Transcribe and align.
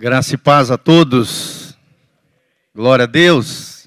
Graça 0.00 0.34
e 0.34 0.38
paz 0.38 0.70
a 0.70 0.78
todos. 0.78 1.76
Glória 2.74 3.02
a 3.02 3.06
Deus. 3.06 3.86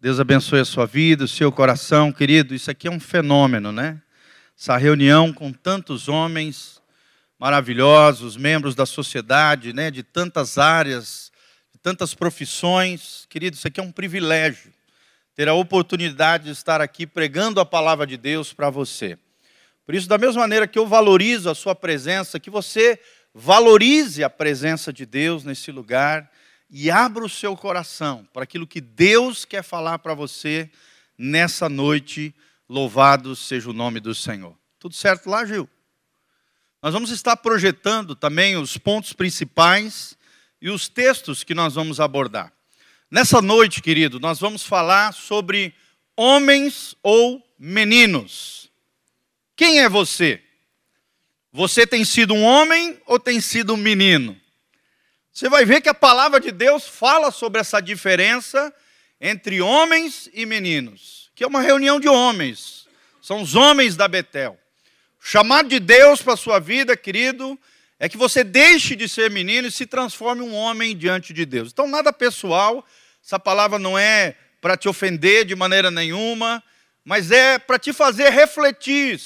Deus 0.00 0.20
abençoe 0.20 0.60
a 0.60 0.64
sua 0.64 0.86
vida, 0.86 1.24
o 1.24 1.28
seu 1.28 1.50
coração, 1.50 2.12
querido. 2.12 2.54
Isso 2.54 2.70
aqui 2.70 2.86
é 2.86 2.90
um 2.92 3.00
fenômeno, 3.00 3.72
né? 3.72 4.00
Essa 4.56 4.76
reunião 4.76 5.32
com 5.32 5.52
tantos 5.52 6.08
homens 6.08 6.80
maravilhosos, 7.40 8.36
membros 8.36 8.76
da 8.76 8.86
sociedade, 8.86 9.72
né, 9.72 9.90
de 9.90 10.04
tantas 10.04 10.58
áreas, 10.58 11.32
de 11.74 11.80
tantas 11.80 12.14
profissões. 12.14 13.26
Querido, 13.28 13.56
isso 13.56 13.66
aqui 13.66 13.80
é 13.80 13.82
um 13.82 13.90
privilégio. 13.90 14.72
Ter 15.34 15.48
a 15.48 15.54
oportunidade 15.54 16.44
de 16.44 16.50
estar 16.52 16.80
aqui 16.80 17.04
pregando 17.04 17.58
a 17.58 17.66
palavra 17.66 18.06
de 18.06 18.16
Deus 18.16 18.52
para 18.52 18.70
você. 18.70 19.18
Por 19.84 19.92
isso, 19.92 20.08
da 20.08 20.18
mesma 20.18 20.42
maneira 20.42 20.68
que 20.68 20.78
eu 20.78 20.86
valorizo 20.86 21.50
a 21.50 21.54
sua 21.54 21.74
presença, 21.74 22.38
que 22.38 22.48
você 22.48 23.00
valorize 23.38 24.24
a 24.24 24.30
presença 24.30 24.90
de 24.90 25.04
Deus 25.04 25.44
nesse 25.44 25.70
lugar 25.70 26.32
e 26.70 26.90
abra 26.90 27.22
o 27.22 27.28
seu 27.28 27.54
coração 27.54 28.26
para 28.32 28.44
aquilo 28.44 28.66
que 28.66 28.80
Deus 28.80 29.44
quer 29.44 29.62
falar 29.62 29.98
para 29.98 30.14
você 30.14 30.70
nessa 31.18 31.68
noite. 31.68 32.34
Louvado 32.66 33.36
seja 33.36 33.68
o 33.68 33.74
nome 33.74 34.00
do 34.00 34.14
Senhor. 34.14 34.56
Tudo 34.78 34.94
certo 34.94 35.28
lá, 35.28 35.44
Gil? 35.44 35.68
Nós 36.82 36.94
vamos 36.94 37.10
estar 37.10 37.36
projetando 37.36 38.16
também 38.16 38.56
os 38.56 38.78
pontos 38.78 39.12
principais 39.12 40.16
e 40.60 40.70
os 40.70 40.88
textos 40.88 41.44
que 41.44 41.54
nós 41.54 41.74
vamos 41.74 42.00
abordar. 42.00 42.50
Nessa 43.10 43.42
noite, 43.42 43.82
querido, 43.82 44.18
nós 44.18 44.40
vamos 44.40 44.62
falar 44.62 45.12
sobre 45.12 45.74
homens 46.16 46.96
ou 47.02 47.46
meninos. 47.58 48.70
Quem 49.54 49.80
é 49.80 49.90
você? 49.90 50.42
Você 51.52 51.86
tem 51.86 52.04
sido 52.04 52.34
um 52.34 52.42
homem 52.42 53.00
ou 53.06 53.18
tem 53.18 53.40
sido 53.40 53.74
um 53.74 53.76
menino? 53.76 54.38
Você 55.32 55.48
vai 55.48 55.64
ver 55.64 55.80
que 55.80 55.88
a 55.88 55.94
palavra 55.94 56.40
de 56.40 56.50
Deus 56.50 56.86
fala 56.86 57.30
sobre 57.30 57.60
essa 57.60 57.80
diferença 57.80 58.74
entre 59.20 59.60
homens 59.60 60.30
e 60.32 60.46
meninos, 60.46 61.30
que 61.34 61.44
é 61.44 61.46
uma 61.46 61.60
reunião 61.60 62.00
de 62.00 62.08
homens, 62.08 62.86
são 63.20 63.42
os 63.42 63.54
homens 63.54 63.96
da 63.96 64.06
Betel. 64.06 64.58
O 65.20 65.26
chamado 65.26 65.68
de 65.68 65.80
Deus 65.80 66.22
para 66.22 66.34
a 66.34 66.36
sua 66.36 66.58
vida, 66.58 66.96
querido, 66.96 67.58
é 67.98 68.08
que 68.08 68.16
você 68.16 68.44
deixe 68.44 68.94
de 68.94 69.08
ser 69.08 69.30
menino 69.30 69.66
e 69.68 69.72
se 69.72 69.86
transforme 69.86 70.42
um 70.42 70.54
homem 70.54 70.96
diante 70.96 71.32
de 71.32 71.44
Deus. 71.44 71.72
Então, 71.72 71.88
nada 71.88 72.12
pessoal, 72.12 72.86
essa 73.24 73.38
palavra 73.38 73.78
não 73.78 73.98
é 73.98 74.36
para 74.60 74.76
te 74.76 74.88
ofender 74.88 75.44
de 75.44 75.54
maneira 75.54 75.90
nenhuma, 75.90 76.62
mas 77.04 77.30
é 77.30 77.58
para 77.58 77.78
te 77.78 77.92
fazer 77.92 78.30
refletir 78.30 79.20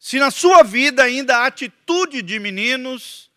se 0.00 0.18
na 0.18 0.30
sua 0.30 0.62
vida 0.62 1.04
ainda 1.04 1.36
há 1.36 1.46
atitude 1.46 2.22
de 2.22 2.38
meninos, 2.38 3.30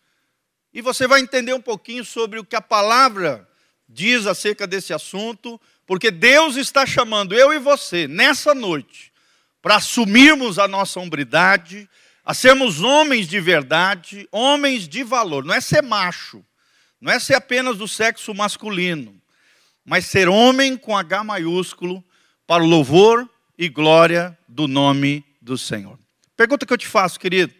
e 0.72 0.80
você 0.80 1.06
vai 1.06 1.20
entender 1.20 1.52
um 1.52 1.60
pouquinho 1.60 2.02
sobre 2.06 2.38
o 2.38 2.44
que 2.44 2.56
a 2.56 2.60
palavra 2.60 3.46
diz 3.86 4.26
acerca 4.26 4.66
desse 4.66 4.94
assunto, 4.94 5.60
porque 5.86 6.10
Deus 6.10 6.56
está 6.56 6.86
chamando 6.86 7.34
eu 7.34 7.52
e 7.52 7.58
você 7.58 8.08
nessa 8.08 8.54
noite 8.54 9.12
para 9.60 9.76
assumirmos 9.76 10.58
a 10.58 10.66
nossa 10.66 10.98
hombridade, 10.98 11.88
a 12.24 12.32
sermos 12.32 12.80
homens 12.80 13.28
de 13.28 13.38
verdade, 13.40 14.26
homens 14.32 14.88
de 14.88 15.04
valor. 15.04 15.44
Não 15.44 15.54
é 15.54 15.60
ser 15.60 15.82
macho, 15.82 16.42
não 16.98 17.12
é 17.12 17.20
ser 17.20 17.34
apenas 17.34 17.76
do 17.76 17.86
sexo 17.86 18.32
masculino, 18.32 19.14
mas 19.84 20.06
ser 20.06 20.30
homem 20.30 20.78
com 20.78 20.96
H 20.96 21.22
maiúsculo 21.22 22.02
para 22.46 22.64
o 22.64 22.66
louvor 22.66 23.28
e 23.58 23.68
glória 23.68 24.36
do 24.48 24.66
nome 24.66 25.22
do 25.42 25.58
Senhor. 25.58 26.03
Pergunta 26.36 26.66
que 26.66 26.72
eu 26.72 26.78
te 26.78 26.86
faço, 26.86 27.18
querido: 27.18 27.54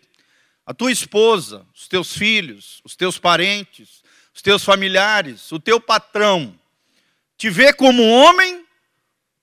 a 0.67 0.75
tua 0.75 0.91
esposa, 0.91 1.67
os 1.75 1.87
teus 1.87 2.17
filhos, 2.17 2.81
os 2.85 2.97
teus 2.97 3.19
parentes, 3.19 4.03
os 4.35 4.43
teus 4.43 4.65
familiares, 4.65 5.53
o 5.53 5.61
teu 5.61 5.81
patrão, 5.81 6.59
te 7.37 7.51
vê 7.51 7.73
como 7.73 8.03
um 8.03 8.11
homem 8.11 8.65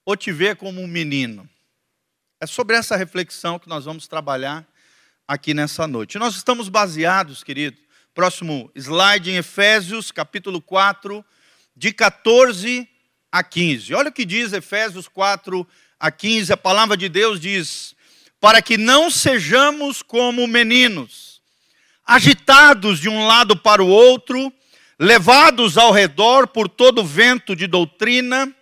ou 0.05 0.17
te 0.17 0.31
vê 0.31 0.55
como 0.55 0.81
um 0.81 0.88
menino? 0.88 1.49
É 2.39 2.47
sobre 2.47 2.75
essa 2.75 2.95
reflexão 2.95 3.59
que 3.59 3.69
nós 3.69 3.85
vamos 3.85 4.07
trabalhar 4.07 4.67
aqui 5.28 5.53
nessa 5.53 5.88
noite. 5.88 6.17
Nós 6.17 6.35
estamos 6.35 6.67
baseados, 6.67 7.44
querido, 7.44 7.77
próximo 8.13 8.69
slide 8.75 9.31
em 9.31 9.38
Efésios, 9.38 10.11
capítulo 10.11 10.61
4, 10.61 11.23
de 11.75 11.94
14 11.94 12.89
a 13.31 13.44
15. 13.44 13.94
Olha 13.94 14.09
o 14.09 14.13
que 14.13 14.25
diz 14.25 14.51
Efésios 14.51 15.07
4 15.07 15.66
a 16.00 16.11
15, 16.11 16.51
a 16.51 16.57
palavra 16.57 16.97
de 16.97 17.07
Deus 17.07 17.39
diz: 17.39 17.95
para 18.41 18.59
que 18.59 18.75
não 18.75 19.12
sejamos 19.12 20.02
como 20.02 20.47
meninos, 20.47 21.40
agitados 22.03 23.00
de 23.00 23.07
um 23.07 23.28
lado 23.28 23.56
para 23.56 23.84
o 23.84 23.88
outro, 23.88 24.52
levados 25.00 25.78
ao 25.78 25.91
redor 25.91 26.47
por 26.47 26.68
todo 26.68 27.06
vento 27.06 27.56
de 27.56 27.68
doutrina 27.68 28.53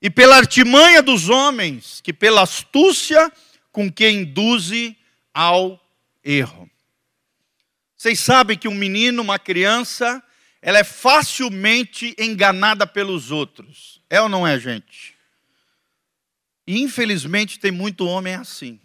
e 0.00 0.08
pela 0.08 0.36
artimanha 0.36 1.02
dos 1.02 1.28
homens, 1.28 2.00
que 2.00 2.12
pela 2.12 2.42
astúcia 2.42 3.30
com 3.72 3.90
que 3.90 4.08
induze 4.08 4.96
ao 5.34 5.84
erro. 6.22 6.70
Vocês 7.96 8.20
sabem 8.20 8.56
que 8.56 8.68
um 8.68 8.74
menino, 8.74 9.20
uma 9.20 9.38
criança, 9.38 10.22
ela 10.60 10.78
é 10.78 10.84
facilmente 10.84 12.14
enganada 12.16 12.86
pelos 12.86 13.32
outros. 13.32 14.00
É 14.08 14.20
ou 14.20 14.28
não 14.28 14.46
é, 14.46 14.58
gente? 14.60 15.16
Infelizmente 16.68 17.58
tem 17.58 17.72
muito 17.72 18.06
homem 18.06 18.34
assim 18.34 18.78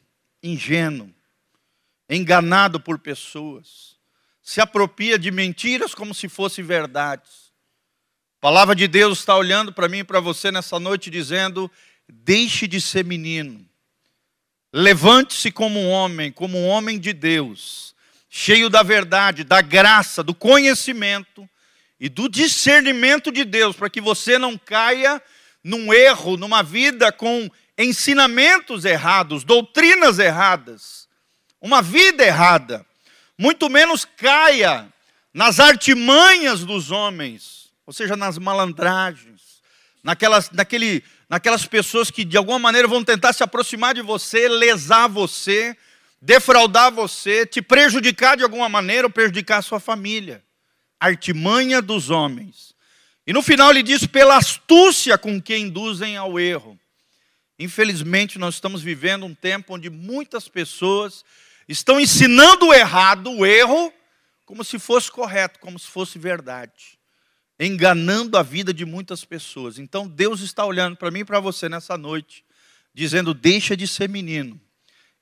ingênuo, 0.51 1.13
enganado 2.09 2.79
por 2.79 2.99
pessoas, 2.99 3.97
se 4.41 4.61
apropria 4.61 5.19
de 5.19 5.29
mentiras 5.29 5.93
como 5.93 6.13
se 6.13 6.29
fossem 6.29 6.63
verdades. 6.63 7.51
A 8.37 8.41
palavra 8.41 8.75
de 8.75 8.87
Deus 8.87 9.19
está 9.19 9.35
olhando 9.35 9.73
para 9.73 9.89
mim 9.89 9.99
e 9.99 10.03
para 10.03 10.19
você 10.19 10.51
nessa 10.51 10.79
noite 10.79 11.09
dizendo: 11.09 11.69
deixe 12.07 12.67
de 12.67 12.79
ser 12.79 13.03
menino, 13.03 13.67
levante-se 14.71 15.51
como 15.51 15.79
um 15.79 15.89
homem, 15.89 16.31
como 16.31 16.57
um 16.57 16.67
homem 16.67 16.99
de 16.99 17.11
Deus, 17.13 17.93
cheio 18.29 18.69
da 18.69 18.83
verdade, 18.83 19.43
da 19.43 19.61
graça, 19.61 20.23
do 20.23 20.33
conhecimento 20.33 21.49
e 21.99 22.07
do 22.07 22.29
discernimento 22.29 23.31
de 23.31 23.43
Deus, 23.43 23.75
para 23.75 23.89
que 23.89 23.99
você 23.99 24.37
não 24.37 24.57
caia 24.57 25.21
num 25.63 25.91
erro, 25.91 26.37
numa 26.37 26.63
vida 26.63 27.11
com 27.11 27.49
ensinamentos 27.77 28.85
errados, 28.85 29.43
doutrinas 29.43 30.17
erradas, 30.19 31.07
uma 31.61 31.81
vida 31.81 32.25
errada, 32.25 32.85
muito 33.37 33.69
menos 33.69 34.05
caia 34.05 34.91
nas 35.33 35.59
artimanhas 35.59 36.65
dos 36.65 36.89
homens, 36.89 37.71
ou 37.85 37.93
seja, 37.93 38.15
nas 38.15 38.37
malandragens, 38.37 39.61
naquelas, 40.03 40.49
naquele, 40.51 41.03
naquelas 41.29 41.65
pessoas 41.65 42.09
que 42.09 42.25
de 42.25 42.37
alguma 42.37 42.57
maneira 42.57 42.87
vão 42.87 43.03
tentar 43.03 43.33
se 43.33 43.43
aproximar 43.43 43.93
de 43.93 44.01
você, 44.01 44.47
lesar 44.47 45.07
você, 45.07 45.77
defraudar 46.21 46.91
você, 46.91 47.45
te 47.45 47.61
prejudicar 47.61 48.35
de 48.35 48.43
alguma 48.43 48.67
maneira 48.67 49.05
ou 49.05 49.11
prejudicar 49.11 49.59
a 49.59 49.61
sua 49.61 49.79
família. 49.79 50.43
Artimanha 50.99 51.81
dos 51.81 52.09
homens. 52.09 52.73
E 53.27 53.33
no 53.33 53.43
final 53.43 53.69
ele 53.69 53.83
diz: 53.83 54.07
pela 54.07 54.37
astúcia 54.37 55.17
com 55.17 55.39
que 55.39 55.55
induzem 55.55 56.17
ao 56.17 56.39
erro. 56.39 56.79
Infelizmente, 57.59 58.37
nós 58.37 58.55
estamos 58.55 58.81
vivendo 58.81 59.25
um 59.25 59.33
tempo 59.33 59.73
onde 59.73 59.89
muitas 59.89 60.47
pessoas 60.47 61.25
estão 61.67 61.99
ensinando 61.99 62.67
o 62.67 62.73
errado, 62.73 63.31
o 63.31 63.45
erro, 63.45 63.91
como 64.45 64.63
se 64.63 64.77
fosse 64.77 65.11
correto, 65.11 65.59
como 65.59 65.77
se 65.77 65.87
fosse 65.87 66.19
verdade, 66.19 66.97
enganando 67.59 68.37
a 68.37 68.43
vida 68.43 68.73
de 68.73 68.85
muitas 68.85 69.25
pessoas. 69.25 69.79
Então, 69.79 70.07
Deus 70.07 70.41
está 70.41 70.63
olhando 70.63 70.95
para 70.95 71.11
mim 71.11 71.19
e 71.19 71.25
para 71.25 71.39
você 71.39 71.67
nessa 71.67 71.97
noite, 71.97 72.45
dizendo: 72.93 73.33
deixa 73.33 73.75
de 73.75 73.87
ser 73.87 74.07
menino 74.07 74.59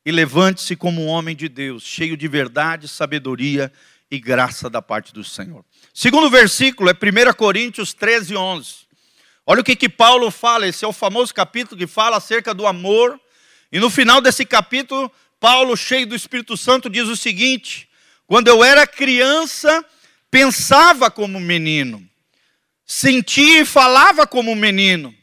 e 0.05 0.11
levante-se 0.11 0.75
como 0.75 1.01
um 1.01 1.07
homem 1.07 1.35
de 1.35 1.49
Deus, 1.49 1.83
cheio 1.83 2.15
de 2.15 2.27
verdade, 2.27 2.87
sabedoria 2.87 3.71
e 4.11 4.19
graça 4.19 4.69
da 4.69 4.81
parte 4.81 5.11
do 5.11 5.23
Senhor. 5.23 5.65
Segundo 5.93 6.29
versículo 6.29 6.89
é 6.89 6.93
1 6.93 7.33
Coríntios 7.33 7.93
13, 7.93 8.35
11. 8.35 8.84
Olha 9.47 9.61
o 9.61 9.63
que, 9.63 9.75
que 9.75 9.87
Paulo 9.87 10.31
fala, 10.31 10.67
esse 10.67 10.83
é 10.83 10.87
o 10.87 10.93
famoso 10.93 11.33
capítulo 11.33 11.77
que 11.77 11.85
fala 11.85 12.17
acerca 12.17 12.53
do 12.53 12.65
amor. 12.65 13.19
E 13.71 13.79
no 13.79 13.91
final 13.91 14.19
desse 14.19 14.43
capítulo, 14.43 15.11
Paulo, 15.39 15.77
cheio 15.77 16.07
do 16.07 16.15
Espírito 16.15 16.57
Santo, 16.57 16.89
diz 16.89 17.07
o 17.07 17.15
seguinte: 17.15 17.87
Quando 18.25 18.47
eu 18.47 18.63
era 18.63 18.87
criança, 18.87 19.85
pensava 20.31 21.11
como 21.11 21.39
menino, 21.39 22.07
sentia 22.83 23.61
e 23.61 23.65
falava 23.65 24.25
como 24.25 24.55
menino, 24.55 25.13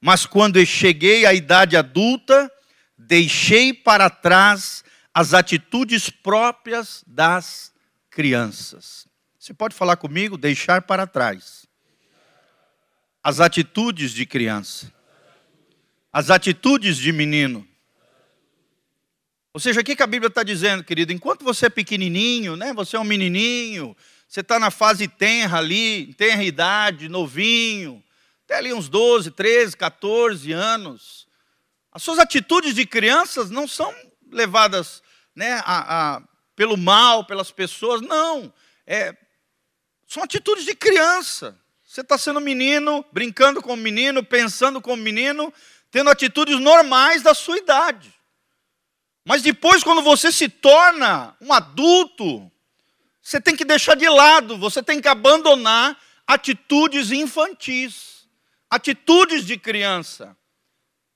mas 0.00 0.24
quando 0.24 0.58
eu 0.58 0.64
cheguei 0.64 1.26
à 1.26 1.34
idade 1.34 1.76
adulta, 1.76 2.50
deixei 2.96 3.74
para 3.74 4.08
trás 4.08 4.82
as 5.12 5.34
atitudes 5.34 6.08
próprias 6.08 7.04
das 7.06 7.72
crianças. 8.10 9.06
Você 9.38 9.52
pode 9.52 9.74
falar 9.74 9.96
comigo? 9.96 10.38
Deixar 10.38 10.80
para 10.80 11.06
trás 11.06 11.64
as 13.24 13.40
atitudes 13.40 14.12
de 14.12 14.26
criança, 14.26 14.92
as 16.12 16.28
atitudes 16.28 16.98
de 16.98 17.10
menino. 17.10 17.66
Ou 19.54 19.58
seja, 19.58 19.80
o 19.80 19.84
que 19.84 20.02
a 20.02 20.06
Bíblia 20.06 20.28
está 20.28 20.42
dizendo, 20.42 20.84
querido? 20.84 21.10
Enquanto 21.10 21.42
você 21.42 21.66
é 21.66 21.70
pequenininho, 21.70 22.54
né? 22.54 22.74
Você 22.74 22.96
é 22.96 23.00
um 23.00 23.04
menininho, 23.04 23.96
você 24.28 24.40
está 24.40 24.58
na 24.58 24.70
fase 24.70 25.08
tenra 25.08 25.56
ali, 25.56 26.12
tenra 26.14 26.44
idade, 26.44 27.08
novinho, 27.08 28.04
até 28.44 28.56
ali 28.56 28.74
uns 28.74 28.90
12, 28.90 29.30
13, 29.30 29.74
14 29.74 30.52
anos. 30.52 31.26
As 31.90 32.02
suas 32.02 32.18
atitudes 32.18 32.74
de 32.74 32.84
crianças 32.84 33.50
não 33.50 33.66
são 33.66 33.94
levadas 34.30 35.02
né, 35.34 35.62
a, 35.64 36.16
a, 36.16 36.22
pelo 36.54 36.76
mal, 36.76 37.24
pelas 37.24 37.50
pessoas, 37.50 38.02
não. 38.02 38.52
É, 38.86 39.16
são 40.06 40.22
atitudes 40.22 40.66
de 40.66 40.74
criança. 40.74 41.58
Você 41.94 42.00
está 42.00 42.18
sendo 42.18 42.40
menino, 42.40 43.04
brincando 43.12 43.62
com 43.62 43.76
menino, 43.76 44.20
pensando 44.24 44.80
com 44.80 44.96
menino, 44.96 45.54
tendo 45.92 46.10
atitudes 46.10 46.58
normais 46.58 47.22
da 47.22 47.32
sua 47.34 47.56
idade. 47.56 48.12
Mas 49.24 49.42
depois, 49.42 49.84
quando 49.84 50.02
você 50.02 50.32
se 50.32 50.48
torna 50.48 51.36
um 51.40 51.52
adulto, 51.52 52.50
você 53.22 53.40
tem 53.40 53.54
que 53.54 53.64
deixar 53.64 53.94
de 53.94 54.08
lado, 54.08 54.58
você 54.58 54.82
tem 54.82 55.00
que 55.00 55.06
abandonar 55.06 55.96
atitudes 56.26 57.12
infantis, 57.12 58.28
atitudes 58.68 59.46
de 59.46 59.56
criança, 59.56 60.36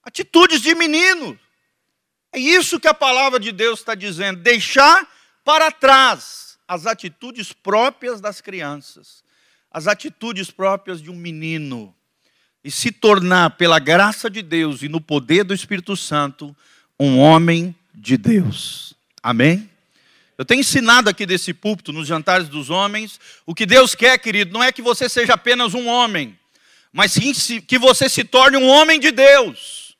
atitudes 0.05 0.61
de 0.61 0.77
menino. 0.77 1.37
É 2.31 2.39
isso 2.39 2.79
que 2.79 2.87
a 2.87 2.95
palavra 2.95 3.41
de 3.41 3.51
Deus 3.51 3.81
está 3.81 3.97
dizendo: 3.97 4.43
deixar 4.43 5.13
para 5.43 5.73
trás 5.73 6.57
as 6.69 6.87
atitudes 6.87 7.53
próprias 7.53 8.21
das 8.21 8.41
crianças 8.41 9.27
as 9.71 9.87
atitudes 9.87 10.51
próprias 10.51 11.01
de 11.01 11.11
um 11.11 11.15
menino 11.15 11.95
e 12.65 12.71
se 12.71 12.91
tornar, 12.91 13.51
pela 13.51 13.79
graça 13.79 14.29
de 14.29 14.43
Deus 14.43 14.83
e 14.83 14.89
no 14.89 15.01
poder 15.01 15.45
do 15.45 15.55
Espírito 15.55 15.97
Santo, 15.97 16.55
um 16.99 17.19
homem 17.19 17.75
de 17.95 18.17
Deus. 18.17 18.95
Amém? 19.23 19.71
Eu 20.37 20.45
tenho 20.45 20.61
ensinado 20.61 21.09
aqui 21.09 21.27
desse 21.27 21.53
púlpito, 21.53 21.93
nos 21.93 22.07
jantares 22.07 22.49
dos 22.49 22.71
homens, 22.71 23.19
o 23.45 23.55
que 23.55 23.67
Deus 23.67 23.95
quer, 23.95 24.19
querido, 24.19 24.53
não 24.53 24.63
é 24.63 24.71
que 24.71 24.83
você 24.83 25.09
seja 25.09 25.35
apenas 25.35 25.75
um 25.75 25.89
homem, 25.89 26.39
mas 26.93 27.13
sim 27.13 27.33
que 27.61 27.79
você 27.79 28.09
se 28.09 28.25
torne 28.25 28.57
um 28.57 28.67
homem 28.67 29.01
de 29.01 29.11
Deus. 29.11 29.97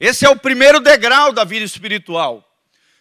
Esse 0.00 0.24
é 0.24 0.28
o 0.30 0.36
primeiro 0.36 0.80
degrau 0.80 1.32
da 1.32 1.44
vida 1.44 1.64
espiritual. 1.64 2.44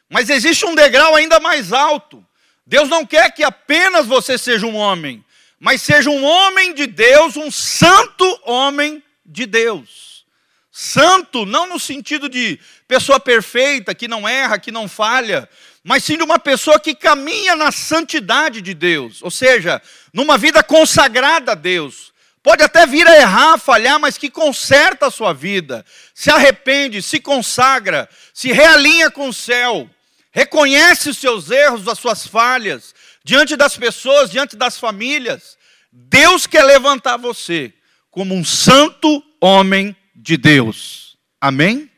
Mas 0.10 0.30
existe 0.30 0.66
um 0.66 0.76
degrau 0.76 1.16
ainda 1.16 1.40
mais 1.40 1.72
alto. 1.72 2.26
Deus 2.66 2.90
não 2.90 3.06
quer 3.06 3.32
que 3.32 3.44
apenas 3.44 4.06
você 4.06 4.38
seja 4.38 4.66
um 4.66 4.76
homem, 4.76 5.24
mas 5.60 5.82
seja 5.82 6.10
um 6.10 6.24
homem 6.24 6.74
de 6.74 6.86
Deus, 6.88 7.36
um 7.36 7.50
santo 7.50 8.40
homem 8.44 9.04
de 9.26 9.46
Deus. 9.46 10.26
Santo, 10.72 11.46
não 11.46 11.68
no 11.68 11.80
sentido 11.80 12.30
de 12.30 12.60
pessoa 12.88 13.20
perfeita, 13.20 13.96
que 13.96 14.08
não 14.08 14.28
erra, 14.28 14.60
que 14.60 14.72
não 14.72 14.88
falha, 14.88 15.50
mas 15.84 16.04
sim 16.04 16.18
de 16.18 16.24
uma 16.24 16.38
pessoa 16.38 16.80
que 16.80 16.94
caminha 16.94 17.56
na 17.56 17.72
santidade 17.72 18.62
de 18.62 18.74
Deus, 18.74 19.24
ou 19.24 19.32
seja, 19.32 19.82
numa 20.14 20.38
vida 20.38 20.62
consagrada 20.62 21.54
a 21.54 21.56
Deus. 21.56 22.14
Pode 22.44 22.64
até 22.64 22.86
vir 22.86 23.08
a 23.08 23.18
errar, 23.18 23.54
a 23.54 23.58
falhar, 23.58 24.00
mas 24.00 24.18
que 24.18 24.30
conserta 24.30 25.08
a 25.08 25.12
sua 25.12 25.34
vida, 25.34 25.84
se 26.14 26.30
arrepende, 26.30 27.02
se 27.02 27.20
consagra, 27.20 28.08
se 28.34 28.52
realinha 28.52 29.10
com 29.10 29.30
o 29.30 29.34
céu, 29.34 29.90
reconhece 30.32 31.10
os 31.10 31.18
seus 31.18 31.50
erros, 31.50 31.88
as 31.88 31.98
suas 31.98 32.28
falhas, 32.28 32.94
diante 33.28 33.58
das 33.58 33.76
pessoas, 33.76 34.32
diante 34.32 34.56
das 34.56 34.80
famílias. 34.80 35.58
Deus 35.92 36.48
quer 36.48 36.64
levantar 36.64 37.18
você 37.18 37.74
como 38.10 38.34
um 38.34 38.46
santo 38.46 39.22
homem 39.42 39.94
de 40.16 40.38
Deus. 40.38 41.18
Amém? 41.42 41.92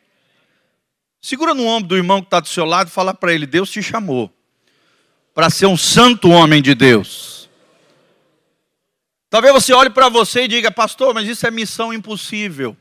Segura 1.22 1.54
no 1.54 1.68
ombro 1.68 1.90
do 1.90 1.96
irmão 1.96 2.20
que 2.20 2.26
está 2.26 2.40
do 2.40 2.48
seu 2.48 2.66
lado 2.66 2.88
e 2.88 2.92
fala 2.92 3.14
para 3.14 3.32
ele: 3.32 3.46
Deus 3.46 3.70
te 3.70 3.84
chamou 3.84 4.34
para 5.32 5.52
ser 5.52 5.68
um 5.68 5.78
santo 5.78 6.30
homem 6.30 6.64
de 6.64 6.74
Deus. 6.74 7.48
Talvez 9.30 9.54
você 9.54 9.72
olhe 9.72 9.92
para 9.92 10.10
você 10.10 10.46
e 10.46 10.48
diga, 10.48 10.72
pastor, 10.72 11.14
mas 11.14 11.28
isso 11.28 11.46
é 11.46 11.52
missão 11.52 11.94
impossível. 11.94 12.76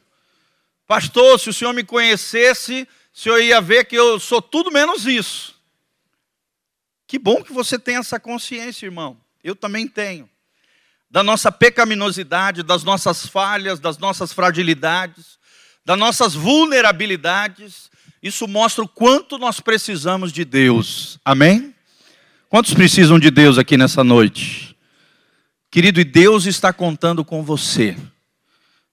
Pastor, 0.86 1.38
se 1.38 1.50
o 1.50 1.52
senhor 1.52 1.74
me 1.74 1.84
conhecesse, 1.84 2.88
o 3.14 3.18
senhor 3.18 3.42
ia 3.42 3.60
ver 3.60 3.84
que 3.84 3.94
eu 3.94 4.18
sou 4.18 4.40
tudo 4.40 4.72
menos 4.72 5.04
isso. 5.04 5.57
Que 7.08 7.18
bom 7.18 7.42
que 7.42 7.54
você 7.54 7.78
tem 7.78 7.96
essa 7.96 8.20
consciência, 8.20 8.84
irmão. 8.84 9.16
Eu 9.42 9.56
também 9.56 9.88
tenho. 9.88 10.28
Da 11.10 11.22
nossa 11.22 11.50
pecaminosidade, 11.50 12.62
das 12.62 12.84
nossas 12.84 13.26
falhas, 13.26 13.80
das 13.80 13.96
nossas 13.96 14.30
fragilidades, 14.30 15.38
das 15.82 15.98
nossas 15.98 16.34
vulnerabilidades. 16.34 17.90
Isso 18.22 18.46
mostra 18.46 18.84
o 18.84 18.88
quanto 18.88 19.38
nós 19.38 19.58
precisamos 19.58 20.30
de 20.30 20.44
Deus. 20.44 21.18
Amém? 21.24 21.74
Quantos 22.50 22.74
precisam 22.74 23.18
de 23.18 23.30
Deus 23.30 23.56
aqui 23.56 23.78
nessa 23.78 24.04
noite? 24.04 24.76
Querido, 25.70 26.00
e 26.00 26.04
Deus 26.04 26.44
está 26.44 26.74
contando 26.74 27.24
com 27.24 27.42
você. 27.42 27.96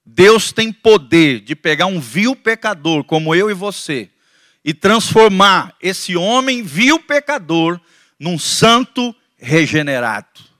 Deus 0.05 0.53
tem 0.53 0.71
poder 0.71 1.41
de 1.41 1.53
pegar 1.53 1.87
um 1.87 1.99
vil 1.99 2.33
pecador 2.33 3.03
como 3.03 3.35
eu 3.35 3.49
e 3.49 3.53
você 3.53 4.09
e 4.63 4.73
transformar 4.73 5.75
esse 5.81 6.15
homem 6.15 6.63
vil 6.63 6.97
pecador 6.99 7.79
num 8.19 8.39
santo 8.39 9.15
regenerado. 9.37 10.55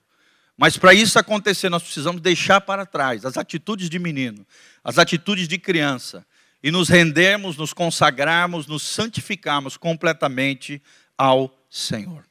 Mas 0.57 0.78
para 0.78 0.94
isso 0.94 1.19
acontecer, 1.19 1.69
nós 1.69 1.84
precisamos 1.84 2.22
deixar 2.22 2.62
para 2.62 2.86
trás 2.86 3.25
as 3.25 3.38
atitudes 3.38 3.90
de 3.90 4.00
menino, 4.00 4.46
as 4.84 4.98
atitudes 4.98 5.48
de 5.48 5.57
criança, 5.57 6.25
e 6.63 6.72
nos 6.72 6.90
rendermos, 6.90 7.57
nos 7.57 7.74
consagrarmos, 7.74 8.66
nos 8.66 8.81
santificarmos 8.81 9.78
completamente 9.78 10.81
ao 11.18 11.56
Senhor. 11.69 12.24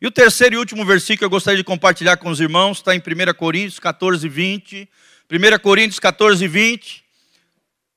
E 0.00 0.06
o 0.06 0.10
terceiro 0.10 0.54
e 0.54 0.58
último 0.58 0.84
versículo 0.84 1.18
que 1.18 1.24
eu 1.24 1.30
gostaria 1.30 1.58
de 1.58 1.64
compartilhar 1.64 2.16
com 2.16 2.30
os 2.30 2.40
irmãos 2.40 2.78
está 2.78 2.94
em 2.94 2.98
1 2.98 3.34
Coríntios 3.34 3.78
14, 3.78 4.28
20. 4.28 4.88
1 5.30 5.58
Coríntios 5.60 5.98
14, 5.98 6.46
20. 6.46 7.04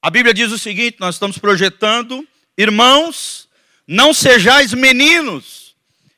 A 0.02 0.10
Bíblia 0.10 0.34
diz 0.34 0.52
o 0.52 0.58
seguinte: 0.58 0.98
nós 1.00 1.16
estamos 1.16 1.38
projetando, 1.38 2.26
irmãos, 2.58 3.48
não 3.88 4.14
sejais 4.14 4.74
meninos 4.74 5.67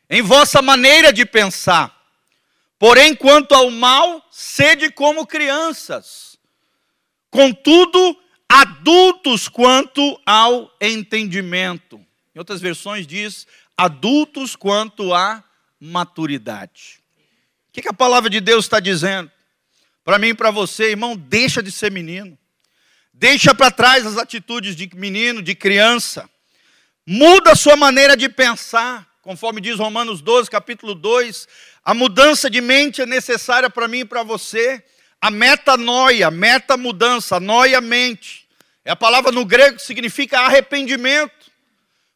em 0.10 0.22
vossa 0.22 0.62
maneira 0.62 1.14
de 1.14 1.26
pensar. 1.26 1.96
Porém, 2.80 3.14
quanto 3.14 3.54
ao 3.54 3.70
mal, 3.70 4.26
sede 4.32 4.90
como 4.90 5.28
crianças. 5.28 6.40
Contudo, 7.30 8.18
adultos 8.48 9.48
quanto 9.48 10.20
ao 10.26 10.74
entendimento. 10.82 12.04
Em 12.34 12.40
outras 12.40 12.62
versões 12.62 13.06
diz 13.06 13.46
adultos 13.78 14.56
quanto 14.56 15.14
à 15.14 15.44
maturidade. 15.80 17.00
O 17.70 17.72
que, 17.72 17.88
a 17.88 17.94
palavra 17.94 18.30
de 18.30 18.42
Deus 18.42 18.66
está 18.66 18.80
dizendo? 18.80 19.32
Para 20.04 20.18
mim 20.18 20.30
e 20.30 20.34
para 20.34 20.50
você, 20.50 20.92
irmão, 20.92 21.16
deixa 21.16 21.62
de 21.62 21.72
ser 21.72 21.92
menino. 21.92 22.38
Deixa 23.14 23.54
para 23.54 23.70
trás 23.70 24.06
as 24.06 24.18
atitudes 24.18 24.76
de 24.76 24.90
menino, 24.96 25.42
de 25.42 25.54
criança. 25.54 26.30
Muda 27.06 27.52
a 27.52 27.56
sua 27.56 27.76
maneira 27.76 28.16
de 28.16 28.28
pensar. 28.30 29.09
Conforme 29.30 29.62
diz 29.62 29.78
Romanos 29.78 30.22
12, 30.22 30.50
capítulo 30.50 30.96
2, 30.96 31.48
a 31.86 31.94
mudança 31.94 32.50
de 32.50 32.60
mente 32.62 33.04
é 33.04 33.06
necessária 33.06 33.70
para 33.70 33.88
mim 33.88 34.00
e 34.00 34.06
para 34.06 34.24
você. 34.24 34.84
A 35.22 35.30
metanoia, 35.30 36.32
meta 36.32 36.76
mudança, 36.76 37.40
noia 37.40 37.80
mente. 37.80 38.48
É 38.84 38.90
a 38.90 38.96
palavra 38.96 39.32
no 39.32 39.46
grego 39.46 39.76
que 39.76 39.84
significa 39.84 40.40
arrependimento. 40.40 41.52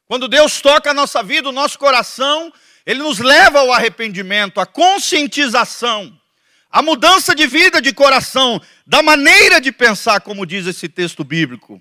Quando 0.06 0.26
Deus 0.26 0.60
toca 0.60 0.90
a 0.90 0.92
nossa 0.92 1.22
vida, 1.22 1.48
o 1.48 1.52
nosso 1.52 1.78
coração, 1.78 2.52
ele 2.84 2.98
nos 2.98 3.20
leva 3.20 3.60
ao 3.60 3.72
arrependimento, 3.72 4.58
à 4.58 4.66
conscientização, 4.66 6.20
à 6.68 6.82
mudança 6.82 7.32
de 7.32 7.46
vida 7.46 7.80
de 7.80 7.94
coração, 7.94 8.60
da 8.84 9.04
maneira 9.04 9.60
de 9.60 9.70
pensar, 9.70 10.20
como 10.20 10.44
diz 10.44 10.66
esse 10.66 10.88
texto 10.88 11.22
bíblico. 11.22 11.80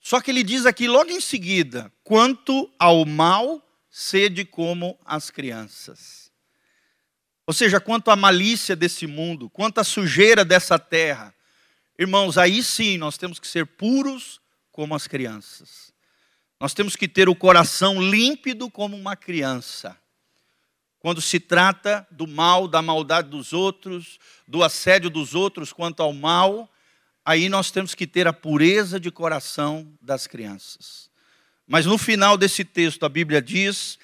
Só 0.00 0.20
que 0.20 0.30
ele 0.30 0.44
diz 0.44 0.66
aqui 0.66 0.86
logo 0.86 1.10
em 1.10 1.20
seguida: 1.20 1.92
quanto 2.04 2.70
ao 2.78 3.04
mal 3.04 3.65
sede 3.98 4.44
como 4.44 5.00
as 5.06 5.30
crianças. 5.30 6.30
Ou 7.46 7.54
seja, 7.54 7.80
quanto 7.80 8.10
à 8.10 8.14
malícia 8.14 8.76
desse 8.76 9.06
mundo, 9.06 9.48
quanto 9.48 9.78
à 9.78 9.84
sujeira 9.84 10.44
dessa 10.44 10.78
terra, 10.78 11.34
irmãos, 11.98 12.36
aí 12.36 12.62
sim 12.62 12.98
nós 12.98 13.16
temos 13.16 13.38
que 13.38 13.48
ser 13.48 13.64
puros 13.64 14.38
como 14.70 14.94
as 14.94 15.06
crianças. 15.06 15.94
Nós 16.60 16.74
temos 16.74 16.94
que 16.94 17.08
ter 17.08 17.26
o 17.26 17.34
coração 17.34 17.98
límpido 17.98 18.70
como 18.70 18.94
uma 18.94 19.16
criança. 19.16 19.96
Quando 20.98 21.22
se 21.22 21.40
trata 21.40 22.06
do 22.10 22.26
mal, 22.26 22.68
da 22.68 22.82
maldade 22.82 23.30
dos 23.30 23.54
outros, 23.54 24.18
do 24.46 24.62
assédio 24.62 25.08
dos 25.08 25.34
outros 25.34 25.72
quanto 25.72 26.02
ao 26.02 26.12
mal, 26.12 26.70
aí 27.24 27.48
nós 27.48 27.70
temos 27.70 27.94
que 27.94 28.06
ter 28.06 28.28
a 28.28 28.32
pureza 28.34 29.00
de 29.00 29.10
coração 29.10 29.90
das 30.02 30.26
crianças. 30.26 31.08
Mas 31.66 31.86
no 31.86 31.98
final 31.98 32.36
desse 32.36 32.64
texto 32.64 33.04
a 33.04 33.08
Bíblia 33.08 33.42
diz, 33.42 33.98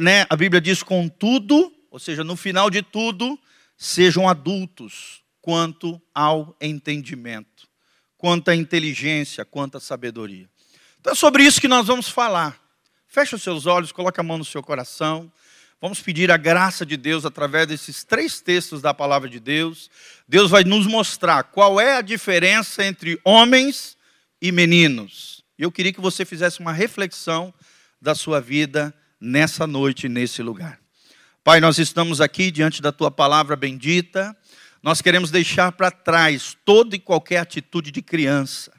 né, 0.00 0.26
a 0.28 0.36
Bíblia 0.36 0.60
diz 0.60 0.82
contudo, 0.82 1.72
ou 1.90 1.98
seja, 1.98 2.24
no 2.24 2.36
final 2.36 2.68
de 2.68 2.82
tudo, 2.82 3.38
sejam 3.76 4.28
adultos 4.28 5.22
quanto 5.40 6.00
ao 6.14 6.56
entendimento, 6.60 7.68
quanto 8.16 8.50
à 8.50 8.56
inteligência, 8.56 9.44
quanto 9.44 9.76
à 9.76 9.80
sabedoria. 9.80 10.48
Então 11.00 11.12
é 11.12 11.16
sobre 11.16 11.44
isso 11.44 11.60
que 11.60 11.68
nós 11.68 11.86
vamos 11.86 12.08
falar. 12.08 12.60
Feche 13.06 13.34
os 13.34 13.42
seus 13.42 13.64
olhos, 13.64 13.92
coloque 13.92 14.20
a 14.20 14.22
mão 14.22 14.36
no 14.36 14.44
seu 14.44 14.62
coração. 14.62 15.32
Vamos 15.80 16.00
pedir 16.00 16.30
a 16.30 16.36
graça 16.36 16.84
de 16.84 16.96
Deus 16.96 17.24
através 17.24 17.68
desses 17.68 18.02
três 18.02 18.40
textos 18.40 18.82
da 18.82 18.92
palavra 18.92 19.28
de 19.28 19.38
Deus. 19.38 19.88
Deus 20.26 20.50
vai 20.50 20.64
nos 20.64 20.86
mostrar 20.86 21.44
qual 21.44 21.80
é 21.80 21.96
a 21.96 22.02
diferença 22.02 22.84
entre 22.84 23.18
homens 23.24 23.96
e 24.42 24.50
meninos. 24.50 25.37
Eu 25.58 25.72
queria 25.72 25.92
que 25.92 26.00
você 26.00 26.24
fizesse 26.24 26.60
uma 26.60 26.72
reflexão 26.72 27.52
da 28.00 28.14
sua 28.14 28.40
vida 28.40 28.94
nessa 29.20 29.66
noite, 29.66 30.08
nesse 30.08 30.42
lugar. 30.42 30.78
Pai, 31.42 31.60
nós 31.60 31.78
estamos 31.78 32.20
aqui 32.20 32.50
diante 32.50 32.80
da 32.80 32.92
tua 32.92 33.10
palavra 33.10 33.56
bendita. 33.56 34.36
Nós 34.82 35.02
queremos 35.02 35.30
deixar 35.30 35.72
para 35.72 35.90
trás 35.90 36.56
toda 36.64 36.94
e 36.94 36.98
qualquer 36.98 37.38
atitude 37.38 37.90
de 37.90 38.02
criança 38.02 38.78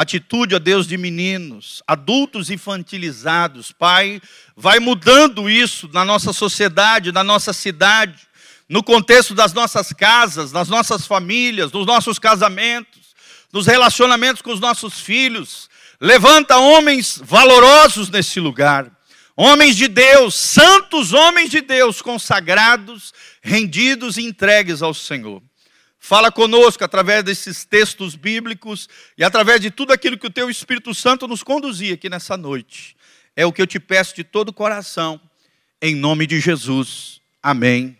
atitude, 0.00 0.54
ó 0.54 0.58
Deus, 0.58 0.86
de 0.86 0.96
meninos, 0.96 1.82
adultos 1.86 2.48
infantilizados. 2.48 3.70
Pai, 3.70 4.20
vai 4.56 4.78
mudando 4.78 5.50
isso 5.50 5.90
na 5.92 6.06
nossa 6.06 6.32
sociedade, 6.32 7.12
na 7.12 7.22
nossa 7.22 7.52
cidade, 7.52 8.26
no 8.66 8.82
contexto 8.82 9.34
das 9.34 9.52
nossas 9.52 9.92
casas, 9.92 10.52
das 10.52 10.68
nossas 10.68 11.06
famílias, 11.06 11.70
dos 11.70 11.86
nossos 11.86 12.18
casamentos, 12.18 13.14
nos 13.52 13.66
relacionamentos 13.66 14.40
com 14.40 14.52
os 14.52 14.60
nossos 14.60 15.00
filhos. 15.00 15.68
Levanta 16.00 16.56
homens 16.56 17.20
valorosos 17.22 18.08
nesse 18.08 18.40
lugar. 18.40 18.90
Homens 19.36 19.76
de 19.76 19.86
Deus, 19.86 20.34
santos 20.34 21.12
homens 21.12 21.50
de 21.50 21.60
Deus, 21.60 22.00
consagrados, 22.00 23.12
rendidos 23.42 24.16
e 24.16 24.22
entregues 24.22 24.82
ao 24.82 24.94
Senhor. 24.94 25.42
Fala 25.98 26.32
conosco 26.32 26.82
através 26.82 27.22
desses 27.22 27.64
textos 27.64 28.14
bíblicos 28.14 28.88
e 29.18 29.22
através 29.22 29.60
de 29.60 29.70
tudo 29.70 29.92
aquilo 29.92 30.16
que 30.16 30.26
o 30.26 30.30
Teu 30.30 30.48
Espírito 30.48 30.94
Santo 30.94 31.28
nos 31.28 31.42
conduzia 31.42 31.94
aqui 31.94 32.08
nessa 32.08 32.36
noite. 32.36 32.96
É 33.36 33.44
o 33.44 33.52
que 33.52 33.60
eu 33.60 33.66
te 33.66 33.78
peço 33.78 34.16
de 34.16 34.24
todo 34.24 34.48
o 34.48 34.52
coração, 34.52 35.20
em 35.80 35.94
nome 35.94 36.26
de 36.26 36.40
Jesus. 36.40 37.20
Amém 37.42 37.96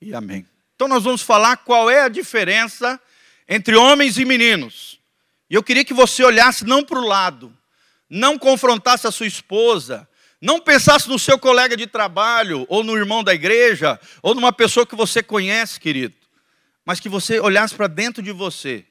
e 0.00 0.14
amém. 0.14 0.46
Então, 0.76 0.86
nós 0.86 1.02
vamos 1.02 1.22
falar 1.22 1.56
qual 1.58 1.90
é 1.90 2.02
a 2.02 2.08
diferença 2.08 3.00
entre 3.48 3.74
homens 3.74 4.18
e 4.18 4.24
meninos. 4.24 5.00
E 5.54 5.56
eu 5.56 5.62
queria 5.62 5.84
que 5.84 5.94
você 5.94 6.24
olhasse 6.24 6.64
não 6.64 6.84
para 6.84 6.98
o 6.98 7.06
lado, 7.06 7.56
não 8.10 8.36
confrontasse 8.36 9.06
a 9.06 9.12
sua 9.12 9.28
esposa, 9.28 10.08
não 10.40 10.58
pensasse 10.58 11.08
no 11.08 11.16
seu 11.16 11.38
colega 11.38 11.76
de 11.76 11.86
trabalho, 11.86 12.66
ou 12.68 12.82
no 12.82 12.96
irmão 12.96 13.22
da 13.22 13.32
igreja, 13.32 14.00
ou 14.20 14.34
numa 14.34 14.52
pessoa 14.52 14.84
que 14.84 14.96
você 14.96 15.22
conhece, 15.22 15.78
querido 15.78 16.16
mas 16.84 17.00
que 17.00 17.08
você 17.08 17.40
olhasse 17.40 17.74
para 17.74 17.86
dentro 17.86 18.22
de 18.22 18.30
você. 18.30 18.84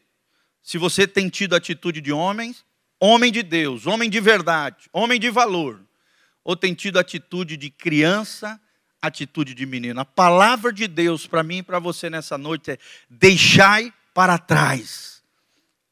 Se 0.61 0.77
você 0.77 1.05
tem 1.05 1.29
tido 1.29 1.55
atitude 1.55 2.01
de 2.01 2.11
homens, 2.11 2.65
homem 2.99 3.31
de 3.31 3.43
Deus, 3.43 3.85
homem 3.85 4.09
de 4.09 4.19
verdade, 4.19 4.89
homem 4.91 5.19
de 5.19 5.29
valor, 5.29 5.79
ou 6.43 6.55
tem 6.55 6.73
tido 6.73 6.97
atitude 6.97 7.55
de 7.55 7.69
criança, 7.69 8.59
atitude 9.01 9.53
de 9.53 9.65
menino. 9.65 9.99
A 9.99 10.05
palavra 10.05 10.71
de 10.71 10.87
Deus 10.87 11.27
para 11.27 11.43
mim 11.43 11.57
e 11.57 11.63
para 11.63 11.79
você 11.79 12.09
nessa 12.09 12.37
noite 12.37 12.71
é: 12.71 12.77
deixai 13.09 13.93
para 14.13 14.37
trás 14.37 15.12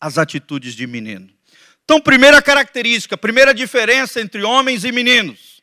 as 0.02 0.18
atitudes 0.18 0.74
de 0.74 0.88
menino. 0.88 1.30
Então, 1.84 2.02
primeira 2.02 2.42
característica, 2.42 3.16
primeira 3.16 3.54
diferença 3.54 4.20
entre 4.20 4.42
homens 4.44 4.84
e 4.84 4.92
meninos. 4.92 5.62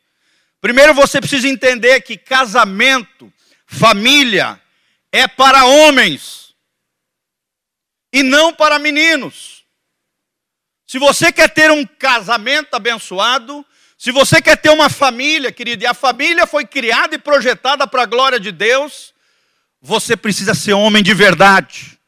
Primeiro 0.61 0.95
você 0.95 1.21
precisa 1.21 1.49
entender 1.49 2.01
que 2.03 2.17
casamento, 2.17 3.33
família, 3.67 4.61
é 5.11 5.27
para 5.27 5.65
homens 5.65 6.55
e 8.13 8.23
não 8.23 8.53
para 8.53 8.79
meninos. 8.79 9.65
Se 10.87 10.99
você 10.99 11.33
quer 11.33 11.49
ter 11.51 11.71
um 11.71 11.85
casamento 11.85 12.75
abençoado, 12.75 13.65
se 13.97 14.11
você 14.11 14.41
quer 14.41 14.57
ter 14.57 14.71
uma 14.71 14.89
família, 14.89 15.53
querido, 15.53 15.83
e 15.83 15.87
a 15.87 15.95
família 15.95 16.47
foi 16.47 16.65
criada 16.65 17.15
e 17.15 17.19
projetada 17.19 17.87
para 17.87 18.03
a 18.03 18.07
glória 18.07 18.39
de 18.39 18.53
Deus, 18.53 19.13
você 19.81 20.17
precisa 20.17 20.55
ser 20.55 20.73
homem 20.73 21.03
de 21.03 21.13
verdade. 21.15 21.99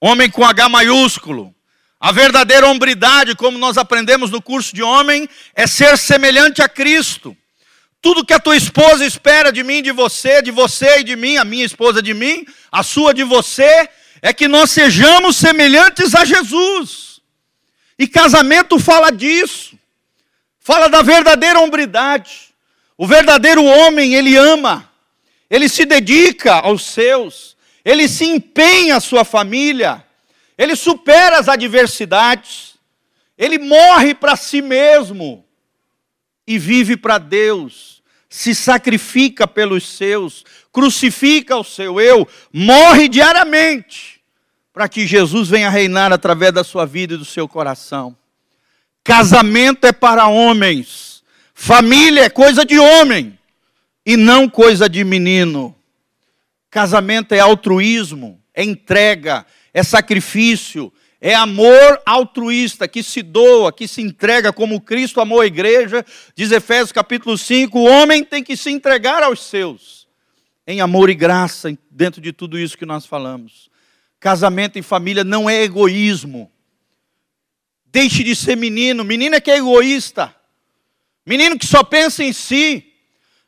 Homem 0.00 0.30
com 0.30 0.44
H 0.44 0.68
maiúsculo. 0.68 1.54
A 2.00 2.12
verdadeira 2.12 2.66
hombridade, 2.66 3.36
como 3.36 3.58
nós 3.58 3.76
aprendemos 3.76 4.30
no 4.30 4.40
curso 4.40 4.74
de 4.74 4.82
homem, 4.82 5.28
é 5.54 5.66
ser 5.66 5.98
semelhante 5.98 6.62
a 6.62 6.68
Cristo. 6.68 7.36
Tudo 8.00 8.24
que 8.24 8.32
a 8.32 8.40
tua 8.40 8.56
esposa 8.56 9.04
espera 9.04 9.52
de 9.52 9.62
mim, 9.62 9.82
de 9.82 9.92
você, 9.92 10.40
de 10.40 10.50
você 10.50 11.00
e 11.00 11.04
de 11.04 11.14
mim, 11.14 11.36
a 11.36 11.44
minha 11.44 11.64
esposa 11.64 12.00
de 12.00 12.14
mim, 12.14 12.46
a 12.72 12.82
sua 12.82 13.12
de 13.12 13.22
você, 13.22 13.86
é 14.22 14.32
que 14.32 14.48
nós 14.48 14.70
sejamos 14.70 15.36
semelhantes 15.36 16.14
a 16.14 16.24
Jesus. 16.24 17.20
E 17.98 18.08
casamento 18.08 18.78
fala 18.78 19.12
disso. 19.12 19.78
Fala 20.58 20.88
da 20.88 21.02
verdadeira 21.02 21.60
hombridade. 21.60 22.54
O 22.96 23.06
verdadeiro 23.06 23.62
homem, 23.62 24.14
ele 24.14 24.36
ama. 24.36 24.90
Ele 25.50 25.68
se 25.68 25.84
dedica 25.84 26.54
aos 26.54 26.82
seus. 26.82 27.56
Ele 27.84 28.08
se 28.08 28.24
empenha 28.24 28.96
a 28.96 29.00
sua 29.00 29.22
família. 29.22 30.02
Ele 30.60 30.76
supera 30.76 31.38
as 31.38 31.48
adversidades. 31.48 32.74
Ele 33.38 33.58
morre 33.58 34.14
para 34.14 34.36
si 34.36 34.60
mesmo 34.60 35.42
e 36.46 36.58
vive 36.58 36.98
para 36.98 37.16
Deus, 37.16 38.02
se 38.28 38.54
sacrifica 38.54 39.48
pelos 39.48 39.88
seus, 39.88 40.44
crucifica 40.70 41.56
o 41.56 41.64
seu 41.64 41.98
eu, 41.98 42.28
morre 42.52 43.08
diariamente, 43.08 44.20
para 44.70 44.86
que 44.86 45.06
Jesus 45.06 45.48
venha 45.48 45.70
reinar 45.70 46.12
através 46.12 46.52
da 46.52 46.62
sua 46.62 46.84
vida 46.84 47.14
e 47.14 47.16
do 47.16 47.24
seu 47.24 47.48
coração. 47.48 48.14
Casamento 49.02 49.86
é 49.86 49.92
para 49.92 50.26
homens, 50.26 51.22
família 51.54 52.24
é 52.24 52.28
coisa 52.28 52.66
de 52.66 52.78
homem 52.78 53.38
e 54.04 54.14
não 54.14 54.46
coisa 54.46 54.90
de 54.90 55.04
menino. 55.04 55.74
Casamento 56.70 57.32
é 57.32 57.40
altruísmo, 57.40 58.38
é 58.52 58.62
entrega, 58.62 59.46
é 59.72 59.82
sacrifício, 59.82 60.92
é 61.20 61.34
amor 61.34 62.00
altruísta, 62.06 62.88
que 62.88 63.02
se 63.02 63.22
doa, 63.22 63.72
que 63.72 63.86
se 63.86 64.00
entrega 64.00 64.52
como 64.52 64.80
Cristo 64.80 65.20
amou 65.20 65.40
a 65.40 65.46
igreja. 65.46 66.04
Diz 66.34 66.50
Efésios 66.50 66.92
capítulo 66.92 67.36
5: 67.36 67.78
o 67.78 67.84
homem 67.84 68.24
tem 68.24 68.42
que 68.42 68.56
se 68.56 68.70
entregar 68.70 69.22
aos 69.22 69.44
seus, 69.44 70.08
em 70.66 70.80
amor 70.80 71.10
e 71.10 71.14
graça, 71.14 71.76
dentro 71.90 72.20
de 72.20 72.32
tudo 72.32 72.58
isso 72.58 72.78
que 72.78 72.86
nós 72.86 73.04
falamos. 73.04 73.68
Casamento 74.18 74.78
e 74.78 74.82
família 74.82 75.24
não 75.24 75.48
é 75.48 75.62
egoísmo. 75.62 76.50
Deixe 77.86 78.22
de 78.22 78.36
ser 78.36 78.56
menino. 78.56 79.04
Menino 79.04 79.34
é 79.34 79.40
que 79.40 79.50
é 79.50 79.56
egoísta. 79.56 80.34
Menino 81.26 81.58
que 81.58 81.66
só 81.66 81.82
pensa 81.82 82.22
em 82.22 82.32
si. 82.32 82.86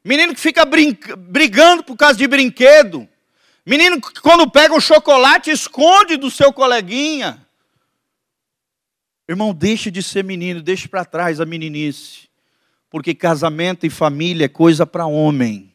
Menino 0.05 0.35
que 0.35 0.41
fica 0.41 0.65
brigando 0.65 1.85
por 1.85 1.97
causa 1.97 2.19
de 2.19 2.27
brinquedo. 2.27 3.09
Menino 3.65 4.01
que 4.01 4.21
quando 4.21 4.51
pega 4.51 4.75
o 4.75 4.81
chocolate 4.81 5.51
esconde 5.51 6.17
do 6.17 6.31
seu 6.31 6.53
coleguinha. 6.53 7.47
Irmão, 9.29 9.55
deixe 9.55 9.91
de 9.91 10.03
ser 10.03 10.25
menino, 10.25 10.61
deixe 10.61 10.89
para 10.89 11.05
trás 11.05 11.41
a 11.41 11.47
meninice. 11.47 12.29
Porque 12.91 13.15
casamento 13.15 13.87
e 13.87 13.91
família 13.91 14.47
é 14.47 14.49
coisa 14.49 14.85
para 14.85 15.07
homem 15.07 15.73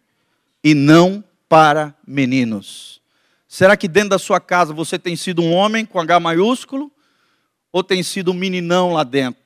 e 0.64 0.74
não 0.74 1.24
para 1.48 1.96
meninos. 2.06 3.02
Será 3.48 3.78
que 3.78 3.88
dentro 3.88 4.10
da 4.10 4.20
sua 4.20 4.42
casa 4.42 4.74
você 4.74 5.00
tem 5.00 5.16
sido 5.16 5.42
um 5.42 5.54
homem 5.54 5.86
com 5.86 6.00
H 6.00 6.20
maiúsculo 6.20 6.92
ou 7.72 7.84
tem 7.84 8.04
sido 8.04 8.32
um 8.32 8.34
meninão 8.34 8.92
lá 8.92 9.04
dentro? 9.04 9.42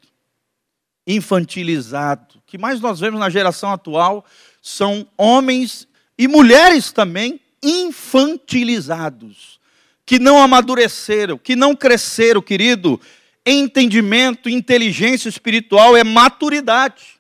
Infantilizado. 1.05 2.39
O 2.39 2.41
que 2.47 2.57
mais 2.57 2.81
nós 2.81 2.99
vemos 2.99 3.19
na 3.19 3.29
geração 3.29 3.71
atual 3.71 4.25
são 4.61 5.07
homens 5.15 5.87
e 6.17 6.27
mulheres 6.27 6.91
também 6.91 7.40
infantilizados, 7.63 9.59
que 10.05 10.19
não 10.19 10.41
amadureceram, 10.41 11.37
que 11.37 11.55
não 11.55 11.75
cresceram, 11.75 12.41
querido, 12.41 12.99
entendimento, 13.45 14.49
inteligência 14.49 15.29
espiritual 15.29 15.95
é 15.95 16.03
maturidade. 16.03 17.19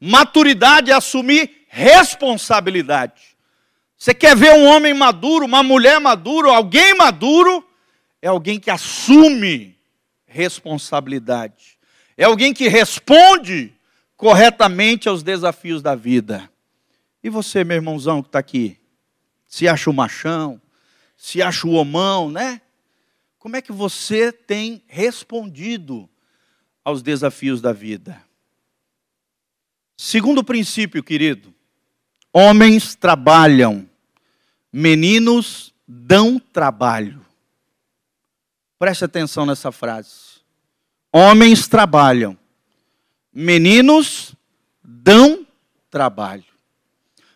Maturidade 0.00 0.90
é 0.90 0.94
assumir 0.94 1.64
responsabilidade. 1.68 3.22
Você 3.96 4.12
quer 4.12 4.34
ver 4.36 4.52
um 4.54 4.64
homem 4.64 4.92
maduro, 4.92 5.44
uma 5.44 5.62
mulher 5.62 6.00
madura, 6.00 6.50
alguém 6.50 6.94
maduro? 6.94 7.64
É 8.20 8.28
alguém 8.28 8.58
que 8.58 8.70
assume 8.70 9.76
responsabilidade. 10.26 11.78
É 12.16 12.24
alguém 12.24 12.52
que 12.52 12.68
responde 12.68 13.72
corretamente 14.16 15.08
aos 15.08 15.22
desafios 15.22 15.82
da 15.82 15.94
vida. 15.94 16.50
E 17.22 17.30
você, 17.30 17.62
meu 17.62 17.76
irmãozão 17.76 18.22
que 18.22 18.28
está 18.28 18.38
aqui? 18.38 18.76
Se 19.52 19.68
acha 19.68 19.90
o 19.90 19.92
machão, 19.92 20.58
se 21.14 21.42
acha 21.42 21.66
o 21.66 21.72
homão, 21.72 22.30
né? 22.30 22.62
Como 23.38 23.54
é 23.54 23.60
que 23.60 23.70
você 23.70 24.32
tem 24.32 24.82
respondido 24.86 26.08
aos 26.82 27.02
desafios 27.02 27.60
da 27.60 27.70
vida? 27.70 28.24
Segundo 29.94 30.42
princípio, 30.42 31.02
querido, 31.02 31.54
homens 32.32 32.94
trabalham, 32.94 33.86
meninos 34.72 35.74
dão 35.86 36.38
trabalho. 36.38 37.22
Preste 38.78 39.04
atenção 39.04 39.44
nessa 39.44 39.70
frase. 39.70 40.40
Homens 41.12 41.68
trabalham, 41.68 42.38
meninos 43.30 44.34
dão 44.82 45.46
trabalho. 45.90 46.51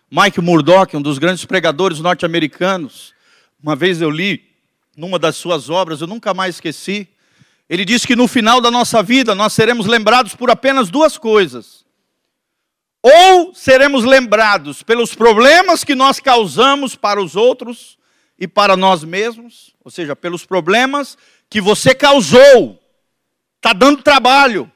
Mike 0.08 0.40
Murdock, 0.40 0.96
um 0.96 1.02
dos 1.02 1.18
grandes 1.18 1.44
pregadores 1.44 1.98
norte-americanos, 1.98 3.12
uma 3.60 3.74
vez 3.74 4.00
eu 4.00 4.08
li 4.08 4.40
numa 4.96 5.18
das 5.18 5.34
suas 5.36 5.68
obras, 5.68 6.00
eu 6.00 6.06
nunca 6.06 6.32
mais 6.32 6.54
esqueci. 6.54 7.08
Ele 7.68 7.84
disse 7.84 8.06
que 8.06 8.14
no 8.14 8.28
final 8.28 8.60
da 8.60 8.70
nossa 8.70 9.02
vida 9.02 9.34
nós 9.34 9.52
seremos 9.52 9.86
lembrados 9.86 10.34
por 10.36 10.48
apenas 10.48 10.88
duas 10.88 11.18
coisas. 11.18 11.84
Ou 13.02 13.52
seremos 13.52 14.04
lembrados 14.04 14.82
pelos 14.82 15.12
problemas 15.12 15.82
que 15.82 15.94
nós 15.94 16.20
causamos 16.20 16.94
para 16.94 17.20
os 17.20 17.34
outros 17.34 17.98
e 18.38 18.46
para 18.46 18.76
nós 18.76 19.02
mesmos, 19.02 19.74
ou 19.82 19.90
seja, 19.90 20.14
pelos 20.14 20.46
problemas 20.46 21.18
que 21.50 21.60
você 21.60 21.92
causou, 21.94 22.80
está 23.56 23.72
dando 23.72 24.02
trabalho. 24.02 24.70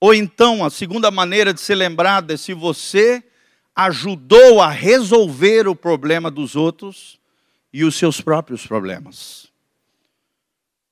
Ou 0.00 0.14
então, 0.14 0.64
a 0.64 0.70
segunda 0.70 1.10
maneira 1.10 1.52
de 1.52 1.60
ser 1.60 1.74
lembrado 1.74 2.30
é 2.30 2.36
se 2.36 2.54
você 2.54 3.24
ajudou 3.74 4.60
a 4.60 4.70
resolver 4.70 5.66
o 5.66 5.74
problema 5.74 6.30
dos 6.30 6.54
outros 6.54 7.18
e 7.72 7.84
os 7.84 7.96
seus 7.96 8.20
próprios 8.20 8.66
problemas. 8.66 9.48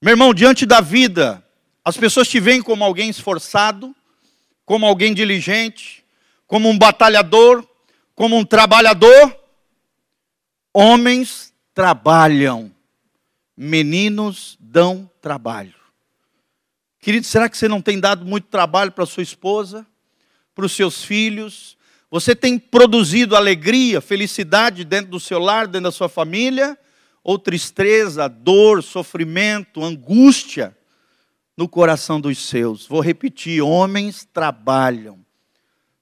Meu 0.00 0.12
irmão, 0.12 0.34
diante 0.34 0.66
da 0.66 0.80
vida, 0.80 1.46
as 1.84 1.96
pessoas 1.96 2.28
te 2.28 2.40
veem 2.40 2.60
como 2.60 2.82
alguém 2.82 3.08
esforçado, 3.08 3.94
como 4.64 4.84
alguém 4.84 5.14
diligente, 5.14 6.04
como 6.46 6.68
um 6.68 6.76
batalhador, 6.76 7.64
como 8.14 8.36
um 8.36 8.44
trabalhador. 8.44 9.38
Homens 10.74 11.54
trabalham, 11.72 12.74
meninos 13.56 14.56
dão 14.58 15.08
trabalho. 15.20 15.74
Querido, 17.00 17.26
será 17.26 17.48
que 17.48 17.56
você 17.56 17.68
não 17.68 17.82
tem 17.82 18.00
dado 18.00 18.24
muito 18.24 18.48
trabalho 18.48 18.90
para 18.90 19.06
sua 19.06 19.22
esposa, 19.22 19.86
para 20.54 20.64
os 20.64 20.72
seus 20.72 21.04
filhos? 21.04 21.76
Você 22.12 22.36
tem 22.36 22.58
produzido 22.58 23.34
alegria, 23.34 23.98
felicidade 23.98 24.84
dentro 24.84 25.12
do 25.12 25.18
seu 25.18 25.38
lar, 25.38 25.66
dentro 25.66 25.84
da 25.84 25.90
sua 25.90 26.10
família? 26.10 26.78
Ou 27.24 27.38
tristeza, 27.38 28.28
dor, 28.28 28.82
sofrimento, 28.82 29.82
angústia 29.82 30.76
no 31.56 31.66
coração 31.66 32.20
dos 32.20 32.36
seus? 32.36 32.86
Vou 32.86 33.00
repetir: 33.00 33.62
homens 33.62 34.28
trabalham, 34.30 35.24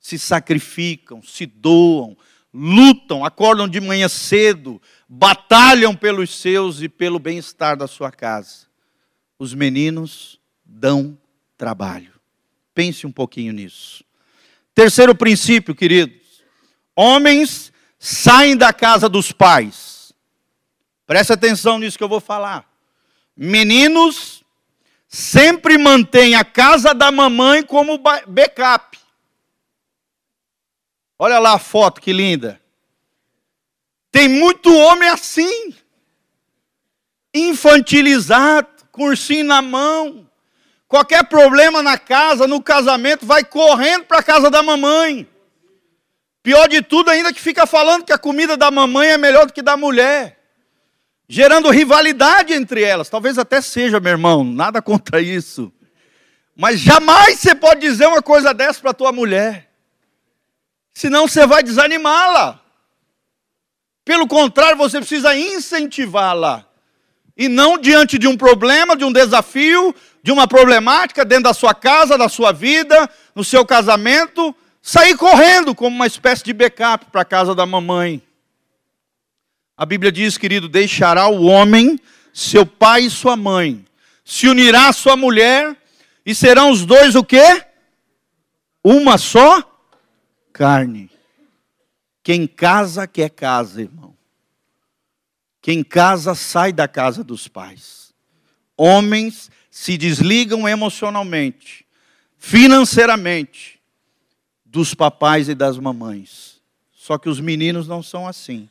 se 0.01 0.19
sacrificam, 0.19 1.23
se 1.23 1.47
doam, 1.47 2.17
lutam, 2.53 3.25
acordam 3.25 3.69
de 3.69 3.81
manhã 3.81 4.09
cedo, 4.09 4.83
batalham 5.09 5.95
pelos 5.95 6.37
seus 6.37 6.83
e 6.83 6.89
pelo 6.89 7.21
bem-estar 7.21 7.77
da 7.77 7.87
sua 7.87 8.11
casa. 8.11 8.67
Os 9.39 9.55
meninos 9.55 10.41
dão 10.65 11.17
trabalho. 11.57 12.15
Pense 12.75 13.07
um 13.07 13.13
pouquinho 13.13 13.53
nisso. 13.53 14.10
Terceiro 14.81 15.15
princípio, 15.15 15.75
queridos: 15.75 16.43
homens 16.97 17.71
saem 17.99 18.57
da 18.57 18.73
casa 18.73 19.11
dos 19.11 19.31
pais. 19.31 20.11
Preste 21.07 21.35
atenção 21.35 21.79
nisso 21.79 21.99
que 21.99 22.03
eu 22.03 22.09
vou 22.09 22.19
falar. 22.19 22.65
Meninos 23.37 24.43
sempre 25.07 25.77
mantêm 25.77 26.35
a 26.35 26.43
casa 26.47 26.95
da 26.95 27.13
mamãe 27.13 27.63
como 27.63 27.99
backup. 28.27 28.99
Olha 31.19 31.39
lá 31.39 31.57
a 31.57 31.59
foto 31.59 32.01
que 32.01 32.11
linda. 32.11 32.59
Tem 34.11 34.31
muito 34.31 34.75
homem 34.75 35.11
assim, 35.11 35.75
infantilizado, 37.35 38.67
cursinho 38.91 39.45
na 39.45 39.61
mão. 39.61 40.30
Qualquer 40.91 41.25
problema 41.25 41.83
na 41.83 41.97
casa, 41.97 42.49
no 42.49 42.61
casamento, 42.61 43.25
vai 43.25 43.45
correndo 43.45 44.07
para 44.07 44.19
a 44.19 44.23
casa 44.25 44.51
da 44.51 44.61
mamãe. 44.61 45.25
Pior 46.43 46.69
de 46.69 46.83
tudo 46.83 47.11
ainda 47.11 47.33
que 47.33 47.41
fica 47.41 47.65
falando 47.65 48.05
que 48.05 48.13
a 48.13 48.19
comida 48.19 48.57
da 48.57 48.73
mamãe 48.73 49.11
é 49.11 49.17
melhor 49.17 49.47
do 49.47 49.53
que 49.53 49.63
da 49.63 49.77
mulher. 49.77 50.37
Gerando 51.29 51.71
rivalidade 51.71 52.53
entre 52.53 52.83
elas. 52.83 53.09
Talvez 53.09 53.39
até 53.39 53.61
seja, 53.61 54.01
meu 54.01 54.11
irmão, 54.11 54.43
nada 54.43 54.83
contra 54.83 55.23
isso. 55.23 55.73
Mas 56.57 56.81
jamais 56.81 57.39
você 57.39 57.55
pode 57.55 57.81
dizer 57.81 58.09
uma 58.09 58.21
coisa 58.21 58.53
dessa 58.53 58.81
para 58.81 58.93
tua 58.93 59.13
mulher 59.13 59.71
senão 60.93 61.29
você 61.29 61.47
vai 61.47 61.63
desanimá-la. 61.63 62.61
Pelo 64.05 64.27
contrário, 64.27 64.77
você 64.77 64.99
precisa 64.99 65.37
incentivá-la. 65.37 66.67
E 67.41 67.49
não 67.49 67.79
diante 67.79 68.19
de 68.19 68.29
um 68.29 68.37
problema, 68.37 68.95
de 68.95 69.03
um 69.03 69.11
desafio, 69.11 69.95
de 70.23 70.31
uma 70.31 70.47
problemática 70.47 71.25
dentro 71.25 71.45
da 71.45 71.55
sua 71.55 71.73
casa, 71.73 72.19
da 72.19 72.29
sua 72.29 72.53
vida, 72.53 73.09
no 73.35 73.43
seu 73.43 73.65
casamento, 73.65 74.55
sair 74.83 75.17
correndo 75.17 75.75
como 75.75 75.97
uma 75.97 76.07
espécie 76.07 76.45
de 76.45 76.53
backup 76.53 77.07
para 77.07 77.23
a 77.23 77.25
casa 77.25 77.55
da 77.55 77.65
mamãe. 77.65 78.23
A 79.75 79.87
Bíblia 79.87 80.13
diz, 80.13 80.37
querido, 80.37 80.69
deixará 80.69 81.29
o 81.29 81.45
homem, 81.45 81.99
seu 82.31 82.67
pai 82.67 83.05
e 83.05 83.11
sua 83.11 83.39
mãe, 83.39 83.87
se 84.23 84.47
unirá 84.47 84.89
à 84.89 84.93
sua 84.93 85.17
mulher, 85.17 85.75
e 86.27 86.35
serão 86.35 86.71
os 86.71 86.85
dois 86.85 87.15
o 87.17 87.25
quê? 87.25 87.65
Uma 88.85 89.17
só 89.17 89.65
carne. 90.53 91.11
Quem 92.23 92.47
casa 92.47 93.07
quer 93.07 93.31
casa, 93.31 93.81
irmão. 93.81 94.10
Quem 95.63 95.83
casa 95.83 96.35
sai 96.35 96.73
da 96.73 96.89
casa 96.89 97.23
dos 97.23 97.49
pais. 97.49 98.13
Homens 98.77 99.51
se 99.71 99.97
desligam 99.97 100.69
emocionalmente, 100.69 101.87
financeiramente, 102.39 103.79
dos 104.65 104.95
papais 104.95 105.49
e 105.49 105.55
das 105.55 105.79
mamães. 105.79 106.61
Só 106.93 107.19
que 107.19 107.29
os 107.29 107.41
meninos 107.41 107.87
não 107.87 108.03
são 108.03 108.27
assim. 108.27 108.69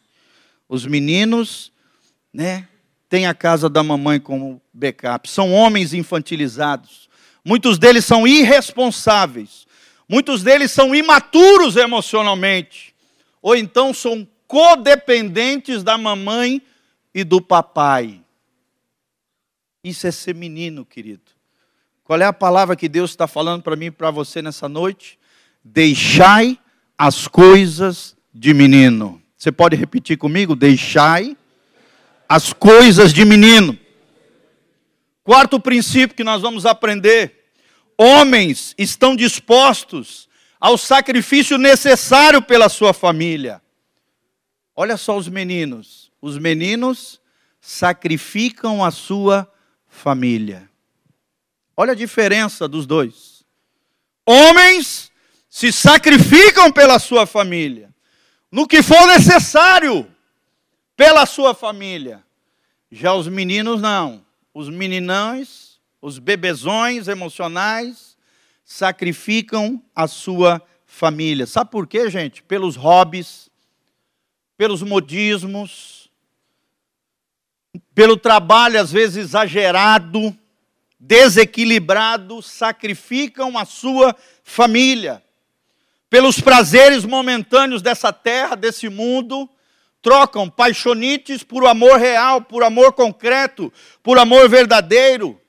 Os 0.68 0.86
meninos, 0.86 1.72
né, 2.34 2.68
têm 3.08 3.26
a 3.28 3.34
casa 3.34 3.70
da 3.70 3.84
mamãe 3.84 4.20
como 4.20 4.62
backup. 4.74 5.30
São 5.30 5.52
homens 5.52 5.94
infantilizados. 5.94 7.10
Muitos 7.44 7.78
deles 7.78 8.06
são 8.06 8.28
irresponsáveis. 8.28 9.68
Muitos 10.08 10.42
deles 10.42 10.72
são 10.72 10.96
imaturos 10.96 11.76
emocionalmente, 11.76 12.96
ou 13.44 13.56
então 13.56 13.94
são 13.94 14.28
codependentes 14.48 15.84
da 15.84 16.00
mamãe 16.00 16.60
e 17.14 17.24
do 17.24 17.42
papai. 17.42 18.22
Isso 19.84 20.08
é 20.08 20.12
ser 20.12 20.36
menino, 20.36 20.86
querido. 20.86 21.32
Qual 22.04 22.20
é 22.20 22.26
a 22.26 22.34
palavra 22.34 22.76
que 22.76 22.90
Deus 22.90 23.12
está 23.12 23.28
falando 23.28 23.62
para 23.62 23.76
mim 23.76 23.86
e 23.86 23.92
para 23.92 24.12
você 24.12 24.42
nessa 24.42 24.68
noite? 24.68 25.18
Deixai 25.64 26.58
as 26.98 27.28
coisas 27.28 28.16
de 28.34 28.54
menino. 28.54 29.22
Você 29.38 29.52
pode 29.52 29.76
repetir 29.76 30.18
comigo? 30.18 30.56
Deixai 30.56 31.38
as 32.28 32.52
coisas 32.52 33.14
de 33.14 33.24
menino. 33.24 33.78
Quarto 35.24 35.60
princípio 35.60 36.16
que 36.16 36.24
nós 36.24 36.42
vamos 36.42 36.66
aprender 36.66 37.52
homens 37.98 38.74
estão 38.78 39.16
dispostos 39.16 40.30
ao 40.60 40.78
sacrifício 40.78 41.58
necessário 41.58 42.42
pela 42.42 42.70
sua 42.70 42.94
família. 42.94 43.62
Olha 44.76 44.96
só 44.96 45.18
os 45.18 45.28
meninos. 45.28 46.09
Os 46.22 46.38
meninos 46.38 47.20
sacrificam 47.62 48.84
a 48.84 48.92
sua 48.92 49.52
família. 49.88 50.70
Olha 51.76 51.94
a 51.94 51.96
diferença 51.96 52.68
dos 52.68 52.86
dois. 52.86 53.44
Homens 54.26 55.12
se 55.50 55.72
sacrificam 55.72 56.72
pela 56.72 57.00
sua 57.00 57.26
família, 57.26 57.94
no 58.52 58.68
que 58.68 58.84
for 58.84 59.08
necessário 59.08 60.08
pela 60.96 61.26
sua 61.26 61.54
família. 61.54 62.24
Já 62.92 63.14
os 63.14 63.28
meninos 63.28 63.82
não. 63.82 64.26
Os 64.54 64.70
meninães 64.70 65.70
os 66.02 66.18
bebezões 66.18 67.08
emocionais 67.08 68.18
sacrificam 68.64 69.84
a 69.94 70.08
sua 70.08 70.62
família. 70.86 71.46
Sabe 71.46 71.72
por 71.72 71.88
quê, 71.88 72.10
gente? 72.10 72.42
Pelos 72.44 72.76
hobbies, 72.76 73.50
pelos 74.58 74.82
modismos, 74.82 75.99
pelo 77.94 78.18
trabalho 78.18 78.80
às 78.80 78.92
vezes 78.92 79.18
exagerado, 79.18 80.36
desequilibrado, 81.00 82.42
sacrificam 82.42 83.58
a 83.58 83.66
sua 83.66 84.16
família. 84.44 85.24
Pelos 86.10 86.42
prazeres 86.42 87.06
momentâneos 87.06 87.82
dessa 87.82 88.12
terra, 88.12 88.56
desse 88.56 88.90
mundo, 88.90 89.48
trocam 90.02 90.50
paixonites 90.50 91.44
por 91.44 91.66
amor 91.68 92.00
real, 92.00 92.42
por 92.42 92.64
amor 92.64 92.94
concreto, 92.94 93.72
por 94.02 94.18
amor 94.18 94.50
verdadeiro. 94.50 95.40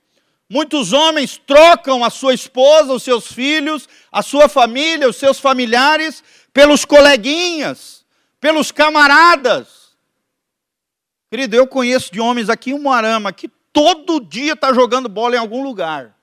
Muitos 0.48 0.92
homens 0.92 1.40
trocam 1.46 2.04
a 2.04 2.11
sua 2.11 2.35
esposa, 2.35 2.92
os 2.92 3.04
seus 3.04 3.33
filhos, 3.33 3.88
a 4.11 4.20
sua 4.22 4.48
família, 4.48 5.09
os 5.09 5.16
seus 5.16 5.38
familiares, 5.38 6.22
pelos 6.52 6.85
coleguinhas, 6.85 8.04
pelos 8.40 8.72
camaradas. 8.72 9.80
Querido, 11.31 11.55
eu 11.55 11.66
conheço 11.66 12.12
de 12.12 12.21
homens 12.21 12.49
aqui 12.49 12.73
em 12.73 12.79
Moarama 12.79 13.33
que 13.33 13.49
todo 13.73 14.19
dia 14.21 14.55
está 14.55 14.75
jogando 14.75 15.09
bola 15.09 15.37
em 15.37 15.38
algum 15.38 15.62
lugar. 15.62 16.16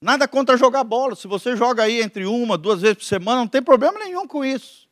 Nada 0.00 0.26
contra 0.26 0.56
jogar 0.56 0.82
bola. 0.82 1.14
Se 1.14 1.28
você 1.28 1.56
joga 1.56 1.84
aí 1.84 2.02
entre 2.02 2.26
uma, 2.26 2.58
duas 2.58 2.80
vezes 2.80 2.96
por 2.96 3.04
semana, 3.04 3.40
não 3.40 3.48
tem 3.48 3.62
problema 3.62 3.98
nenhum 4.00 4.26
com 4.26 4.44
isso. 4.44 4.88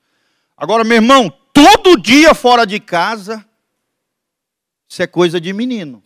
Agora, 0.56 0.84
meu 0.84 0.96
irmão, 0.96 1.28
todo 1.52 2.00
dia 2.00 2.34
fora 2.34 2.64
de 2.64 2.78
casa, 2.78 3.44
isso 4.88 5.02
é 5.02 5.08
coisa 5.08 5.40
de 5.40 5.52
menino. 5.52 6.00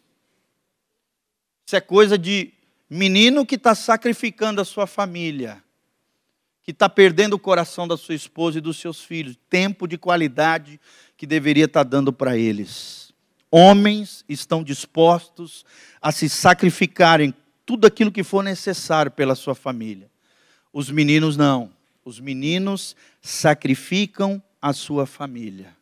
Isso 1.66 1.77
é 1.77 1.81
coisa 1.81 2.16
de 2.16 2.55
menino 2.88 3.44
que 3.44 3.57
está 3.57 3.75
sacrificando 3.75 4.62
a 4.62 4.64
sua 4.64 4.87
família, 4.87 5.62
que 6.62 6.71
está 6.71 6.88
perdendo 6.88 7.35
o 7.35 7.38
coração 7.38 7.87
da 7.87 7.99
sua 7.99 8.14
esposa 8.14 8.57
e 8.57 8.62
dos 8.62 8.79
seus 8.79 9.03
filhos, 9.03 9.37
tempo 9.51 9.87
de 9.87 9.99
qualidade 9.99 10.81
que 11.18 11.26
deveria 11.26 11.64
estar 11.64 11.83
dando 11.83 12.12
para 12.12 12.38
eles. 12.38 13.12
Homens 13.50 14.24
estão 14.28 14.62
dispostos 14.62 15.66
a 16.00 16.12
se 16.12 16.28
sacrificarem 16.28 17.35
tudo 17.66 17.87
aquilo 17.87 18.12
que 18.12 18.22
for 18.22 18.42
necessário 18.42 19.11
pela 19.11 19.35
sua 19.35 19.54
família. 19.54 20.09
Os 20.72 20.90
meninos 20.90 21.37
não. 21.37 21.70
Os 22.04 22.20
meninos 22.20 22.94
sacrificam 23.20 24.40
a 24.62 24.72
sua 24.72 25.07
família, 25.07 25.76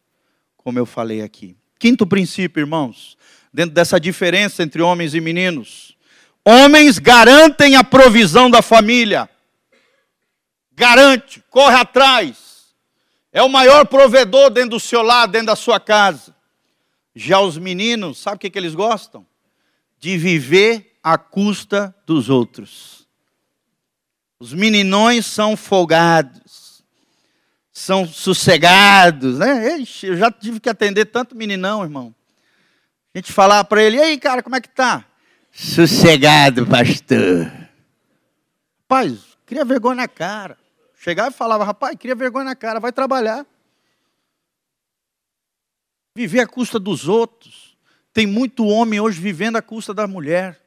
como 0.57 0.79
eu 0.79 0.87
falei 0.87 1.23
aqui. 1.23 1.55
Quinto 1.79 2.07
princípio, 2.07 2.61
irmãos, 2.61 3.17
dentro 3.53 3.75
dessa 3.75 4.01
diferença 4.01 4.63
entre 4.63 4.81
homens 4.81 5.15
e 5.15 5.21
meninos. 5.21 5.97
Homens 6.45 6.99
garantem 6.99 7.77
a 7.77 7.85
provisão 7.85 8.51
da 8.51 8.63
família. 8.63 9.29
Garante, 10.73 11.43
corre 11.51 11.77
atrás. 11.77 12.46
É 13.37 13.43
o 13.43 13.51
maior 13.51 13.85
provedor 13.85 14.49
dentro 14.49 14.71
do 14.71 14.81
seu 14.81 15.03
lar, 15.03 15.29
dentro 15.29 15.49
da 15.49 15.57
sua 15.57 15.79
casa. 15.79 16.35
Já 17.15 17.39
os 17.39 17.59
meninos, 17.59 18.17
sabe 18.17 18.37
o 18.37 18.39
que, 18.39 18.49
que 18.49 18.59
eles 18.59 18.75
gostam? 18.75 19.27
De 19.99 20.17
viver 20.17 20.97
à 21.03 21.19
custa 21.19 21.95
dos 22.07 22.31
outros. 22.31 23.07
Os 24.41 24.55
meninões 24.55 25.27
são 25.27 25.55
folgados, 25.55 26.83
são 27.71 28.09
sossegados, 28.09 29.39
né? 29.39 29.81
Ixi, 29.81 30.07
eu 30.07 30.17
já 30.17 30.31
tive 30.31 30.59
que 30.59 30.71
atender 30.71 31.05
tanto 31.05 31.37
meninão, 31.37 31.83
irmão. 31.83 32.15
A 33.15 33.19
gente 33.19 33.35
falar 33.35 33.65
para 33.65 33.83
ele, 33.83 33.99
e 33.99 34.01
aí, 34.01 34.19
cara, 34.19 34.43
como 34.43 34.57
é 34.57 34.63
que 34.63 34.71
tá? 34.71 35.05
Sossegado, 35.53 36.67
pastor. 36.67 37.53
Rapaz, 38.81 39.19
cria 39.45 39.63
vergonha 39.63 39.97
na 39.97 40.09
cara. 40.09 40.57
Chegava 41.07 41.31
e 41.31 41.33
falava, 41.33 41.63
rapaz, 41.63 41.95
cria 41.97 42.17
vergonha 42.17 42.47
na 42.47 42.57
cara, 42.57 42.81
vai 42.81 42.91
trabalhar. 42.91 43.47
Viver 46.17 46.41
à 46.41 46.49
custa 46.49 46.81
dos 46.81 47.07
outros. 47.07 47.79
Tem 48.13 48.27
muito 48.27 48.67
homem 48.67 48.99
hoje 48.99 49.21
vivendo 49.21 49.55
à 49.55 49.63
custa 49.63 49.95
da 49.95 50.09
mulher. 50.09 50.61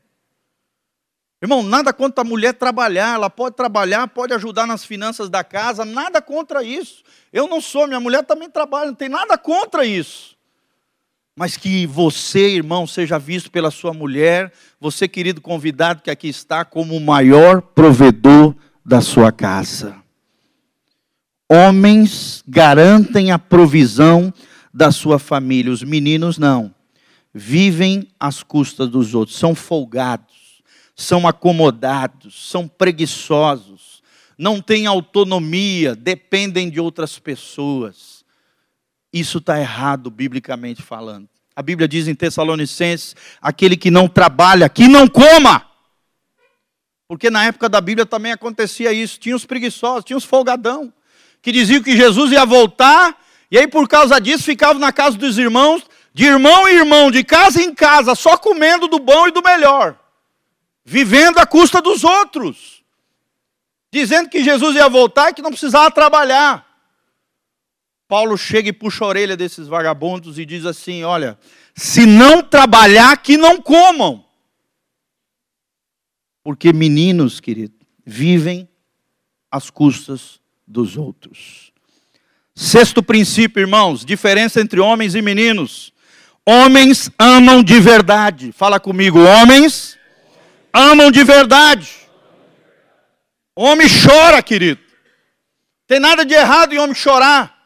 Irmão, 1.41 1.61
nada 1.61 1.91
contra 1.91 2.21
a 2.21 2.23
mulher 2.25 2.53
trabalhar, 2.53 3.15
ela 3.15 3.29
pode 3.29 3.57
trabalhar, 3.57 4.07
pode 4.07 4.33
ajudar 4.33 4.65
nas 4.65 4.85
finanças 4.85 5.29
da 5.29 5.43
casa, 5.43 5.83
nada 5.83 6.21
contra 6.21 6.63
isso. 6.63 7.03
Eu 7.33 7.45
não 7.49 7.59
sou, 7.59 7.85
minha 7.85 7.99
mulher 7.99 8.23
também 8.23 8.49
trabalha, 8.49 8.87
não 8.87 8.95
tem 8.95 9.09
nada 9.09 9.37
contra 9.37 9.85
isso. 9.85 10.37
Mas 11.35 11.57
que 11.57 11.85
você, 11.85 12.55
irmão, 12.55 12.87
seja 12.87 13.19
visto 13.19 13.51
pela 13.51 13.71
sua 13.71 13.93
mulher, 13.93 14.53
você, 14.79 15.05
querido 15.05 15.41
convidado 15.41 16.01
que 16.01 16.09
aqui 16.09 16.29
está, 16.29 16.63
como 16.63 16.95
o 16.95 17.01
maior 17.01 17.61
provedor 17.61 18.55
da 18.85 19.01
sua 19.01 19.33
casa. 19.33 20.01
Homens 21.51 22.43
garantem 22.47 23.31
a 23.31 23.39
provisão 23.39 24.33
da 24.73 24.91
sua 24.91 25.17
família, 25.17 25.71
os 25.71 25.83
meninos 25.83 26.37
não. 26.37 26.73
Vivem 27.33 28.07
às 28.19 28.43
custas 28.43 28.87
dos 28.89 29.15
outros, 29.15 29.37
são 29.37 29.55
folgados 29.55 30.39
são 30.99 31.25
acomodados, 31.25 32.49
são 32.49 32.67
preguiçosos, 32.67 34.03
não 34.37 34.61
têm 34.61 34.85
autonomia, 34.85 35.95
dependem 35.95 36.69
de 36.69 36.79
outras 36.79 37.17
pessoas. 37.17 38.25
Isso 39.11 39.37
está 39.37 39.57
errado, 39.59 40.11
biblicamente 40.11 40.81
falando. 40.81 41.27
A 41.55 41.61
Bíblia 41.61 41.87
diz 41.87 42.07
em 42.07 42.13
Tessalonicenses: 42.13 43.15
aquele 43.41 43.77
que 43.77 43.89
não 43.89 44.09
trabalha, 44.09 44.67
que 44.67 44.89
não 44.89 45.07
coma. 45.07 45.65
Porque 47.07 47.29
na 47.29 47.45
época 47.45 47.69
da 47.69 47.79
Bíblia 47.79 48.05
também 48.05 48.33
acontecia 48.33 48.91
isso. 48.91 49.19
Tinha 49.19 49.35
os 49.35 49.45
preguiçosos, 49.45 50.03
tinha 50.03 50.17
os 50.17 50.25
folgadão, 50.25 50.93
que 51.41 51.51
diziam 51.51 51.81
que 51.81 51.95
Jesus 51.95 52.31
ia 52.31 52.45
voltar, 52.45 53.17
e 53.49 53.57
aí 53.57 53.67
por 53.67 53.87
causa 53.87 54.19
disso 54.19 54.43
ficavam 54.43 54.79
na 54.79 54.91
casa 54.91 55.17
dos 55.17 55.37
irmãos, 55.37 55.83
de 56.13 56.25
irmão 56.25 56.67
em 56.67 56.75
irmão, 56.75 57.09
de 57.11 57.23
casa 57.23 57.61
em 57.61 57.73
casa, 57.73 58.15
só 58.15 58.37
comendo 58.37 58.87
do 58.87 58.99
bom 58.99 59.27
e 59.27 59.31
do 59.31 59.41
melhor 59.41 59.97
vivendo 60.89 61.37
à 61.37 61.45
custa 61.45 61.79
dos 61.79 62.03
outros, 62.03 62.83
dizendo 63.93 64.27
que 64.27 64.43
Jesus 64.43 64.75
ia 64.75 64.89
voltar 64.89 65.29
e 65.29 65.33
que 65.35 65.41
não 65.41 65.51
precisava 65.51 65.91
trabalhar. 65.91 66.67
Paulo 68.07 68.35
chega 68.35 68.69
e 68.69 68.73
puxa 68.73 69.05
a 69.05 69.07
orelha 69.07 69.37
desses 69.37 69.67
vagabundos 69.67 70.39
e 70.39 70.45
diz 70.45 70.65
assim: 70.65 71.03
Olha, 71.03 71.37
se 71.75 72.07
não 72.07 72.41
trabalhar, 72.41 73.15
que 73.21 73.37
não 73.37 73.61
comam. 73.61 74.25
Porque 76.43 76.73
meninos, 76.73 77.39
querido, 77.39 77.75
vivem 78.03 78.67
às 79.51 79.69
custas 79.69 80.38
dos 80.69 80.95
outros. 80.95 81.73
Sexto 82.53 83.01
princípio, 83.01 83.59
irmãos: 83.59 84.05
diferença 84.05 84.61
entre 84.61 84.79
homens 84.79 85.15
e 85.15 85.21
meninos. 85.21 85.91
Homens 86.45 87.09
amam 87.17 87.63
de 87.63 87.79
verdade. 87.79 88.51
Fala 88.51 88.79
comigo, 88.79 89.19
homens 89.19 89.97
amam 90.71 91.11
de 91.11 91.23
verdade. 91.23 91.89
Homem 93.55 93.87
chora, 93.87 94.41
querido. 94.41 94.79
Tem 95.87 95.99
nada 95.99 96.23
de 96.23 96.33
errado 96.33 96.73
em 96.73 96.77
homem 96.77 96.95
chorar. 96.95 97.57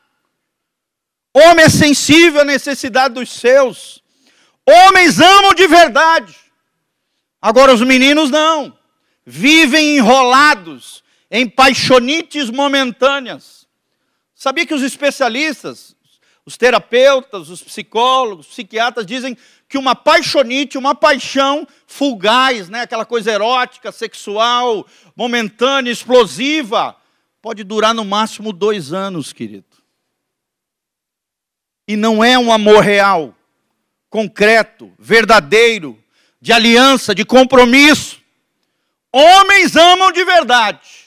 Homem 1.34 1.66
é 1.66 1.70
sensível 1.70 2.42
à 2.42 2.46
necessidade 2.46 3.16
dos 3.16 3.32
seus. 3.32 4.02
Homens 4.66 5.20
amam 5.20 5.54
de 5.54 5.68
verdade. 5.68 6.34
Agora 7.42 7.74
os 7.74 7.82
meninos 7.82 8.30
não. 8.30 8.78
Vivem 9.26 9.98
enrolados 9.98 11.03
em 11.34 11.50
paixonites 11.50 12.52
momentâneas. 12.52 13.68
Sabia 14.36 14.68
que 14.68 14.74
os 14.74 14.84
especialistas, 14.84 15.96
os 16.46 16.56
terapeutas, 16.58 17.50
os 17.50 17.64
psicólogos, 17.64 18.46
os 18.46 18.52
psiquiatras 18.52 19.04
dizem 19.04 19.36
que 19.68 19.76
uma 19.76 19.96
paixonite, 19.96 20.78
uma 20.78 20.94
paixão 20.94 21.68
fugaz, 21.88 22.70
né, 22.70 22.82
aquela 22.82 23.04
coisa 23.04 23.32
erótica, 23.32 23.92
sexual, 23.92 24.86
momentânea, 25.16 25.90
explosiva, 25.90 26.96
pode 27.42 27.64
durar 27.64 27.96
no 27.96 28.06
máximo 28.06 28.54
dois 28.54 28.94
anos, 28.94 29.34
querido. 29.34 29.66
E 31.88 31.96
não 31.96 32.24
é 32.24 32.38
um 32.38 32.54
amor 32.54 32.84
real, 32.84 33.36
concreto, 34.08 34.94
verdadeiro, 35.00 35.98
de 36.40 36.54
aliança, 36.54 37.16
de 37.16 37.26
compromisso. 37.26 38.22
Homens 39.12 39.76
amam 39.76 40.12
de 40.12 40.24
verdade 40.24 41.03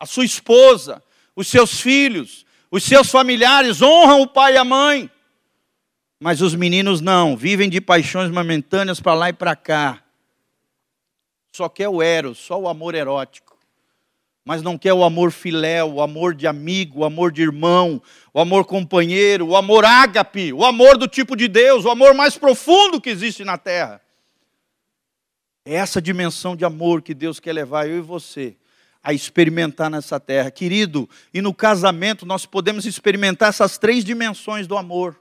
a 0.00 0.06
sua 0.06 0.24
esposa, 0.24 1.02
os 1.36 1.46
seus 1.46 1.78
filhos, 1.78 2.46
os 2.70 2.82
seus 2.82 3.10
familiares, 3.10 3.82
honram 3.82 4.22
o 4.22 4.26
pai 4.26 4.54
e 4.54 4.56
a 4.56 4.64
mãe. 4.64 5.10
Mas 6.18 6.40
os 6.40 6.54
meninos 6.54 7.02
não, 7.02 7.36
vivem 7.36 7.68
de 7.68 7.80
paixões 7.80 8.30
momentâneas 8.30 8.98
para 8.98 9.14
lá 9.14 9.28
e 9.28 9.32
para 9.34 9.54
cá. 9.54 10.02
Só 11.52 11.68
quer 11.68 11.88
o 11.88 12.02
eros, 12.02 12.38
só 12.38 12.58
o 12.58 12.68
amor 12.68 12.94
erótico. 12.94 13.58
Mas 14.42 14.62
não 14.62 14.78
quer 14.78 14.94
o 14.94 15.04
amor 15.04 15.30
filéu, 15.32 15.94
o 15.94 16.02
amor 16.02 16.34
de 16.34 16.46
amigo, 16.46 17.00
o 17.00 17.04
amor 17.04 17.30
de 17.30 17.42
irmão, 17.42 18.00
o 18.32 18.40
amor 18.40 18.64
companheiro, 18.64 19.48
o 19.48 19.56
amor 19.56 19.84
ágape, 19.84 20.52
o 20.52 20.64
amor 20.64 20.96
do 20.96 21.06
tipo 21.06 21.36
de 21.36 21.46
Deus, 21.46 21.84
o 21.84 21.90
amor 21.90 22.14
mais 22.14 22.38
profundo 22.38 23.00
que 23.00 23.10
existe 23.10 23.44
na 23.44 23.58
terra. 23.58 24.00
É 25.64 25.74
essa 25.74 26.00
dimensão 26.00 26.56
de 26.56 26.64
amor 26.64 27.02
que 27.02 27.12
Deus 27.12 27.38
quer 27.38 27.52
levar 27.52 27.86
eu 27.86 27.98
e 27.98 28.00
você 28.00 28.56
a 29.02 29.12
experimentar 29.12 29.90
nessa 29.90 30.20
terra. 30.20 30.50
Querido, 30.50 31.08
e 31.32 31.40
no 31.40 31.54
casamento 31.54 32.26
nós 32.26 32.46
podemos 32.46 32.84
experimentar 32.84 33.48
essas 33.48 33.78
três 33.78 34.04
dimensões 34.04 34.66
do 34.66 34.76
amor. 34.76 35.16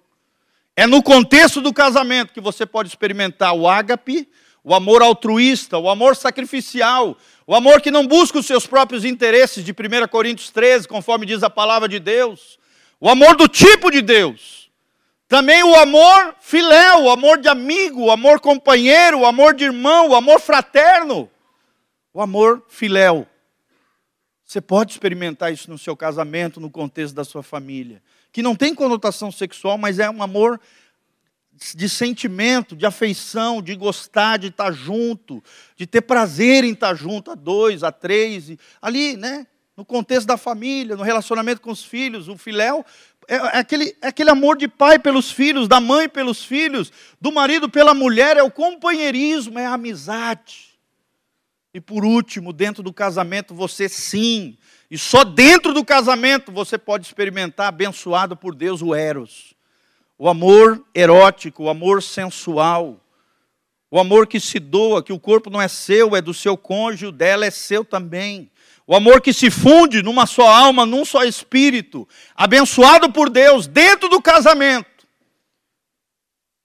É 0.75 0.85
no 0.87 1.03
contexto 1.03 1.61
do 1.61 1.73
casamento 1.73 2.33
que 2.33 2.41
você 2.41 2.65
pode 2.65 2.89
experimentar 2.89 3.53
o 3.53 3.67
ágape, 3.67 4.27
o 4.63 4.73
amor 4.73 5.01
altruísta, 5.01 5.77
o 5.77 5.89
amor 5.89 6.15
sacrificial, 6.15 7.17
o 7.47 7.55
amor 7.55 7.81
que 7.81 7.91
não 7.91 8.05
busca 8.05 8.39
os 8.39 8.45
seus 8.45 8.67
próprios 8.67 9.03
interesses, 9.05 9.63
de 9.63 9.71
1 9.71 10.07
Coríntios 10.09 10.51
13, 10.51 10.87
conforme 10.87 11.25
diz 11.25 11.43
a 11.43 11.49
palavra 11.49 11.87
de 11.87 11.99
Deus, 11.99 12.59
o 12.99 13.09
amor 13.09 13.35
do 13.35 13.47
tipo 13.47 13.89
de 13.89 14.01
Deus. 14.01 14.69
Também 15.27 15.63
o 15.63 15.75
amor 15.75 16.35
filéu, 16.39 17.03
o 17.03 17.09
amor 17.09 17.37
de 17.39 17.47
amigo, 17.47 18.05
o 18.05 18.11
amor 18.11 18.39
companheiro, 18.39 19.19
o 19.19 19.25
amor 19.25 19.53
de 19.53 19.63
irmão, 19.63 20.09
o 20.09 20.15
amor 20.15 20.39
fraterno, 20.39 21.29
o 22.13 22.21
amor 22.21 22.63
filéu. 22.67 23.27
Você 24.49 24.59
pode 24.59 24.93
experimentar 24.93 25.53
isso 25.53 25.69
no 25.69 25.77
seu 25.77 25.95
casamento, 25.95 26.59
no 26.59 26.71
contexto 26.71 27.13
da 27.13 27.23
sua 27.23 27.43
família 27.43 28.01
que 28.31 28.41
não 28.41 28.55
tem 28.55 28.73
conotação 28.73 29.31
sexual, 29.31 29.77
mas 29.77 29.99
é 29.99 30.09
um 30.09 30.23
amor 30.23 30.59
de 31.75 31.87
sentimento, 31.87 32.75
de 32.75 32.85
afeição, 32.85 33.61
de 33.61 33.75
gostar 33.75 34.37
de 34.37 34.47
estar 34.47 34.71
junto, 34.71 35.43
de 35.75 35.85
ter 35.85 36.01
prazer 36.01 36.63
em 36.63 36.71
estar 36.71 36.95
junto 36.95 37.31
a 37.31 37.35
dois, 37.35 37.83
a 37.83 37.91
três, 37.91 38.51
ali, 38.81 39.17
né? 39.17 39.45
No 39.75 39.85
contexto 39.85 40.25
da 40.25 40.35
família, 40.35 40.95
no 40.95 41.03
relacionamento 41.03 41.61
com 41.61 41.71
os 41.71 41.83
filhos, 41.83 42.27
o 42.27 42.37
filéu 42.37 42.83
é, 43.27 43.35
é, 43.35 43.57
aquele, 43.59 43.95
é 44.01 44.07
aquele 44.07 44.31
amor 44.31 44.57
de 44.57 44.67
pai 44.67 44.97
pelos 44.97 45.29
filhos, 45.31 45.67
da 45.67 45.79
mãe 45.79 46.09
pelos 46.09 46.43
filhos, 46.43 46.91
do 47.21 47.31
marido 47.31 47.69
pela 47.69 47.93
mulher, 47.93 48.35
é 48.35 48.43
o 48.43 48.49
companheirismo, 48.49 49.59
é 49.59 49.65
a 49.65 49.73
amizade. 49.73 50.68
E 51.73 51.79
por 51.79 52.03
último, 52.03 52.51
dentro 52.51 52.81
do 52.81 52.91
casamento, 52.91 53.53
você 53.53 53.87
sim, 53.87 54.57
e 54.89 54.97
só 54.97 55.23
dentro 55.23 55.73
do 55.73 55.85
casamento 55.85 56.51
você 56.51 56.77
pode 56.77 57.05
experimentar, 57.05 57.67
abençoado 57.67 58.35
por 58.35 58.55
Deus, 58.55 58.81
o 58.81 58.95
Eros 58.95 59.55
o 60.19 60.27
amor 60.27 60.85
erótico, 60.93 61.63
o 61.63 61.69
amor 61.69 62.03
sensual, 62.03 62.99
o 63.89 63.97
amor 63.97 64.27
que 64.27 64.37
se 64.37 64.59
doa, 64.59 65.01
que 65.01 65.13
o 65.13 65.19
corpo 65.19 65.49
não 65.49 65.61
é 65.61 65.69
seu, 65.69 66.13
é 66.13 66.21
do 66.21 66.33
seu 66.33 66.57
cônjuge, 66.57 67.05
o 67.05 67.11
dela 67.11 67.45
é 67.45 67.49
seu 67.49 67.85
também. 67.85 68.51
O 68.85 68.93
amor 68.93 69.21
que 69.21 69.31
se 69.31 69.49
funde 69.49 70.03
numa 70.03 70.25
só 70.25 70.45
alma, 70.45 70.85
num 70.85 71.05
só 71.05 71.23
espírito, 71.23 72.07
abençoado 72.35 73.09
por 73.13 73.29
Deus 73.29 73.65
dentro 73.65 74.09
do 74.09 74.21
casamento. 74.21 75.07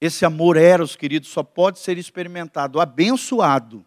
Esse 0.01 0.25
amor 0.25 0.57
eros, 0.57 0.97
querido, 0.97 1.25
só 1.25 1.41
pode 1.41 1.79
ser 1.79 1.97
experimentado, 1.97 2.81
abençoado 2.81 3.85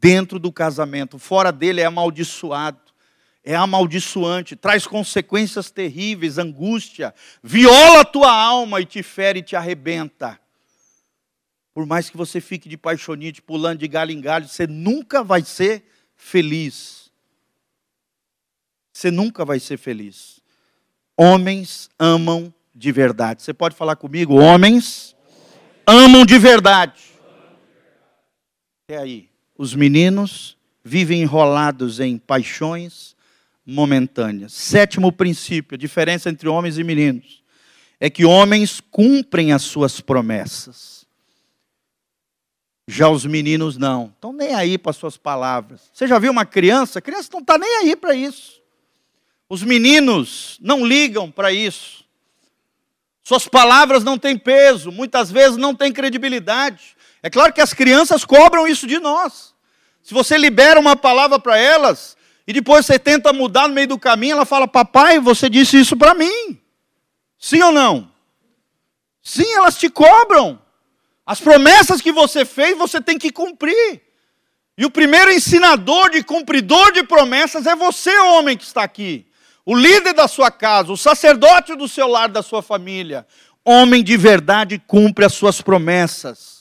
dentro 0.00 0.38
do 0.38 0.52
casamento. 0.52 1.18
Fora 1.18 1.52
dele 1.52 1.80
é 1.80 1.84
amaldiçoado 1.84 2.88
é 3.44 3.54
amaldiçoante, 3.54 4.54
traz 4.54 4.86
consequências 4.86 5.70
terríveis, 5.70 6.36
angústia, 6.36 7.14
viola 7.42 8.02
a 8.02 8.04
tua 8.04 8.30
alma 8.30 8.78
e 8.78 8.84
te 8.84 9.02
fere 9.02 9.38
e 9.38 9.42
te 9.42 9.56
arrebenta. 9.56 10.38
Por 11.72 11.86
mais 11.86 12.10
que 12.10 12.16
você 12.18 12.42
fique 12.42 12.68
de 12.68 12.76
paixonite, 12.76 13.40
pulando 13.40 13.78
de 13.78 13.88
galho 13.88 14.10
em 14.10 14.20
galho, 14.20 14.46
você 14.46 14.66
nunca 14.66 15.24
vai 15.24 15.40
ser 15.40 15.82
feliz. 16.14 17.10
Você 18.92 19.10
nunca 19.10 19.46
vai 19.46 19.58
ser 19.58 19.78
feliz. 19.78 20.40
Homens 21.16 21.88
amam 21.98 22.52
de 22.74 22.92
verdade. 22.92 23.42
Você 23.42 23.54
pode 23.54 23.74
falar 23.74 23.96
comigo? 23.96 24.34
Homens 24.34 25.16
amam 25.86 26.26
de 26.26 26.38
verdade. 26.38 27.02
É 28.88 28.98
aí. 28.98 29.30
Os 29.58 29.74
meninos 29.74 30.56
vivem 30.84 31.20
enrolados 31.20 31.98
em 31.98 32.16
paixões, 32.16 33.16
momentâneas. 33.66 34.52
Sétimo 34.52 35.10
princípio, 35.10 35.74
a 35.74 35.78
diferença 35.78 36.30
entre 36.30 36.48
homens 36.48 36.78
e 36.78 36.84
meninos, 36.84 37.42
é 37.98 38.08
que 38.08 38.24
homens 38.24 38.80
cumprem 38.80 39.52
as 39.52 39.62
suas 39.62 40.00
promessas. 40.00 41.04
Já 42.86 43.10
os 43.10 43.26
meninos 43.26 43.76
não. 43.76 44.12
Estão 44.14 44.32
nem 44.32 44.54
aí 44.54 44.78
para 44.78 44.90
as 44.90 44.96
suas 44.96 45.16
palavras. 45.16 45.90
Você 45.92 46.06
já 46.06 46.18
viu 46.18 46.30
uma 46.30 46.46
criança? 46.46 47.00
A 47.00 47.02
criança 47.02 47.28
não 47.32 47.40
está 47.40 47.58
nem 47.58 47.78
aí 47.78 47.96
para 47.96 48.14
isso. 48.14 48.62
Os 49.48 49.62
meninos 49.62 50.56
não 50.62 50.86
ligam 50.86 51.30
para 51.30 51.52
isso. 51.52 52.04
Suas 53.22 53.46
palavras 53.46 54.04
não 54.04 54.16
têm 54.16 54.38
peso, 54.38 54.90
muitas 54.90 55.30
vezes 55.30 55.58
não 55.58 55.74
têm 55.74 55.92
credibilidade. 55.92 56.96
É 57.22 57.30
claro 57.30 57.52
que 57.52 57.60
as 57.60 57.72
crianças 57.72 58.24
cobram 58.24 58.66
isso 58.66 58.86
de 58.86 58.98
nós. 58.98 59.54
Se 60.02 60.14
você 60.14 60.38
libera 60.38 60.78
uma 60.78 60.96
palavra 60.96 61.38
para 61.38 61.58
elas, 61.58 62.16
e 62.46 62.52
depois 62.52 62.86
você 62.86 62.98
tenta 62.98 63.32
mudar 63.32 63.68
no 63.68 63.74
meio 63.74 63.88
do 63.88 63.98
caminho, 63.98 64.32
ela 64.32 64.46
fala: 64.46 64.66
Papai, 64.66 65.18
você 65.18 65.50
disse 65.50 65.78
isso 65.78 65.96
para 65.96 66.14
mim. 66.14 66.58
Sim 67.38 67.62
ou 67.62 67.72
não? 67.72 68.10
Sim, 69.22 69.52
elas 69.52 69.78
te 69.78 69.90
cobram. 69.90 70.58
As 71.26 71.40
promessas 71.40 72.00
que 72.00 72.10
você 72.10 72.46
fez, 72.46 72.78
você 72.78 73.02
tem 73.02 73.18
que 73.18 73.30
cumprir. 73.30 74.00
E 74.78 74.86
o 74.86 74.90
primeiro 74.90 75.30
ensinador 75.30 76.08
de 76.08 76.22
cumpridor 76.22 76.92
de 76.92 77.02
promessas 77.02 77.66
é 77.66 77.76
você, 77.76 78.16
homem 78.20 78.56
que 78.56 78.64
está 78.64 78.82
aqui. 78.82 79.26
O 79.66 79.76
líder 79.76 80.14
da 80.14 80.26
sua 80.26 80.50
casa, 80.50 80.90
o 80.90 80.96
sacerdote 80.96 81.74
do 81.74 81.86
seu 81.86 82.08
lar, 82.08 82.30
da 82.30 82.42
sua 82.42 82.62
família. 82.62 83.26
Homem 83.62 84.02
de 84.02 84.16
verdade 84.16 84.80
cumpre 84.86 85.26
as 85.26 85.34
suas 85.34 85.60
promessas. 85.60 86.57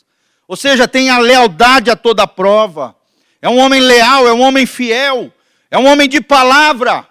Ou 0.47 0.55
seja, 0.55 0.87
tem 0.87 1.09
a 1.09 1.17
lealdade 1.17 1.91
a 1.91 1.95
toda 1.95 2.25
prova. 2.25 2.95
É 3.41 3.49
um 3.49 3.57
homem 3.57 3.81
leal, 3.81 4.27
é 4.27 4.33
um 4.33 4.41
homem 4.41 4.65
fiel 4.65 5.33
é 5.69 5.77
um 5.77 5.85
homem 5.85 6.07
de 6.07 6.21
palavra, 6.21 7.07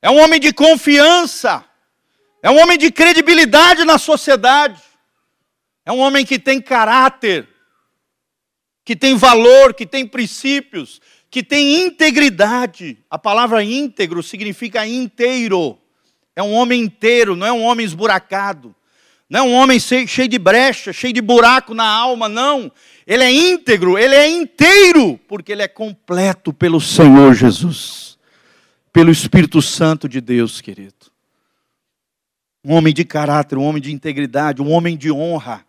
é 0.00 0.10
um 0.10 0.20
homem 0.20 0.38
de 0.38 0.52
confiança, 0.52 1.64
é 2.42 2.50
um 2.50 2.60
homem 2.60 2.78
de 2.78 2.90
credibilidade 2.90 3.84
na 3.84 3.98
sociedade, 3.98 4.80
é 5.84 5.92
um 5.92 5.98
homem 5.98 6.24
que 6.24 6.38
tem 6.38 6.60
caráter, 6.60 7.48
que 8.84 8.94
tem 8.94 9.16
valor, 9.16 9.74
que 9.74 9.84
tem 9.84 10.06
princípios, 10.06 11.00
que 11.28 11.42
tem 11.42 11.84
integridade. 11.84 12.98
A 13.10 13.18
palavra 13.18 13.62
íntegro 13.62 14.22
significa 14.22 14.86
inteiro. 14.86 15.78
É 16.34 16.42
um 16.42 16.52
homem 16.52 16.82
inteiro, 16.82 17.36
não 17.36 17.46
é 17.46 17.52
um 17.52 17.62
homem 17.62 17.84
esburacado. 17.84 18.74
Não 19.30 19.38
é 19.38 19.42
um 19.44 19.54
homem 19.54 19.78
cheio 19.78 20.26
de 20.28 20.38
brecha, 20.40 20.92
cheio 20.92 21.12
de 21.12 21.20
buraco 21.20 21.72
na 21.72 21.86
alma, 21.86 22.28
não. 22.28 22.70
Ele 23.06 23.22
é 23.22 23.32
íntegro, 23.32 23.96
ele 23.96 24.12
é 24.12 24.28
inteiro, 24.28 25.20
porque 25.28 25.52
ele 25.52 25.62
é 25.62 25.68
completo 25.68 26.52
pelo 26.52 26.80
Senhor 26.80 27.32
Jesus, 27.32 28.18
pelo 28.92 29.12
Espírito 29.12 29.62
Santo 29.62 30.08
de 30.08 30.20
Deus, 30.20 30.60
querido. 30.60 31.12
Um 32.64 32.74
homem 32.74 32.92
de 32.92 33.04
caráter, 33.04 33.56
um 33.56 33.62
homem 33.62 33.80
de 33.80 33.92
integridade, 33.92 34.60
um 34.60 34.72
homem 34.72 34.96
de 34.96 35.12
honra, 35.12 35.64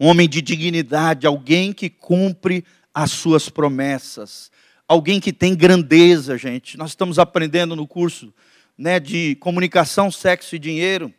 um 0.00 0.08
homem 0.08 0.28
de 0.28 0.42
dignidade, 0.42 1.28
alguém 1.28 1.72
que 1.72 1.88
cumpre 1.88 2.64
as 2.92 3.12
suas 3.12 3.48
promessas, 3.48 4.50
alguém 4.88 5.20
que 5.20 5.32
tem 5.32 5.54
grandeza, 5.54 6.36
gente. 6.36 6.76
Nós 6.76 6.90
estamos 6.90 7.20
aprendendo 7.20 7.76
no 7.76 7.86
curso 7.86 8.34
né, 8.76 8.98
de 8.98 9.36
comunicação, 9.36 10.10
sexo 10.10 10.56
e 10.56 10.58
dinheiro. 10.58 11.14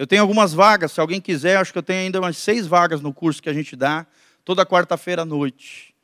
Eu 0.00 0.06
tenho 0.06 0.22
algumas 0.22 0.54
vagas, 0.54 0.92
se 0.92 0.98
alguém 0.98 1.20
quiser, 1.20 1.58
acho 1.58 1.72
que 1.72 1.78
eu 1.78 1.82
tenho 1.82 2.00
ainda 2.00 2.18
umas 2.18 2.38
seis 2.38 2.66
vagas 2.66 3.02
no 3.02 3.12
curso 3.12 3.42
que 3.42 3.50
a 3.50 3.52
gente 3.52 3.76
dá 3.76 4.06
toda 4.46 4.64
quarta-feira 4.64 5.20
à 5.20 5.24
noite. 5.26 5.94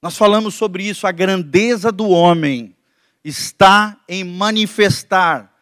Nós 0.00 0.16
falamos 0.16 0.54
sobre 0.54 0.82
isso, 0.84 1.06
a 1.06 1.12
grandeza 1.12 1.92
do 1.92 2.08
homem 2.08 2.74
está 3.22 3.98
em 4.08 4.24
manifestar 4.24 5.52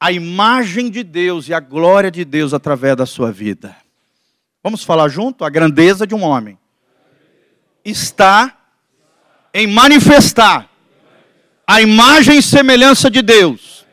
a 0.00 0.10
imagem 0.10 0.88
de 0.88 1.04
Deus 1.04 1.50
e 1.50 1.52
a 1.52 1.60
glória 1.60 2.10
de 2.10 2.24
Deus 2.24 2.54
através 2.54 2.96
da 2.96 3.04
sua 3.04 3.30
vida. 3.30 3.76
Vamos 4.64 4.82
falar 4.82 5.08
junto? 5.08 5.44
A 5.44 5.50
grandeza 5.50 6.06
de 6.06 6.14
um 6.14 6.22
homem 6.22 6.58
está 7.84 8.58
em 9.52 9.66
manifestar 9.66 10.66
a 11.66 11.82
imagem 11.82 12.38
e 12.38 12.42
semelhança 12.42 13.10
de 13.10 13.20
Deus 13.20 13.84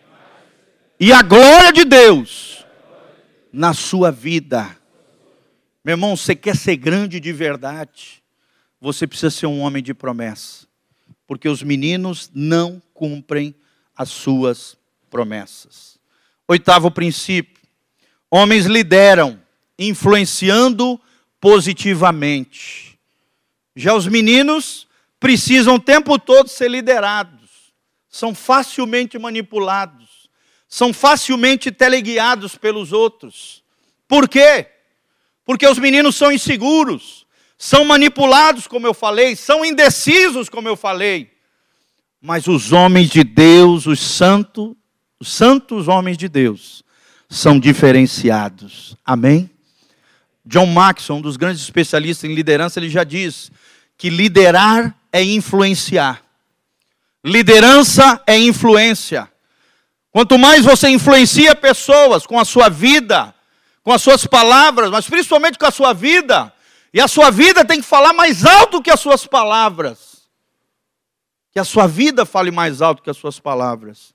e 0.97 1.11
a 1.11 1.21
glória 1.21 1.73
de 1.73 1.83
Deus 1.83 2.46
na 3.51 3.73
sua 3.73 4.11
vida. 4.11 4.77
Meu 5.83 5.93
irmão, 5.93 6.15
você 6.15 6.35
quer 6.35 6.55
ser 6.55 6.75
grande 6.75 7.19
de 7.19 7.31
verdade? 7.31 8.23
Você 8.79 9.07
precisa 9.07 9.31
ser 9.31 9.45
um 9.47 9.59
homem 9.61 9.81
de 9.81 9.93
promessa. 9.93 10.67
Porque 11.25 11.49
os 11.49 11.63
meninos 11.63 12.29
não 12.33 12.81
cumprem 12.93 13.55
as 13.95 14.09
suas 14.09 14.77
promessas. 15.09 15.99
Oitavo 16.47 16.91
princípio: 16.91 17.61
homens 18.29 18.65
lideram, 18.65 19.39
influenciando 19.77 20.99
positivamente. 21.39 22.97
Já 23.75 23.93
os 23.93 24.07
meninos 24.07 24.87
precisam 25.19 25.75
o 25.75 25.79
tempo 25.79 26.17
todo 26.17 26.47
ser 26.47 26.69
liderados, 26.69 27.73
são 28.09 28.33
facilmente 28.33 29.17
manipulados, 29.17 30.06
são 30.67 30.93
facilmente 30.93 31.71
teleguiados 31.71 32.55
pelos 32.55 32.91
outros. 32.91 33.63
Por 34.07 34.27
quê? 34.27 34.67
porque 35.47 35.65
os 35.65 35.79
meninos 35.79 36.17
são 36.17 36.29
inseguros, 36.29 37.25
são 37.57 37.85
manipulados, 37.85 38.67
como 38.67 38.85
eu 38.85 38.93
falei, 38.93 39.33
são 39.33 39.63
indecisos, 39.63 40.49
como 40.49 40.67
eu 40.67 40.75
falei. 40.75 41.31
Mas 42.21 42.47
os 42.47 42.73
homens 42.73 43.09
de 43.09 43.23
Deus, 43.23 43.87
os 43.87 43.97
santos, 43.97 44.75
os 45.17 45.31
santos 45.31 45.87
homens 45.87 46.17
de 46.17 46.27
Deus, 46.27 46.83
são 47.29 47.57
diferenciados. 47.57 48.97
Amém? 49.05 49.49
John 50.45 50.65
Maxon, 50.65 51.15
um 51.15 51.21
dos 51.21 51.37
grandes 51.37 51.61
especialistas 51.61 52.29
em 52.29 52.35
liderança, 52.35 52.77
ele 52.77 52.89
já 52.89 53.05
diz 53.05 53.49
que 53.97 54.09
liderar 54.09 54.99
é 55.13 55.23
influenciar. 55.23 56.21
Liderança 57.23 58.21
é 58.27 58.37
influência. 58.37 59.31
Quanto 60.11 60.37
mais 60.37 60.65
você 60.65 60.89
influencia 60.89 61.55
pessoas 61.55 62.25
com 62.25 62.39
a 62.39 62.45
sua 62.45 62.69
vida, 62.69 63.33
com 63.83 63.91
as 63.91 64.01
suas 64.01 64.25
palavras, 64.25 64.89
mas 64.89 65.07
principalmente 65.07 65.57
com 65.57 65.65
a 65.65 65.71
sua 65.71 65.93
vida. 65.93 66.51
E 66.93 66.99
a 66.99 67.07
sua 67.07 67.29
vida 67.29 67.63
tem 67.63 67.79
que 67.79 67.87
falar 67.87 68.13
mais 68.13 68.45
alto 68.45 68.81
que 68.81 68.89
as 68.89 68.99
suas 68.99 69.25
palavras. 69.25 70.27
Que 71.51 71.59
a 71.59 71.63
sua 71.63 71.87
vida 71.87 72.25
fale 72.25 72.51
mais 72.51 72.81
alto 72.81 73.01
que 73.01 73.09
as 73.09 73.17
suas 73.17 73.39
palavras. 73.39 74.13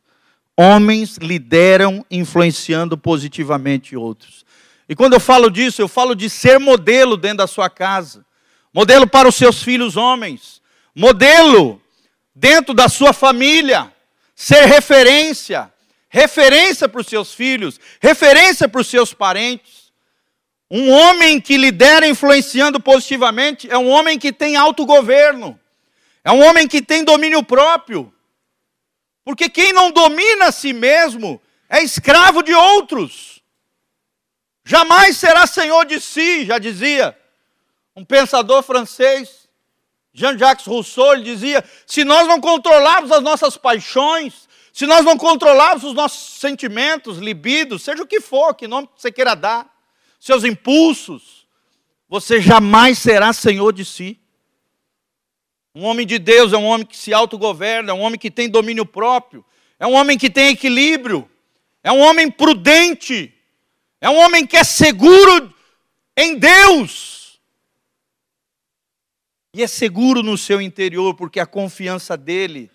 Homens 0.56 1.16
lideram 1.16 2.04
influenciando 2.10 2.98
positivamente 2.98 3.96
outros. 3.96 4.44
E 4.88 4.94
quando 4.94 5.14
eu 5.14 5.20
falo 5.20 5.50
disso, 5.50 5.80
eu 5.80 5.88
falo 5.88 6.14
de 6.14 6.28
ser 6.28 6.58
modelo 6.58 7.16
dentro 7.16 7.38
da 7.38 7.46
sua 7.46 7.70
casa, 7.70 8.26
modelo 8.74 9.06
para 9.06 9.26
os 9.26 9.34
seus 9.34 9.62
filhos 9.62 9.96
homens, 9.96 10.60
modelo 10.94 11.80
dentro 12.34 12.74
da 12.74 12.90
sua 12.90 13.14
família, 13.14 13.90
ser 14.34 14.66
referência, 14.66 15.71
referência 16.12 16.86
para 16.90 17.00
os 17.00 17.06
seus 17.06 17.32
filhos, 17.32 17.80
referência 17.98 18.68
para 18.68 18.82
os 18.82 18.86
seus 18.86 19.14
parentes. 19.14 19.90
Um 20.70 20.90
homem 20.90 21.40
que 21.40 21.56
lidera 21.56 22.06
influenciando 22.06 22.78
positivamente 22.78 23.68
é 23.70 23.78
um 23.78 23.88
homem 23.88 24.18
que 24.18 24.30
tem 24.30 24.54
autogoverno, 24.54 25.58
é 26.22 26.30
um 26.30 26.44
homem 26.44 26.68
que 26.68 26.82
tem 26.82 27.02
domínio 27.02 27.42
próprio. 27.42 28.12
Porque 29.24 29.48
quem 29.48 29.72
não 29.72 29.90
domina 29.90 30.46
a 30.46 30.52
si 30.52 30.74
mesmo 30.74 31.40
é 31.66 31.82
escravo 31.82 32.42
de 32.42 32.52
outros. 32.52 33.42
Jamais 34.64 35.16
será 35.16 35.46
senhor 35.46 35.86
de 35.86 35.98
si, 35.98 36.44
já 36.44 36.58
dizia 36.58 37.18
um 37.96 38.04
pensador 38.04 38.62
francês, 38.62 39.48
Jean-Jacques 40.12 40.66
Rousseau, 40.66 41.14
ele 41.14 41.24
dizia: 41.24 41.64
se 41.86 42.04
nós 42.04 42.28
não 42.28 42.38
controlarmos 42.38 43.10
as 43.10 43.22
nossas 43.22 43.56
paixões, 43.56 44.46
se 44.72 44.86
nós 44.86 45.04
não 45.04 45.18
controlarmos 45.18 45.84
os 45.84 45.92
nossos 45.92 46.40
sentimentos, 46.40 47.18
libidos, 47.18 47.82
seja 47.82 48.02
o 48.02 48.06
que 48.06 48.20
for, 48.20 48.54
que 48.54 48.66
nome 48.66 48.88
você 48.96 49.12
queira 49.12 49.34
dar, 49.34 49.70
seus 50.18 50.44
impulsos, 50.44 51.46
você 52.08 52.40
jamais 52.40 52.98
será 52.98 53.32
senhor 53.34 53.72
de 53.72 53.84
si. 53.84 54.18
Um 55.74 55.84
homem 55.84 56.06
de 56.06 56.18
Deus 56.18 56.52
é 56.54 56.56
um 56.56 56.64
homem 56.64 56.86
que 56.86 56.96
se 56.96 57.12
autogoverna, 57.12 57.90
é 57.90 57.94
um 57.94 58.00
homem 58.00 58.18
que 58.18 58.30
tem 58.30 58.48
domínio 58.48 58.86
próprio, 58.86 59.44
é 59.78 59.86
um 59.86 59.92
homem 59.92 60.16
que 60.16 60.30
tem 60.30 60.48
equilíbrio, 60.48 61.30
é 61.82 61.92
um 61.92 62.00
homem 62.00 62.30
prudente, 62.30 63.34
é 64.00 64.08
um 64.08 64.16
homem 64.16 64.46
que 64.46 64.56
é 64.56 64.64
seguro 64.64 65.52
em 66.16 66.38
Deus. 66.38 67.40
E 69.54 69.62
é 69.62 69.66
seguro 69.66 70.22
no 70.22 70.38
seu 70.38 70.62
interior, 70.62 71.14
porque 71.14 71.38
a 71.38 71.46
confiança 71.46 72.16
dele 72.16 72.70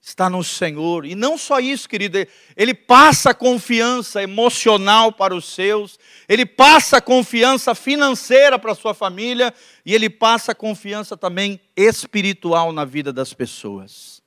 está 0.00 0.30
no 0.30 0.42
Senhor. 0.42 1.04
E 1.04 1.14
não 1.14 1.36
só 1.36 1.60
isso, 1.60 1.88
querido, 1.88 2.18
ele 2.56 2.72
passa 2.72 3.34
confiança 3.34 4.22
emocional 4.22 5.12
para 5.12 5.34
os 5.34 5.44
seus, 5.44 5.98
ele 6.28 6.46
passa 6.46 7.00
confiança 7.00 7.74
financeira 7.74 8.58
para 8.58 8.72
a 8.72 8.74
sua 8.74 8.94
família 8.94 9.52
e 9.84 9.94
ele 9.94 10.08
passa 10.08 10.54
confiança 10.54 11.16
também 11.16 11.60
espiritual 11.76 12.72
na 12.72 12.84
vida 12.84 13.12
das 13.12 13.34
pessoas. 13.34 14.22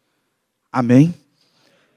Amém? 0.72 1.14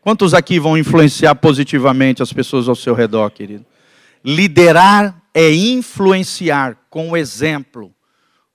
Quantos 0.01 0.35
aqui 0.35 0.59
vão 0.59 0.79
influenciar 0.79 1.35
positivamente 1.35 2.23
as 2.23 2.33
pessoas 2.33 2.69
ao 2.69 2.77
seu 2.77 2.95
redor, 2.95 3.31
querido? 3.31 3.67
Liderar 4.25 5.21
é 5.35 5.53
influenciar 5.53 6.79
com 6.89 7.11
o 7.11 7.17
exemplo, 7.17 7.93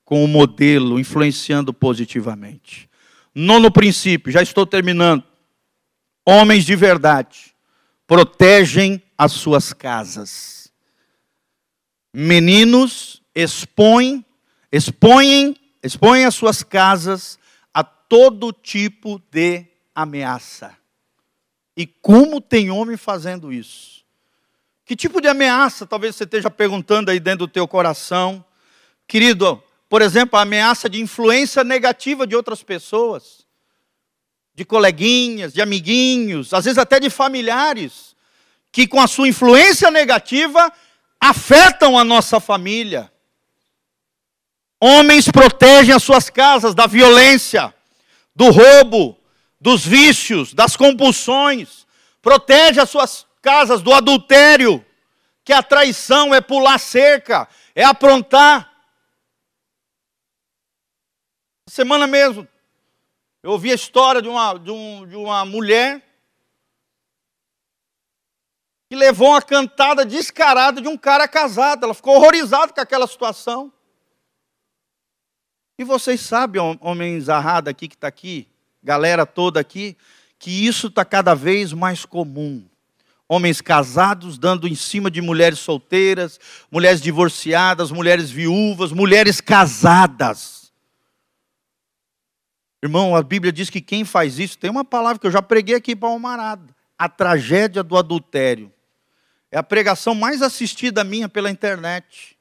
com 0.04 0.24
o 0.24 0.28
modelo, 0.28 1.00
influenciando 1.00 1.74
positivamente. 1.74 2.90
Nono 3.34 3.72
princípio, 3.72 4.32
já 4.32 4.42
estou 4.42 4.66
terminando. 4.66 5.24
Homens 6.26 6.66
de 6.66 6.76
verdade 6.76 7.56
protegem 8.06 9.02
as 9.18 9.32
suas 9.32 9.72
casas. 9.72 10.72
Meninos 12.14 13.22
expõem, 13.34 14.26
expõem, 14.72 15.56
expõem 15.82 16.26
as 16.26 16.36
suas 16.36 16.62
casas 16.62 17.40
a 17.74 17.84
todo 17.84 18.52
tipo 18.52 19.22
de 19.32 19.66
ameaça. 19.96 20.78
E 21.76 21.88
como 21.88 22.42
tem 22.42 22.70
homem 22.70 22.98
fazendo 22.98 23.52
isso? 23.52 24.04
Que 24.86 24.96
tipo 24.96 25.22
de 25.22 25.30
ameaça 25.30 25.88
talvez 25.88 26.16
você 26.16 26.26
esteja 26.26 26.52
perguntando 26.52 27.10
aí 27.10 27.20
dentro 27.20 27.48
do 27.48 27.52
teu 27.52 27.66
coração? 27.66 28.44
Querido, 29.08 29.64
por 29.92 30.02
exemplo, 30.02 30.40
a 30.40 30.44
ameaça 30.44 30.90
de 30.90 31.02
influência 31.02 31.66
negativa 31.66 32.26
de 32.26 32.34
outras 32.34 32.64
pessoas, 32.64 33.46
de 34.56 34.64
coleguinhas, 34.64 35.52
de 35.52 35.62
amiguinhos, 35.62 36.54
às 36.54 36.64
vezes 36.64 36.78
até 36.78 36.98
de 36.98 37.10
familiares, 37.10 38.16
que 38.72 38.88
com 38.88 39.02
a 39.02 39.08
sua 39.08 39.28
influência 39.28 39.92
negativa 39.92 40.72
afetam 41.20 42.00
a 42.00 42.06
nossa 42.06 42.40
família. 42.40 43.12
Homens 44.80 45.30
protegem 45.30 45.94
as 45.94 46.04
suas 46.04 46.30
casas 46.30 46.74
da 46.74 46.88
violência, 46.88 47.76
do 48.34 48.50
roubo, 48.50 49.20
dos 49.60 49.86
vícios, 49.86 50.54
das 50.54 50.78
compulsões. 50.78 51.86
Protege 52.22 52.80
as 52.80 52.90
suas 52.90 53.28
casas 53.42 53.82
do 53.82 53.92
adultério, 53.92 54.86
que 55.44 55.52
a 55.52 55.62
traição 55.62 56.34
é 56.34 56.40
pular 56.40 56.80
cerca, 56.80 57.46
é 57.76 57.84
aprontar. 57.84 58.71
Semana 61.72 62.06
mesmo, 62.06 62.46
eu 63.42 63.52
ouvi 63.52 63.72
a 63.72 63.76
história 63.76 64.22
de 64.22 64.28
uma, 64.28 64.58
de, 64.58 64.70
um, 64.70 65.08
de 65.08 65.16
uma 65.16 65.46
mulher 65.46 66.06
que 68.90 68.96
levou 68.98 69.30
uma 69.30 69.42
cantada 69.42 70.04
descarada 70.04 70.82
de 70.82 70.90
um 70.90 70.98
cara 70.98 71.30
casado. 71.30 71.86
Ela 71.86 71.94
ficou 71.94 72.18
horrorizada 72.18 72.74
com 72.74 72.82
aquela 72.82 73.08
situação. 73.08 73.72
E 75.80 75.86
vocês 75.86 76.20
sabem, 76.20 76.62
homens 76.82 77.30
arrada 77.30 77.72
aqui 77.72 77.88
que 77.88 77.96
está 77.96 78.10
aqui, 78.10 78.50
galera 78.84 79.26
toda 79.26 79.58
aqui, 79.58 79.96
que 80.38 80.68
isso 80.68 80.88
está 80.88 81.06
cada 81.06 81.34
vez 81.34 81.72
mais 81.72 82.04
comum. 82.04 82.68
Homens 83.30 83.62
casados 83.62 84.38
dando 84.38 84.68
em 84.68 84.76
cima 84.76 85.10
de 85.10 85.22
mulheres 85.22 85.60
solteiras, 85.60 86.38
mulheres 86.70 87.02
divorciadas, 87.02 87.92
mulheres 87.92 88.30
viúvas, 88.30 88.92
mulheres 88.92 89.40
casadas. 89.40 90.61
Irmão, 92.84 93.16
a 93.16 93.22
Bíblia 93.22 93.52
diz 93.52 93.70
que 93.70 93.80
quem 93.80 94.04
faz 94.04 94.40
isso, 94.40 94.58
tem 94.58 94.70
uma 94.70 94.84
palavra 94.84 95.20
que 95.20 95.28
eu 95.28 95.32
já 95.32 95.42
preguei 95.42 95.76
aqui 95.76 95.96
para 95.96 96.10
o 96.10 96.20
Marado, 96.20 96.74
a 96.98 97.08
tragédia 97.08 97.84
do 97.84 97.96
adultério. 97.96 98.74
É 99.52 99.58
a 99.58 99.64
pregação 99.64 100.16
mais 100.16 100.42
assistida 100.42 101.04
minha 101.04 101.30
pela 101.30 101.52
internet. 101.52 102.38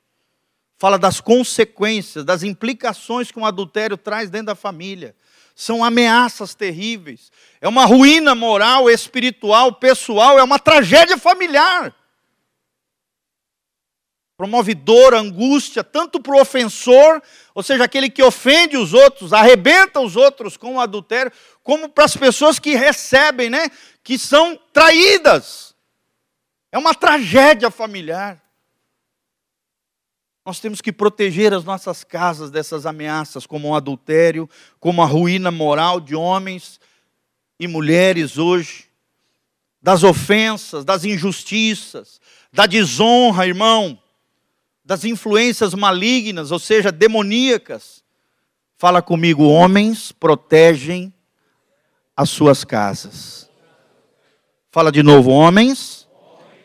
Fala 0.79 0.99
das 0.99 1.21
consequências, 1.21 2.25
das 2.25 2.43
implicações 2.43 3.31
que 3.31 3.39
um 3.39 3.45
adultério 3.45 3.99
traz 3.99 4.31
dentro 4.31 4.47
da 4.47 4.55
família. 4.55 5.15
São 5.55 5.85
ameaças 5.85 6.55
terríveis. 6.55 7.31
É 7.61 7.69
uma 7.69 7.85
ruína 7.85 8.35
moral, 8.35 8.89
espiritual, 8.89 9.75
pessoal, 9.75 10.39
é 10.39 10.43
uma 10.43 10.59
tragédia 10.59 11.19
familiar 11.19 11.95
promove 14.41 14.75
dor, 14.75 15.13
angústia, 15.13 15.85
tanto 15.85 16.19
para 16.19 16.35
o 16.35 16.41
ofensor, 16.41 17.21
ou 17.55 17.63
seja, 17.63 17.85
aquele 17.85 18.09
que 18.09 18.23
ofende 18.23 18.75
os 18.75 18.95
outros, 18.95 19.35
arrebenta 19.35 20.01
os 20.01 20.17
outros 20.17 20.57
com 20.57 20.77
o 20.77 20.81
adultério, 20.81 21.31
como 21.63 21.91
para 21.91 22.07
as 22.07 22.17
pessoas 22.17 22.59
que 22.59 22.75
recebem, 22.75 23.51
né, 23.51 23.69
que 24.03 24.19
são 24.19 24.59
traídas. 24.73 25.77
É 26.73 26.79
uma 26.79 26.95
tragédia 26.95 27.71
familiar. 27.71 28.43
Nós 30.47 30.59
temos 30.59 30.81
que 30.81 30.91
proteger 30.91 31.53
as 31.53 31.63
nossas 31.63 32.03
casas 32.03 32.51
dessas 32.51 32.87
ameaças, 32.87 33.45
como 33.45 33.69
o 33.69 33.75
adultério, 33.75 34.49
como 34.79 35.03
a 35.03 35.07
ruína 35.07 35.51
moral 35.51 36.01
de 36.01 36.17
homens 36.17 36.81
e 37.59 37.69
mulheres 37.69 38.39
hoje, 38.39 38.87
das 39.83 40.03
ofensas, 40.03 40.83
das 40.83 41.05
injustiças, 41.05 42.23
da 42.51 42.65
desonra, 42.65 43.47
irmão 43.47 44.01
das 44.91 45.05
influências 45.05 45.73
malignas, 45.73 46.51
ou 46.51 46.59
seja, 46.59 46.91
demoníacas. 46.91 48.03
Fala 48.77 49.01
comigo, 49.01 49.45
homens 49.45 50.11
protegem 50.11 51.15
as 52.17 52.29
suas 52.29 52.65
casas. 52.65 53.49
Fala 54.69 54.91
de 54.91 55.01
novo, 55.01 55.31
homens 55.31 56.09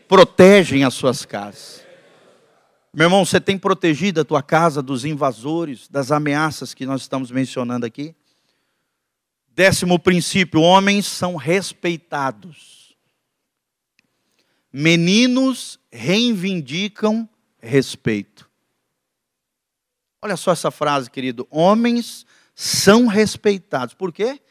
protegem 0.08 0.84
as 0.84 0.96
suas 0.96 1.24
casas. 1.24 1.86
Meu 2.92 3.06
irmão, 3.06 3.24
você 3.24 3.40
tem 3.40 3.60
protegido 3.60 4.22
a 4.22 4.26
tua 4.26 4.42
casa 4.42 4.82
dos 4.82 5.06
invasores, 5.06 5.88
das 5.88 6.12
ameaças 6.12 6.74
que 6.74 6.84
nós 6.84 7.02
estamos 7.02 7.30
mencionando 7.30 7.86
aqui? 7.86 8.16
Décimo 9.50 10.00
princípio: 10.00 10.62
homens 10.62 11.06
são 11.06 11.36
respeitados. 11.36 12.98
Meninos 14.74 15.80
reivindicam 15.92 17.30
respeito. 17.66 18.50
Olha 20.22 20.38
só 20.38 20.52
essa 20.52 20.72
frase, 20.72 21.10
querido. 21.10 21.48
Homens 21.52 22.26
são 22.56 23.08
respeitados. 23.08 23.94
Por 23.94 24.12
quê? 24.14 24.42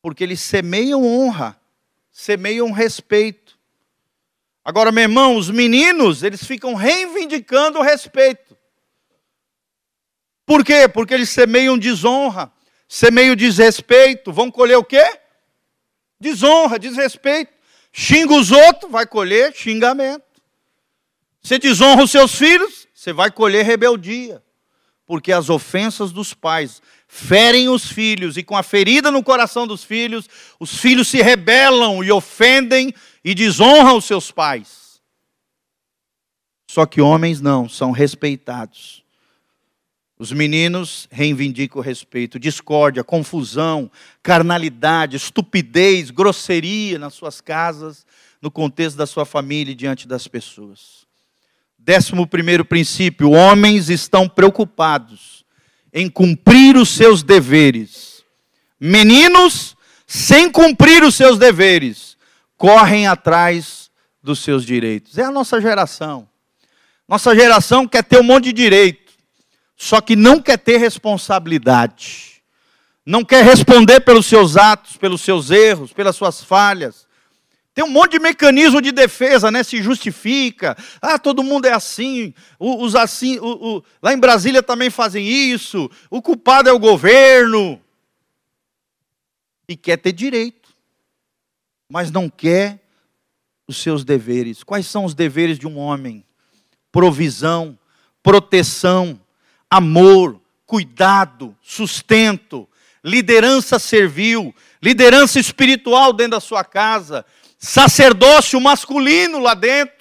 Porque 0.00 0.24
eles 0.24 0.40
semeiam 0.40 1.04
honra, 1.04 1.60
semeiam 2.10 2.70
respeito. 2.70 3.58
Agora, 4.64 4.92
meu 4.92 5.02
irmão, 5.02 5.36
os 5.36 5.50
meninos, 5.50 6.22
eles 6.22 6.44
ficam 6.44 6.74
reivindicando 6.74 7.78
o 7.78 7.82
respeito. 7.82 8.56
Por 10.46 10.64
quê? 10.64 10.88
Porque 10.88 11.14
eles 11.14 11.30
semeiam 11.30 11.78
desonra, 11.78 12.52
semeiam 12.88 13.34
desrespeito. 13.34 14.32
Vão 14.32 14.50
colher 14.50 14.76
o 14.76 14.84
quê? 14.84 15.20
Desonra, 16.18 16.78
desrespeito. 16.78 17.52
Xinga 17.92 18.34
os 18.34 18.50
outros, 18.52 18.90
vai 18.90 19.06
colher 19.06 19.54
xingamento. 19.54 20.29
Você 21.42 21.58
desonra 21.58 22.04
os 22.04 22.10
seus 22.10 22.34
filhos, 22.34 22.86
você 22.94 23.12
vai 23.12 23.30
colher 23.30 23.64
rebeldia. 23.64 24.42
Porque 25.06 25.32
as 25.32 25.50
ofensas 25.50 26.12
dos 26.12 26.32
pais 26.32 26.80
ferem 27.08 27.68
os 27.68 27.90
filhos, 27.90 28.36
e 28.36 28.42
com 28.42 28.56
a 28.56 28.62
ferida 28.62 29.10
no 29.10 29.22
coração 29.22 29.66
dos 29.66 29.82
filhos, 29.82 30.28
os 30.60 30.76
filhos 30.76 31.08
se 31.08 31.20
rebelam 31.20 32.04
e 32.04 32.12
ofendem 32.12 32.94
e 33.24 33.34
desonram 33.34 33.96
os 33.96 34.04
seus 34.04 34.30
pais. 34.30 35.00
Só 36.70 36.86
que 36.86 37.00
homens 37.00 37.40
não, 37.40 37.68
são 37.68 37.90
respeitados. 37.90 39.04
Os 40.16 40.30
meninos 40.30 41.08
reivindicam 41.10 41.80
o 41.80 41.82
respeito, 41.82 42.38
discórdia, 42.38 43.02
confusão, 43.02 43.90
carnalidade, 44.22 45.16
estupidez, 45.16 46.10
grosseria 46.10 46.98
nas 46.98 47.14
suas 47.14 47.40
casas, 47.40 48.06
no 48.40 48.50
contexto 48.50 48.96
da 48.96 49.06
sua 49.06 49.24
família 49.24 49.72
e 49.72 49.74
diante 49.74 50.06
das 50.06 50.28
pessoas. 50.28 51.09
Décimo 51.80 52.26
primeiro 52.26 52.64
princípio: 52.64 53.30
homens 53.30 53.88
estão 53.88 54.28
preocupados 54.28 55.44
em 55.92 56.08
cumprir 56.08 56.76
os 56.76 56.90
seus 56.90 57.22
deveres. 57.22 58.22
Meninos, 58.78 59.76
sem 60.06 60.50
cumprir 60.50 61.02
os 61.02 61.14
seus 61.14 61.38
deveres, 61.38 62.16
correm 62.56 63.06
atrás 63.06 63.90
dos 64.22 64.38
seus 64.38 64.64
direitos. 64.64 65.18
É 65.18 65.24
a 65.24 65.30
nossa 65.30 65.60
geração. 65.60 66.28
Nossa 67.08 67.34
geração 67.34 67.88
quer 67.88 68.04
ter 68.04 68.18
um 68.18 68.22
monte 68.22 68.44
de 68.44 68.52
direito 68.52 69.10
só 69.80 69.98
que 70.02 70.14
não 70.14 70.42
quer 70.42 70.58
ter 70.58 70.76
responsabilidade, 70.76 72.42
não 73.04 73.24
quer 73.24 73.42
responder 73.42 74.00
pelos 74.00 74.26
seus 74.26 74.54
atos, 74.54 74.98
pelos 74.98 75.22
seus 75.22 75.50
erros, 75.50 75.90
pelas 75.90 76.14
suas 76.14 76.44
falhas. 76.44 77.08
Tem 77.72 77.84
um 77.84 77.90
monte 77.90 78.12
de 78.12 78.18
mecanismo 78.18 78.82
de 78.82 78.90
defesa, 78.90 79.50
né? 79.50 79.62
Se 79.62 79.82
justifica. 79.82 80.76
Ah, 81.00 81.18
todo 81.18 81.42
mundo 81.42 81.66
é 81.66 81.72
assim. 81.72 82.34
Os 82.58 82.96
assim, 82.96 83.38
o, 83.38 83.76
o, 83.76 83.84
lá 84.02 84.12
em 84.12 84.18
Brasília 84.18 84.62
também 84.62 84.90
fazem 84.90 85.26
isso. 85.26 85.90
O 86.10 86.20
culpado 86.20 86.68
é 86.68 86.72
o 86.72 86.78
governo. 86.78 87.80
E 89.68 89.76
quer 89.76 89.98
ter 89.98 90.12
direito, 90.12 90.68
mas 91.88 92.10
não 92.10 92.28
quer 92.28 92.80
os 93.68 93.76
seus 93.76 94.04
deveres. 94.04 94.64
Quais 94.64 94.86
são 94.86 95.04
os 95.04 95.14
deveres 95.14 95.56
de 95.58 95.66
um 95.68 95.78
homem? 95.78 96.24
Provisão, 96.90 97.78
proteção, 98.20 99.20
amor, 99.70 100.40
cuidado, 100.66 101.56
sustento, 101.62 102.68
liderança 103.02 103.78
servil, 103.78 104.52
liderança 104.82 105.38
espiritual 105.38 106.12
dentro 106.12 106.32
da 106.32 106.40
sua 106.40 106.64
casa, 106.64 107.24
sacerdócio 107.60 108.58
masculino 108.58 109.38
lá 109.38 109.52
dentro. 109.52 109.94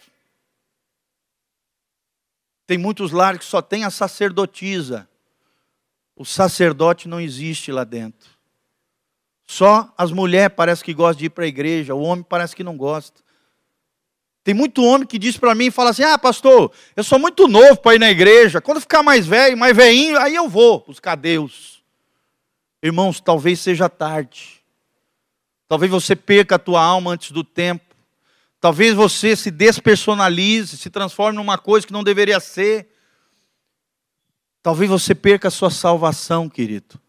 Tem 2.65 2.77
muitos 2.77 3.11
lares 3.11 3.39
que 3.39 3.45
só 3.45 3.61
tem 3.61 3.83
a 3.83 3.89
sacerdotisa. 3.89 5.07
O 6.15 6.23
sacerdote 6.25 7.07
não 7.07 7.19
existe 7.19 7.71
lá 7.71 7.83
dentro. 7.83 8.29
Só 9.45 9.91
as 9.97 10.11
mulheres 10.11 10.55
parece 10.55 10.83
que 10.83 10.93
gostam 10.93 11.19
de 11.19 11.25
ir 11.25 11.29
para 11.31 11.43
a 11.43 11.47
igreja, 11.47 11.95
o 11.95 12.01
homem 12.01 12.23
parece 12.27 12.55
que 12.55 12.63
não 12.63 12.77
gosta. 12.77 13.21
Tem 14.43 14.53
muito 14.53 14.83
homem 14.83 15.07
que 15.07 15.19
diz 15.19 15.37
para 15.37 15.55
mim 15.55 15.65
e 15.65 15.71
fala 15.71 15.89
assim: 15.89 16.03
Ah, 16.03 16.17
pastor, 16.17 16.71
eu 16.95 17.03
sou 17.03 17.19
muito 17.19 17.47
novo 17.47 17.77
para 17.77 17.95
ir 17.95 17.99
na 17.99 18.09
igreja. 18.09 18.61
Quando 18.61 18.79
ficar 18.79 19.03
mais 19.03 19.25
velho, 19.25 19.57
mais 19.57 19.75
velhinho, 19.75 20.19
aí 20.19 20.35
eu 20.35 20.47
vou 20.47 20.83
buscar 20.87 21.15
Deus. 21.15 21.83
Irmãos, 22.81 23.19
talvez 23.19 23.59
seja 23.59 23.89
tarde. 23.89 24.58
Talvez 25.69 25.91
você 25.91 26.15
perca 26.15 26.55
a 26.55 26.59
tua 26.59 26.83
alma 26.83 27.11
antes 27.11 27.31
do 27.31 27.43
tempo. 27.43 27.95
Talvez 28.59 28.95
você 28.95 29.35
se 29.35 29.51
despersonalize, 29.51 30.75
se 30.75 30.89
transforme 30.89 31.37
numa 31.37 31.59
coisa 31.59 31.85
que 31.85 31.93
não 31.93 32.03
deveria 32.03 32.39
ser. 32.39 32.89
Talvez 34.63 34.89
você 34.89 35.13
perca 35.13 35.47
a 35.47 35.51
sua 35.51 35.69
salvação, 35.69 36.49
querido. 36.49 36.99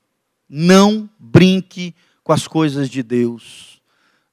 Não 0.46 1.08
brinque 1.18 1.94
com 2.22 2.34
as 2.34 2.46
coisas 2.46 2.90
de 2.90 3.02
Deus. 3.02 3.80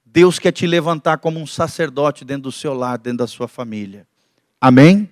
Deus 0.06 0.38
quer 0.40 0.52
te 0.52 0.68
levantar 0.68 1.20
como 1.20 1.40
um 1.40 1.48
sacerdote 1.48 2.26
dentro 2.26 2.44
do 2.44 2.52
seu 2.52 2.74
lar, 2.74 2.98
dentro 2.98 3.20
da 3.20 3.28
sua 3.28 3.48
família. 3.48 4.06
Amém? 4.60 5.10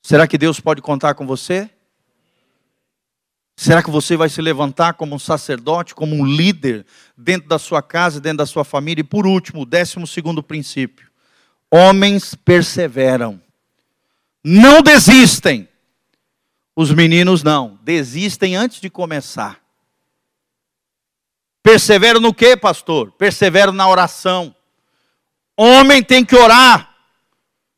Será 0.00 0.26
que 0.26 0.38
Deus 0.38 0.58
pode 0.58 0.80
contar 0.80 1.14
com 1.14 1.26
você? 1.26 1.68
Será 3.56 3.82
que 3.82 3.90
você 3.90 4.16
vai 4.16 4.28
se 4.28 4.40
levantar 4.40 4.94
como 4.94 5.14
um 5.14 5.18
sacerdote, 5.18 5.94
como 5.94 6.16
um 6.16 6.24
líder 6.24 6.86
dentro 7.16 7.48
da 7.48 7.58
sua 7.58 7.82
casa, 7.82 8.20
dentro 8.20 8.38
da 8.38 8.46
sua 8.46 8.64
família? 8.64 9.00
E 9.00 9.04
por 9.04 9.26
último, 9.26 9.62
o 9.62 9.66
décimo 9.66 10.06
segundo 10.06 10.42
princípio: 10.42 11.10
homens 11.70 12.34
perseveram, 12.34 13.40
não 14.42 14.82
desistem. 14.82 15.68
Os 16.74 16.90
meninos 16.90 17.42
não, 17.42 17.78
desistem 17.82 18.56
antes 18.56 18.80
de 18.80 18.88
começar. 18.88 19.60
Persevero 21.62 22.18
no 22.18 22.34
que, 22.34 22.56
pastor? 22.56 23.12
Persevero 23.12 23.72
na 23.72 23.86
oração. 23.86 24.54
Homem 25.56 26.02
tem 26.02 26.24
que 26.24 26.34
orar. 26.34 26.94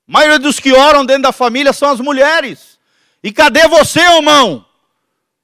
A 0.08 0.12
maioria 0.12 0.38
dos 0.38 0.60
que 0.60 0.72
oram 0.72 1.04
dentro 1.04 1.24
da 1.24 1.32
família 1.32 1.72
são 1.72 1.90
as 1.90 2.00
mulheres. 2.00 2.78
E 3.22 3.32
cadê 3.32 3.66
você, 3.68 4.00
irmão? 4.00 4.64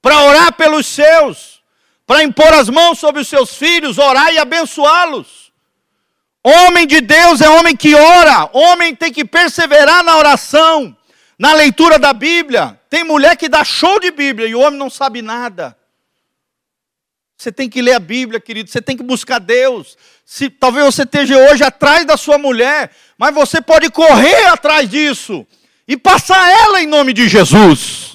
Para 0.03 0.23
orar 0.23 0.53
pelos 0.55 0.87
seus, 0.87 1.63
para 2.07 2.23
impor 2.23 2.53
as 2.55 2.69
mãos 2.69 2.99
sobre 2.99 3.21
os 3.21 3.29
seus 3.29 3.55
filhos, 3.55 3.99
orar 3.99 4.33
e 4.33 4.39
abençoá-los. 4.39 5.53
Homem 6.43 6.87
de 6.87 7.01
Deus 7.01 7.41
é 7.41 7.49
homem 7.49 7.77
que 7.77 7.95
ora, 7.95 8.49
homem 8.53 8.95
tem 8.95 9.13
que 9.13 9.25
perseverar 9.25 10.03
na 10.03 10.17
oração, 10.17 10.97
na 11.39 11.53
leitura 11.53 11.99
da 11.99 12.13
Bíblia. 12.13 12.81
Tem 12.89 13.05
mulher 13.05 13.37
que 13.37 13.49
dá 13.49 13.63
show 13.63 14.01
de 14.01 14.11
Bíblia 14.11 14.49
e 14.49 14.55
o 14.55 14.61
homem 14.61 14.79
não 14.79 14.89
sabe 14.89 15.21
nada. 15.21 15.77
Você 17.41 17.51
tem 17.51 17.71
que 17.71 17.81
ler 17.81 17.95
a 17.95 18.01
Bíblia, 18.01 18.39
querido. 18.39 18.69
Você 18.69 18.83
tem 18.83 18.95
que 18.95 19.03
buscar 19.03 19.39
Deus. 19.39 19.97
Se, 20.27 20.51
talvez 20.51 20.85
você 20.85 21.05
esteja 21.05 21.39
hoje 21.39 21.65
atrás 21.65 22.05
da 22.05 22.17
sua 22.17 22.37
mulher, 22.37 22.91
mas 23.17 23.35
você 23.35 23.63
pode 23.63 23.91
correr 23.91 24.47
atrás 24.49 24.89
disso 24.91 25.47
e 25.89 25.97
passar 25.97 26.51
ela 26.51 26.83
em 26.83 26.87
nome 26.87 27.15
de 27.15 27.29
Jesus. 27.29 28.10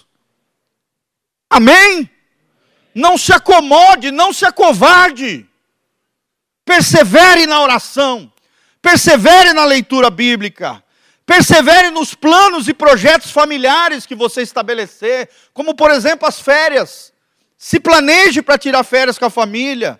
Amém? 1.56 2.10
Não 2.94 3.18
se 3.18 3.32
acomode, 3.32 4.12
não 4.12 4.34
se 4.34 4.46
acovarde. 4.46 5.46
Persevere 6.66 7.48
na 7.48 7.62
oração. 7.62 8.30
Persevere 8.82 9.54
na 9.54 9.64
leitura 9.64 10.10
bíblica. 10.10 10.84
Persevere 11.26 11.92
nos 11.92 12.14
planos 12.14 12.68
e 12.68 12.74
projetos 12.74 13.32
familiares 13.32 14.06
que 14.06 14.14
você 14.14 14.42
estabelecer, 14.42 15.30
como 15.54 15.74
por 15.74 15.92
exemplo 15.92 16.28
as 16.28 16.42
férias. 16.42 17.14
Se 17.58 17.80
planeje 17.80 18.42
para 18.42 18.58
tirar 18.58 18.84
férias 18.84 19.18
com 19.18 19.24
a 19.24 19.30
família. 19.30 19.98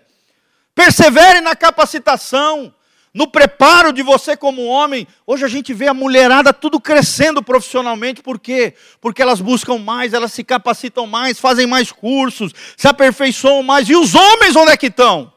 Persevere 0.74 1.40
na 1.40 1.56
capacitação, 1.56 2.74
no 3.16 3.26
preparo 3.26 3.92
de 3.92 4.02
você 4.02 4.36
como 4.36 4.66
homem. 4.66 5.08
Hoje 5.26 5.44
a 5.44 5.48
gente 5.48 5.72
vê 5.72 5.88
a 5.88 5.94
mulherada 5.94 6.52
tudo 6.52 6.78
crescendo 6.78 7.42
profissionalmente, 7.42 8.22
por 8.22 8.38
quê? 8.38 8.74
Porque 9.00 9.22
elas 9.22 9.40
buscam 9.40 9.78
mais, 9.78 10.12
elas 10.12 10.34
se 10.34 10.44
capacitam 10.44 11.06
mais, 11.06 11.40
fazem 11.40 11.66
mais 11.66 11.90
cursos, 11.90 12.52
se 12.76 12.86
aperfeiçoam 12.86 13.62
mais. 13.62 13.88
E 13.88 13.96
os 13.96 14.14
homens 14.14 14.54
onde 14.54 14.70
é 14.70 14.76
que 14.76 14.88
estão? 14.88 15.32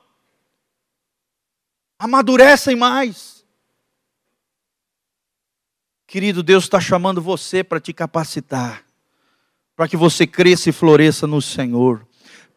Amadurecem 1.98 2.76
mais. 2.76 3.46
Querido, 6.06 6.44
Deus 6.44 6.66
está 6.66 6.82
chamando 6.82 7.22
você 7.22 7.64
para 7.64 7.80
te 7.80 7.94
capacitar, 7.94 8.84
para 9.74 9.88
que 9.88 9.96
você 9.96 10.28
cresça 10.28 10.70
e 10.70 10.74
floresça 10.74 11.26
no 11.26 11.42
Senhor 11.42 12.06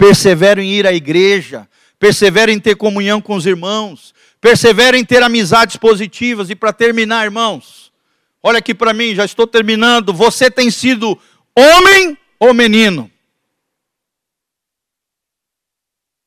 persevero 0.03 0.61
em 0.61 0.68
ir 0.68 0.85
à 0.85 0.93
igreja, 0.93 1.68
persevero 1.97 2.51
em 2.51 2.59
ter 2.59 2.75
comunhão 2.75 3.20
com 3.20 3.37
os 3.37 3.47
irmãos, 3.47 4.12
persevero 4.43 4.97
em 4.97 5.05
ter 5.05 5.22
amizades 5.22 5.76
positivas. 5.76 6.51
E 6.51 6.57
para 6.57 6.72
terminar, 6.72 7.24
irmãos, 7.24 7.93
olha 8.43 8.59
aqui 8.59 8.74
para 8.74 8.93
mim, 8.93 9.14
já 9.14 9.24
estou 9.24 9.47
terminando. 9.47 10.12
Você 10.12 10.51
tem 10.51 10.70
sido 10.70 11.16
homem 11.57 12.18
ou 12.40 12.53
menino? 12.53 13.09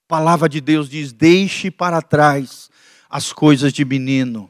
A 0.06 0.08
palavra 0.08 0.48
de 0.48 0.62
Deus 0.62 0.90
diz: 0.90 1.12
deixe 1.12 1.70
para 1.70 2.02
trás 2.02 2.72
as 3.10 3.34
coisas 3.34 3.74
de 3.74 3.84
menino 3.84 4.50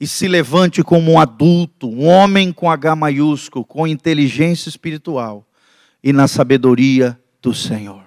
e 0.00 0.06
se 0.06 0.26
levante 0.26 0.82
como 0.82 1.12
um 1.12 1.20
adulto, 1.20 1.88
um 1.88 2.06
homem 2.06 2.52
com 2.52 2.70
H 2.70 2.96
maiúsculo, 2.96 3.64
com 3.64 3.86
inteligência 3.86 4.68
espiritual 4.68 5.46
e 6.02 6.12
na 6.12 6.26
sabedoria 6.26 7.18
do 7.42 7.54
Senhor. 7.54 8.04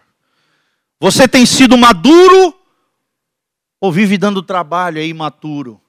Você 1.00 1.28
tem 1.28 1.46
sido 1.46 1.78
maduro 1.78 2.59
ou 3.80 3.92
vive 3.92 4.18
dando 4.18 4.42
trabalho, 4.42 5.00
é 5.00 5.06
imaturo? 5.06 5.82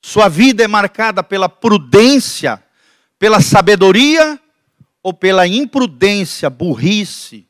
Sua 0.00 0.28
vida 0.28 0.64
é 0.64 0.68
marcada 0.68 1.22
pela 1.22 1.48
prudência, 1.48 2.62
pela 3.18 3.40
sabedoria 3.40 4.40
ou 5.02 5.14
pela 5.14 5.46
imprudência, 5.46 6.50
burrice, 6.50 7.46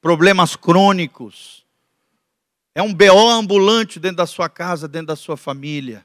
problemas 0.00 0.56
crônicos? 0.56 1.64
É 2.74 2.82
um 2.82 2.92
BO 2.92 3.30
ambulante 3.30 4.00
dentro 4.00 4.16
da 4.16 4.26
sua 4.26 4.48
casa, 4.48 4.88
dentro 4.88 5.08
da 5.08 5.16
sua 5.16 5.36
família. 5.36 6.04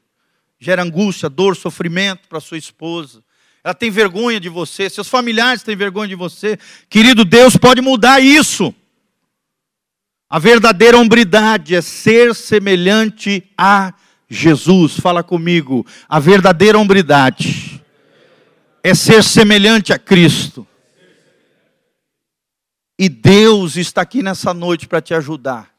gera 0.59 0.83
angústia, 0.83 1.29
dor, 1.29 1.55
sofrimento 1.55 2.27
para 2.27 2.39
sua 2.39 2.57
esposa. 2.57 3.23
Ela 3.63 3.73
tem 3.73 3.89
vergonha 3.89 4.39
de 4.39 4.49
você, 4.49 4.89
seus 4.89 5.07
familiares 5.07 5.63
têm 5.63 5.75
vergonha 5.75 6.07
de 6.09 6.15
você. 6.15 6.59
Querido 6.89 7.25
Deus 7.25 7.57
pode 7.57 7.81
mudar 7.81 8.19
isso. 8.19 8.73
A 10.29 10.37
verdadeira 10.37 10.95
hombridade 10.97 11.73
é 11.73 11.81
ser 11.81 12.35
semelhante 12.35 13.49
a 13.57 13.93
Jesus. 14.29 14.99
Fala 14.99 15.23
comigo. 15.23 15.83
A 16.07 16.19
verdadeira 16.19 16.77
hombridade 16.77 17.83
é 18.83 18.93
ser 18.93 19.23
semelhante 19.23 19.91
a 19.91 19.97
Cristo. 19.97 20.67
E 22.97 23.09
Deus 23.09 23.75
está 23.75 24.01
aqui 24.01 24.21
nessa 24.21 24.53
noite 24.53 24.87
para 24.87 25.01
te 25.01 25.15
ajudar. 25.15 25.73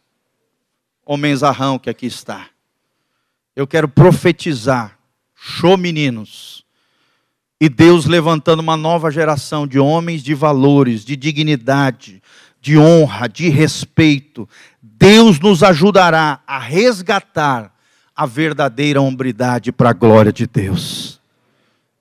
Homenzarrão 1.06 1.78
que 1.78 1.88
aqui 1.88 2.06
está. 2.06 2.48
Eu 3.54 3.68
quero 3.68 3.88
profetizar. 3.88 4.98
Show, 5.36 5.76
meninos. 5.76 6.64
E 7.60 7.68
Deus 7.68 8.06
levantando 8.06 8.60
uma 8.60 8.76
nova 8.76 9.10
geração 9.10 9.66
de 9.66 9.78
homens 9.78 10.22
de 10.22 10.34
valores, 10.34 11.04
de 11.04 11.14
dignidade, 11.14 12.22
de 12.60 12.76
honra, 12.76 13.28
de 13.28 13.48
respeito. 13.48 14.48
Deus 14.82 15.40
nos 15.40 15.62
ajudará 15.62 16.40
a 16.46 16.58
resgatar 16.58 17.74
a 18.14 18.26
verdadeira 18.26 19.00
hombridade 19.00 19.72
para 19.72 19.90
a 19.90 19.94
glória 19.94 20.32
de 20.32 20.46
Deus. 20.46 21.20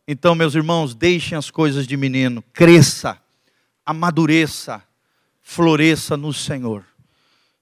Então, 0.07 0.35
meus 0.35 0.55
irmãos, 0.55 0.93
deixem 0.95 1.37
as 1.37 1.49
coisas 1.51 1.87
de 1.87 1.95
menino, 1.95 2.43
cresça, 2.51 3.17
amadureça, 3.85 4.81
floresça 5.41 6.17
no 6.17 6.33
Senhor. 6.33 6.83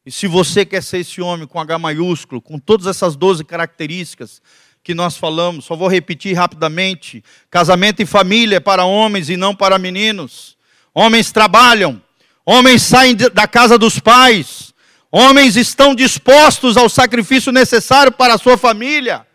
E 0.05 0.11
se 0.11 0.25
você 0.25 0.65
quer 0.65 0.81
ser 0.81 0.99
esse 0.99 1.21
homem 1.21 1.45
com 1.45 1.59
H 1.59 1.77
maiúsculo, 1.77 2.41
com 2.41 2.57
todas 2.57 2.87
essas 2.87 3.17
12 3.17 3.43
características 3.43 4.41
que 4.81 4.95
nós 4.95 5.17
falamos, 5.17 5.65
só 5.65 5.75
vou 5.75 5.89
repetir 5.89 6.33
rapidamente: 6.33 7.21
casamento 7.51 8.01
e 8.01 8.05
família 8.05 8.55
é 8.55 8.59
para 8.61 8.85
homens 8.85 9.29
e 9.29 9.35
não 9.35 9.53
para 9.53 9.77
meninos. 9.77 10.57
Homens 10.93 11.31
trabalham, 11.31 12.01
Homens 12.49 12.83
saem 12.83 13.13
da 13.13 13.45
casa 13.45 13.77
dos 13.77 13.99
pais. 13.99 14.73
Homens 15.11 15.57
estão 15.57 15.93
dispostos 15.93 16.77
ao 16.77 16.87
sacrifício 16.87 17.51
necessário 17.51 18.09
para 18.09 18.35
a 18.35 18.37
sua 18.37 18.57
família. 18.57 19.27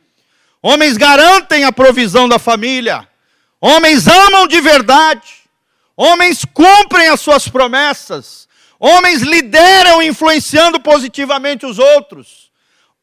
Homens 0.63 0.97
garantem 0.97 1.63
a 1.65 1.71
provisão 1.71 2.27
da 2.27 2.39
família. 2.39 3.07
Homens 3.61 4.09
amam 4.09 4.47
de 4.47 4.59
verdade. 4.63 5.29
Homens 5.95 6.47
cumprem 6.55 7.09
as 7.09 7.21
suas 7.21 7.47
promessas. 7.47 8.49
Homens 8.81 9.21
lideram 9.21 10.03
influenciando 10.03 10.81
positivamente 10.81 11.67
os 11.67 11.79
outros. 11.79 12.51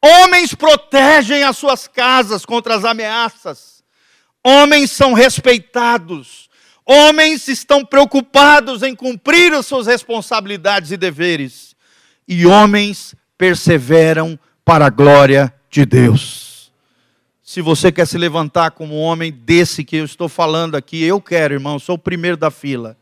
Homens 0.01 0.55
protegem 0.55 1.43
as 1.43 1.55
suas 1.55 1.87
casas 1.87 2.47
contra 2.47 2.73
as 2.73 2.83
ameaças. 2.83 3.83
Homens 4.43 4.89
são 4.89 5.13
respeitados. 5.13 6.48
Homens 6.91 7.47
estão 7.47 7.85
preocupados 7.85 8.81
em 8.81 8.95
cumprir 8.95 9.53
as 9.53 9.67
suas 9.67 9.85
responsabilidades 9.85 10.89
e 10.89 10.97
deveres, 10.97 11.75
e 12.27 12.47
homens 12.47 13.13
perseveram 13.37 14.39
para 14.65 14.87
a 14.87 14.89
glória 14.89 15.53
de 15.69 15.85
Deus. 15.85 16.71
Se 17.43 17.61
você 17.61 17.91
quer 17.91 18.07
se 18.07 18.17
levantar 18.17 18.71
como 18.71 18.95
homem 18.95 19.31
desse 19.31 19.83
que 19.83 19.97
eu 19.97 20.05
estou 20.05 20.27
falando 20.27 20.73
aqui, 20.73 21.03
eu 21.03 21.21
quero, 21.21 21.53
irmão, 21.53 21.77
sou 21.77 21.93
o 21.93 21.99
primeiro 21.99 22.35
da 22.35 22.49
fila. 22.49 22.97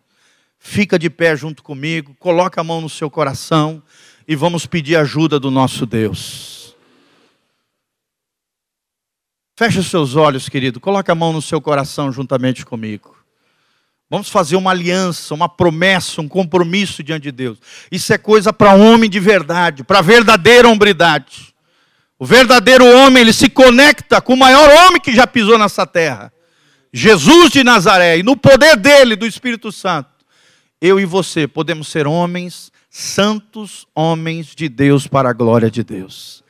Fica 0.59 0.99
de 0.99 1.09
pé 1.09 1.33
junto 1.37 1.63
comigo, 1.63 2.13
coloca 2.19 2.59
a 2.59 2.65
mão 2.65 2.81
no 2.81 2.89
seu 2.89 3.09
coração 3.09 3.81
e 4.27 4.35
vamos 4.35 4.65
pedir 4.65 4.97
ajuda 4.97 5.39
do 5.39 5.49
nosso 5.49 5.85
Deus. 5.85 6.75
Feche 9.55 9.79
os 9.79 9.87
seus 9.87 10.17
olhos, 10.17 10.49
querido. 10.49 10.77
Coloca 10.77 11.09
a 11.09 11.15
mão 11.15 11.31
no 11.31 11.41
seu 11.41 11.61
coração 11.61 12.11
juntamente 12.11 12.65
comigo. 12.65 13.16
Vamos 14.09 14.29
fazer 14.29 14.55
uma 14.55 14.71
aliança, 14.71 15.33
uma 15.33 15.49
promessa, 15.49 16.21
um 16.21 16.27
compromisso 16.27 17.03
diante 17.03 17.23
de 17.23 17.31
Deus. 17.31 17.57
Isso 17.91 18.13
é 18.13 18.17
coisa 18.17 18.53
para 18.53 18.73
homem 18.73 19.09
de 19.09 19.19
verdade, 19.19 19.83
para 19.83 20.01
verdadeira 20.01 20.67
hombridade. 20.67 21.53
O 22.17 22.25
verdadeiro 22.25 22.85
homem, 22.85 23.21
ele 23.21 23.33
se 23.33 23.49
conecta 23.49 24.21
com 24.21 24.33
o 24.33 24.37
maior 24.37 24.69
homem 24.69 24.99
que 24.99 25.13
já 25.13 25.27
pisou 25.27 25.57
nessa 25.57 25.85
terra. 25.85 26.31
Jesus 26.91 27.51
de 27.51 27.63
Nazaré, 27.63 28.17
e 28.17 28.23
no 28.23 28.35
poder 28.35 28.77
dele, 28.77 29.15
do 29.15 29.25
Espírito 29.25 29.71
Santo, 29.71 30.09
eu 30.81 30.99
e 30.99 31.05
você 31.05 31.47
podemos 31.47 31.89
ser 31.89 32.07
homens 32.07 32.71
santos, 32.89 33.85
homens 33.93 34.55
de 34.55 34.69
Deus 34.69 35.05
para 35.05 35.29
a 35.29 35.33
glória 35.33 35.69
de 35.69 35.83
Deus. 35.83 36.43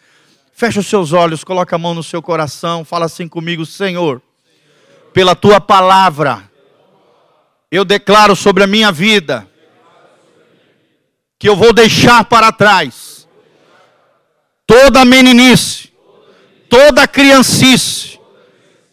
Fecha 0.54 0.80
os 0.80 0.88
seus 0.88 1.12
olhos, 1.12 1.44
coloca 1.44 1.76
a 1.76 1.80
mão 1.80 1.94
no 1.94 2.04
seu 2.04 2.22
coração, 2.22 2.86
fala 2.86 3.06
assim 3.06 3.28
comigo, 3.28 3.66
Senhor, 3.66 4.22
pela 5.14 5.36
tua 5.36 5.60
palavra, 5.60 6.47
eu 7.72 7.84
declaro 7.84 8.36
sobre 8.36 8.64
a 8.64 8.68
minha 8.68 8.92
vida 8.92 9.48
que 11.40 11.48
eu 11.48 11.56
vou 11.56 11.74
deixar 11.74 12.24
para 12.26 12.52
trás 12.52 13.18
toda 14.66 15.06
meninice, 15.06 15.90
toda 16.70 17.08
criancice, 17.08 18.20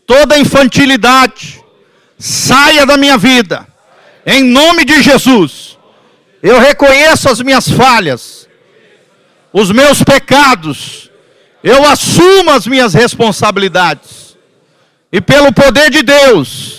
toda 0.06 0.38
infantilidade, 0.38 1.62
saia 2.16 2.86
da 2.86 2.96
minha 2.96 3.18
vida, 3.18 3.66
em 4.24 4.44
nome 4.44 4.84
de 4.84 5.02
Jesus. 5.02 5.76
Eu 6.40 6.60
reconheço 6.60 7.28
as 7.28 7.40
minhas 7.40 7.68
falhas, 7.68 8.48
os 9.52 9.70
meus 9.72 10.02
pecados, 10.02 11.10
eu 11.62 11.84
assumo 11.84 12.50
as 12.50 12.66
minhas 12.66 12.94
responsabilidades, 12.94 14.36
e 15.10 15.20
pelo 15.20 15.52
poder 15.52 15.90
de 15.90 16.02
Deus, 16.02 16.73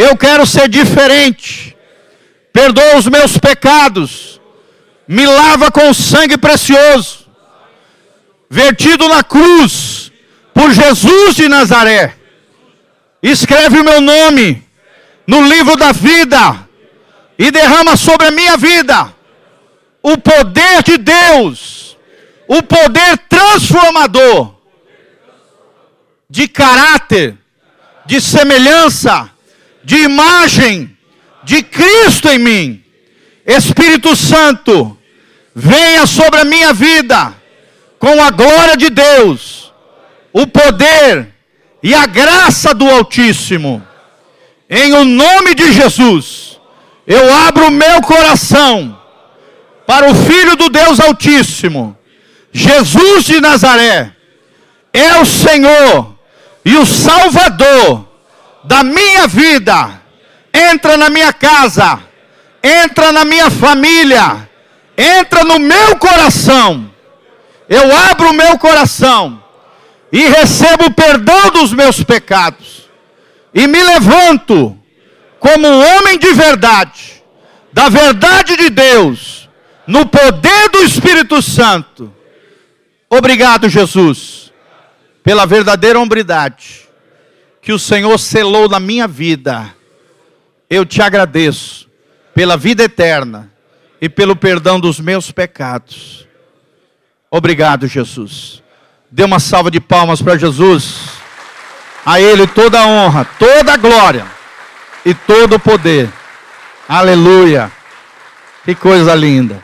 eu 0.00 0.16
quero 0.16 0.46
ser 0.46 0.68
diferente. 0.68 1.76
Perdoa 2.52 2.96
os 2.96 3.06
meus 3.06 3.36
pecados. 3.36 4.40
Me 5.06 5.26
lava 5.26 5.70
com 5.70 5.92
sangue 5.92 6.38
precioso, 6.38 7.26
vertido 8.48 9.08
na 9.08 9.24
cruz 9.24 10.12
por 10.54 10.72
Jesus 10.72 11.34
de 11.34 11.48
Nazaré. 11.48 12.14
Escreve 13.22 13.80
o 13.80 13.84
meu 13.84 14.00
nome 14.00 14.62
no 15.26 15.42
livro 15.42 15.76
da 15.76 15.90
vida 15.92 16.68
e 17.36 17.50
derrama 17.50 17.96
sobre 17.96 18.28
a 18.28 18.30
minha 18.30 18.56
vida 18.56 19.12
o 20.02 20.16
poder 20.16 20.82
de 20.82 20.96
Deus, 20.96 21.96
o 22.48 22.62
poder 22.62 23.18
transformador 23.28 24.54
de 26.28 26.46
caráter, 26.46 27.36
de 28.06 28.20
semelhança 28.20 29.28
de 29.84 29.96
imagem 29.96 30.96
de 31.42 31.62
Cristo 31.62 32.28
em 32.28 32.38
mim. 32.38 32.84
Espírito 33.46 34.14
Santo, 34.14 34.96
venha 35.54 36.06
sobre 36.06 36.40
a 36.40 36.44
minha 36.44 36.72
vida 36.72 37.34
com 37.98 38.22
a 38.22 38.30
glória 38.30 38.76
de 38.76 38.88
Deus, 38.90 39.72
o 40.32 40.46
poder 40.46 41.28
e 41.82 41.94
a 41.94 42.06
graça 42.06 42.72
do 42.74 42.88
Altíssimo. 42.88 43.86
Em 44.68 44.92
o 44.92 45.04
nome 45.04 45.54
de 45.54 45.72
Jesus, 45.72 46.58
eu 47.06 47.34
abro 47.34 47.66
o 47.66 47.70
meu 47.70 48.00
coração 48.02 48.98
para 49.86 50.10
o 50.10 50.14
Filho 50.14 50.56
do 50.56 50.68
Deus 50.68 51.00
Altíssimo, 51.00 51.98
Jesus 52.52 53.24
de 53.24 53.40
Nazaré, 53.40 54.14
é 54.92 55.18
o 55.18 55.26
Senhor 55.26 56.14
e 56.64 56.76
o 56.76 56.86
Salvador 56.86 58.09
da 58.64 58.82
minha 58.82 59.26
vida, 59.26 60.00
entra 60.52 60.96
na 60.96 61.08
minha 61.08 61.32
casa, 61.32 62.00
entra 62.62 63.12
na 63.12 63.24
minha 63.24 63.50
família, 63.50 64.48
entra 64.96 65.44
no 65.44 65.58
meu 65.58 65.96
coração. 65.96 66.90
Eu 67.68 67.96
abro 68.10 68.30
o 68.30 68.34
meu 68.34 68.58
coração 68.58 69.42
e 70.12 70.26
recebo 70.26 70.86
o 70.86 70.90
perdão 70.90 71.50
dos 71.50 71.72
meus 71.72 72.02
pecados, 72.02 72.88
e 73.54 73.66
me 73.66 73.82
levanto 73.82 74.76
como 75.38 75.66
um 75.66 75.96
homem 75.96 76.18
de 76.18 76.32
verdade, 76.32 77.22
da 77.72 77.88
verdade 77.88 78.56
de 78.56 78.68
Deus, 78.68 79.48
no 79.86 80.04
poder 80.04 80.68
do 80.70 80.82
Espírito 80.82 81.40
Santo. 81.40 82.12
Obrigado, 83.08 83.68
Jesus, 83.68 84.52
pela 85.22 85.46
verdadeira 85.46 85.98
hombridade 85.98 86.89
que 87.60 87.72
o 87.72 87.78
Senhor 87.78 88.18
selou 88.18 88.68
na 88.68 88.80
minha 88.80 89.06
vida. 89.06 89.74
Eu 90.68 90.86
te 90.86 91.02
agradeço 91.02 91.88
pela 92.34 92.56
vida 92.56 92.84
eterna 92.84 93.50
e 94.00 94.08
pelo 94.08 94.34
perdão 94.34 94.80
dos 94.80 94.98
meus 94.98 95.30
pecados. 95.30 96.26
Obrigado, 97.30 97.86
Jesus. 97.86 98.62
Dê 99.10 99.24
uma 99.24 99.38
salva 99.38 99.70
de 99.70 99.80
palmas 99.80 100.22
para 100.22 100.38
Jesus. 100.38 101.10
A 102.04 102.20
Ele 102.20 102.46
toda 102.46 102.80
a 102.80 102.86
honra, 102.86 103.24
toda 103.38 103.74
a 103.74 103.76
glória 103.76 104.26
e 105.04 105.12
todo 105.12 105.56
o 105.56 105.60
poder. 105.60 106.10
Aleluia. 106.88 107.70
Que 108.64 108.74
coisa 108.74 109.14
linda. 109.14 109.62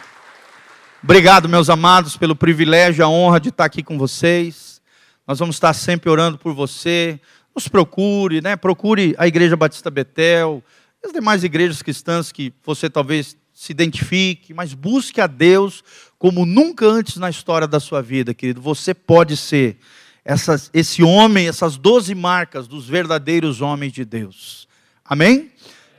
Obrigado, 1.03 1.49
meus 1.49 1.70
amados, 1.70 2.16
pelo 2.16 2.34
privilégio 2.34 3.05
a 3.05 3.09
honra 3.09 3.38
de 3.38 3.51
estar 3.51 3.64
aqui 3.64 3.82
com 3.82 3.97
vocês. 3.97 4.80
Nós 5.26 5.38
vamos 5.38 5.57
estar 5.57 5.72
sempre 5.72 6.11
orando 6.11 6.38
por 6.38 6.53
você. 6.53 7.20
Nos 7.57 7.69
procure, 7.69 8.43
né? 8.43 8.55
Procure 8.55 9.15
a 9.17 9.27
Igreja 9.27 9.57
Batista 9.57 9.91
Betel, 9.91 10.63
as 11.03 11.11
demais 11.11 11.43
igrejas 11.43 11.81
cristãs 11.81 12.31
que 12.31 12.53
você 12.63 12.91
talvez 12.91 13.35
se 13.55 13.73
identifique, 13.73 14.53
mas 14.53 14.75
busque 14.75 15.23
a 15.23 15.27
Deus 15.27 15.83
como 16.19 16.45
nunca 16.45 16.85
antes 16.85 17.17
na 17.17 17.31
história 17.31 17.67
da 17.67 17.81
sua 17.81 18.03
vida, 18.03 18.35
querido. 18.35 18.61
Você 18.61 18.93
pode 18.93 19.39
ser 19.39 19.79
essas, 20.23 20.71
esse 20.75 21.03
homem, 21.03 21.49
essas 21.49 21.79
doze 21.79 22.15
marcas 22.15 22.69
dos 22.69 22.87
verdadeiros 22.87 23.63
homens 23.63 23.95
de 23.95 24.05
Deus. 24.05 24.69
Amém? 25.03 25.51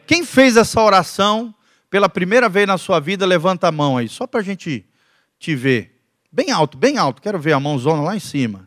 Quem 0.06 0.24
fez 0.24 0.58
essa 0.58 0.80
oração 0.80 1.56
pela 1.90 2.08
primeira 2.08 2.48
vez 2.48 2.68
na 2.68 2.78
sua 2.78 3.00
vida, 3.00 3.26
levanta 3.26 3.68
a 3.68 3.72
mão 3.72 3.98
aí, 3.98 4.08
só 4.08 4.28
para 4.28 4.42
a 4.42 4.44
gente 4.44 4.86
te 5.40 5.56
ver. 5.56 6.00
Bem 6.32 6.52
alto, 6.52 6.78
bem 6.78 7.00
alto. 7.00 7.20
Quero 7.20 7.40
ver 7.40 7.54
a 7.54 7.60
mãozona 7.60 8.04
lá 8.04 8.16
em 8.16 8.20
cima. 8.20 8.67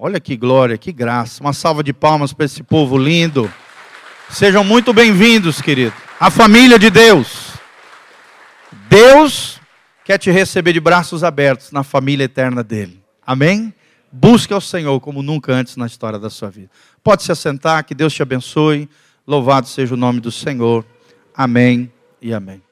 Olha 0.00 0.20
que 0.20 0.36
glória, 0.36 0.78
que 0.78 0.92
graça. 0.92 1.42
Uma 1.42 1.52
salva 1.52 1.82
de 1.82 1.92
palmas 1.92 2.32
para 2.32 2.44
esse 2.44 2.62
povo 2.62 2.96
lindo. 2.96 3.52
Sejam 4.30 4.62
muito 4.62 4.92
bem-vindos, 4.92 5.60
querido. 5.60 5.92
A 6.20 6.30
família 6.30 6.78
de 6.78 6.88
Deus. 6.88 7.48
Deus 8.88 9.60
quer 10.04 10.16
te 10.16 10.30
receber 10.30 10.72
de 10.72 10.78
braços 10.78 11.24
abertos 11.24 11.72
na 11.72 11.82
família 11.82 12.24
eterna 12.24 12.62
dele. 12.62 13.02
Amém? 13.26 13.74
Busque 14.12 14.52
ao 14.54 14.60
Senhor 14.60 15.00
como 15.00 15.20
nunca 15.20 15.52
antes 15.52 15.76
na 15.76 15.86
história 15.86 16.18
da 16.18 16.30
sua 16.30 16.48
vida. 16.48 16.70
Pode 17.02 17.24
se 17.24 17.32
assentar, 17.32 17.84
que 17.84 17.92
Deus 17.92 18.14
te 18.14 18.22
abençoe. 18.22 18.88
Louvado 19.26 19.66
seja 19.66 19.94
o 19.94 19.98
nome 19.98 20.20
do 20.20 20.30
Senhor. 20.30 20.86
Amém 21.34 21.92
e 22.22 22.32
amém. 22.32 22.67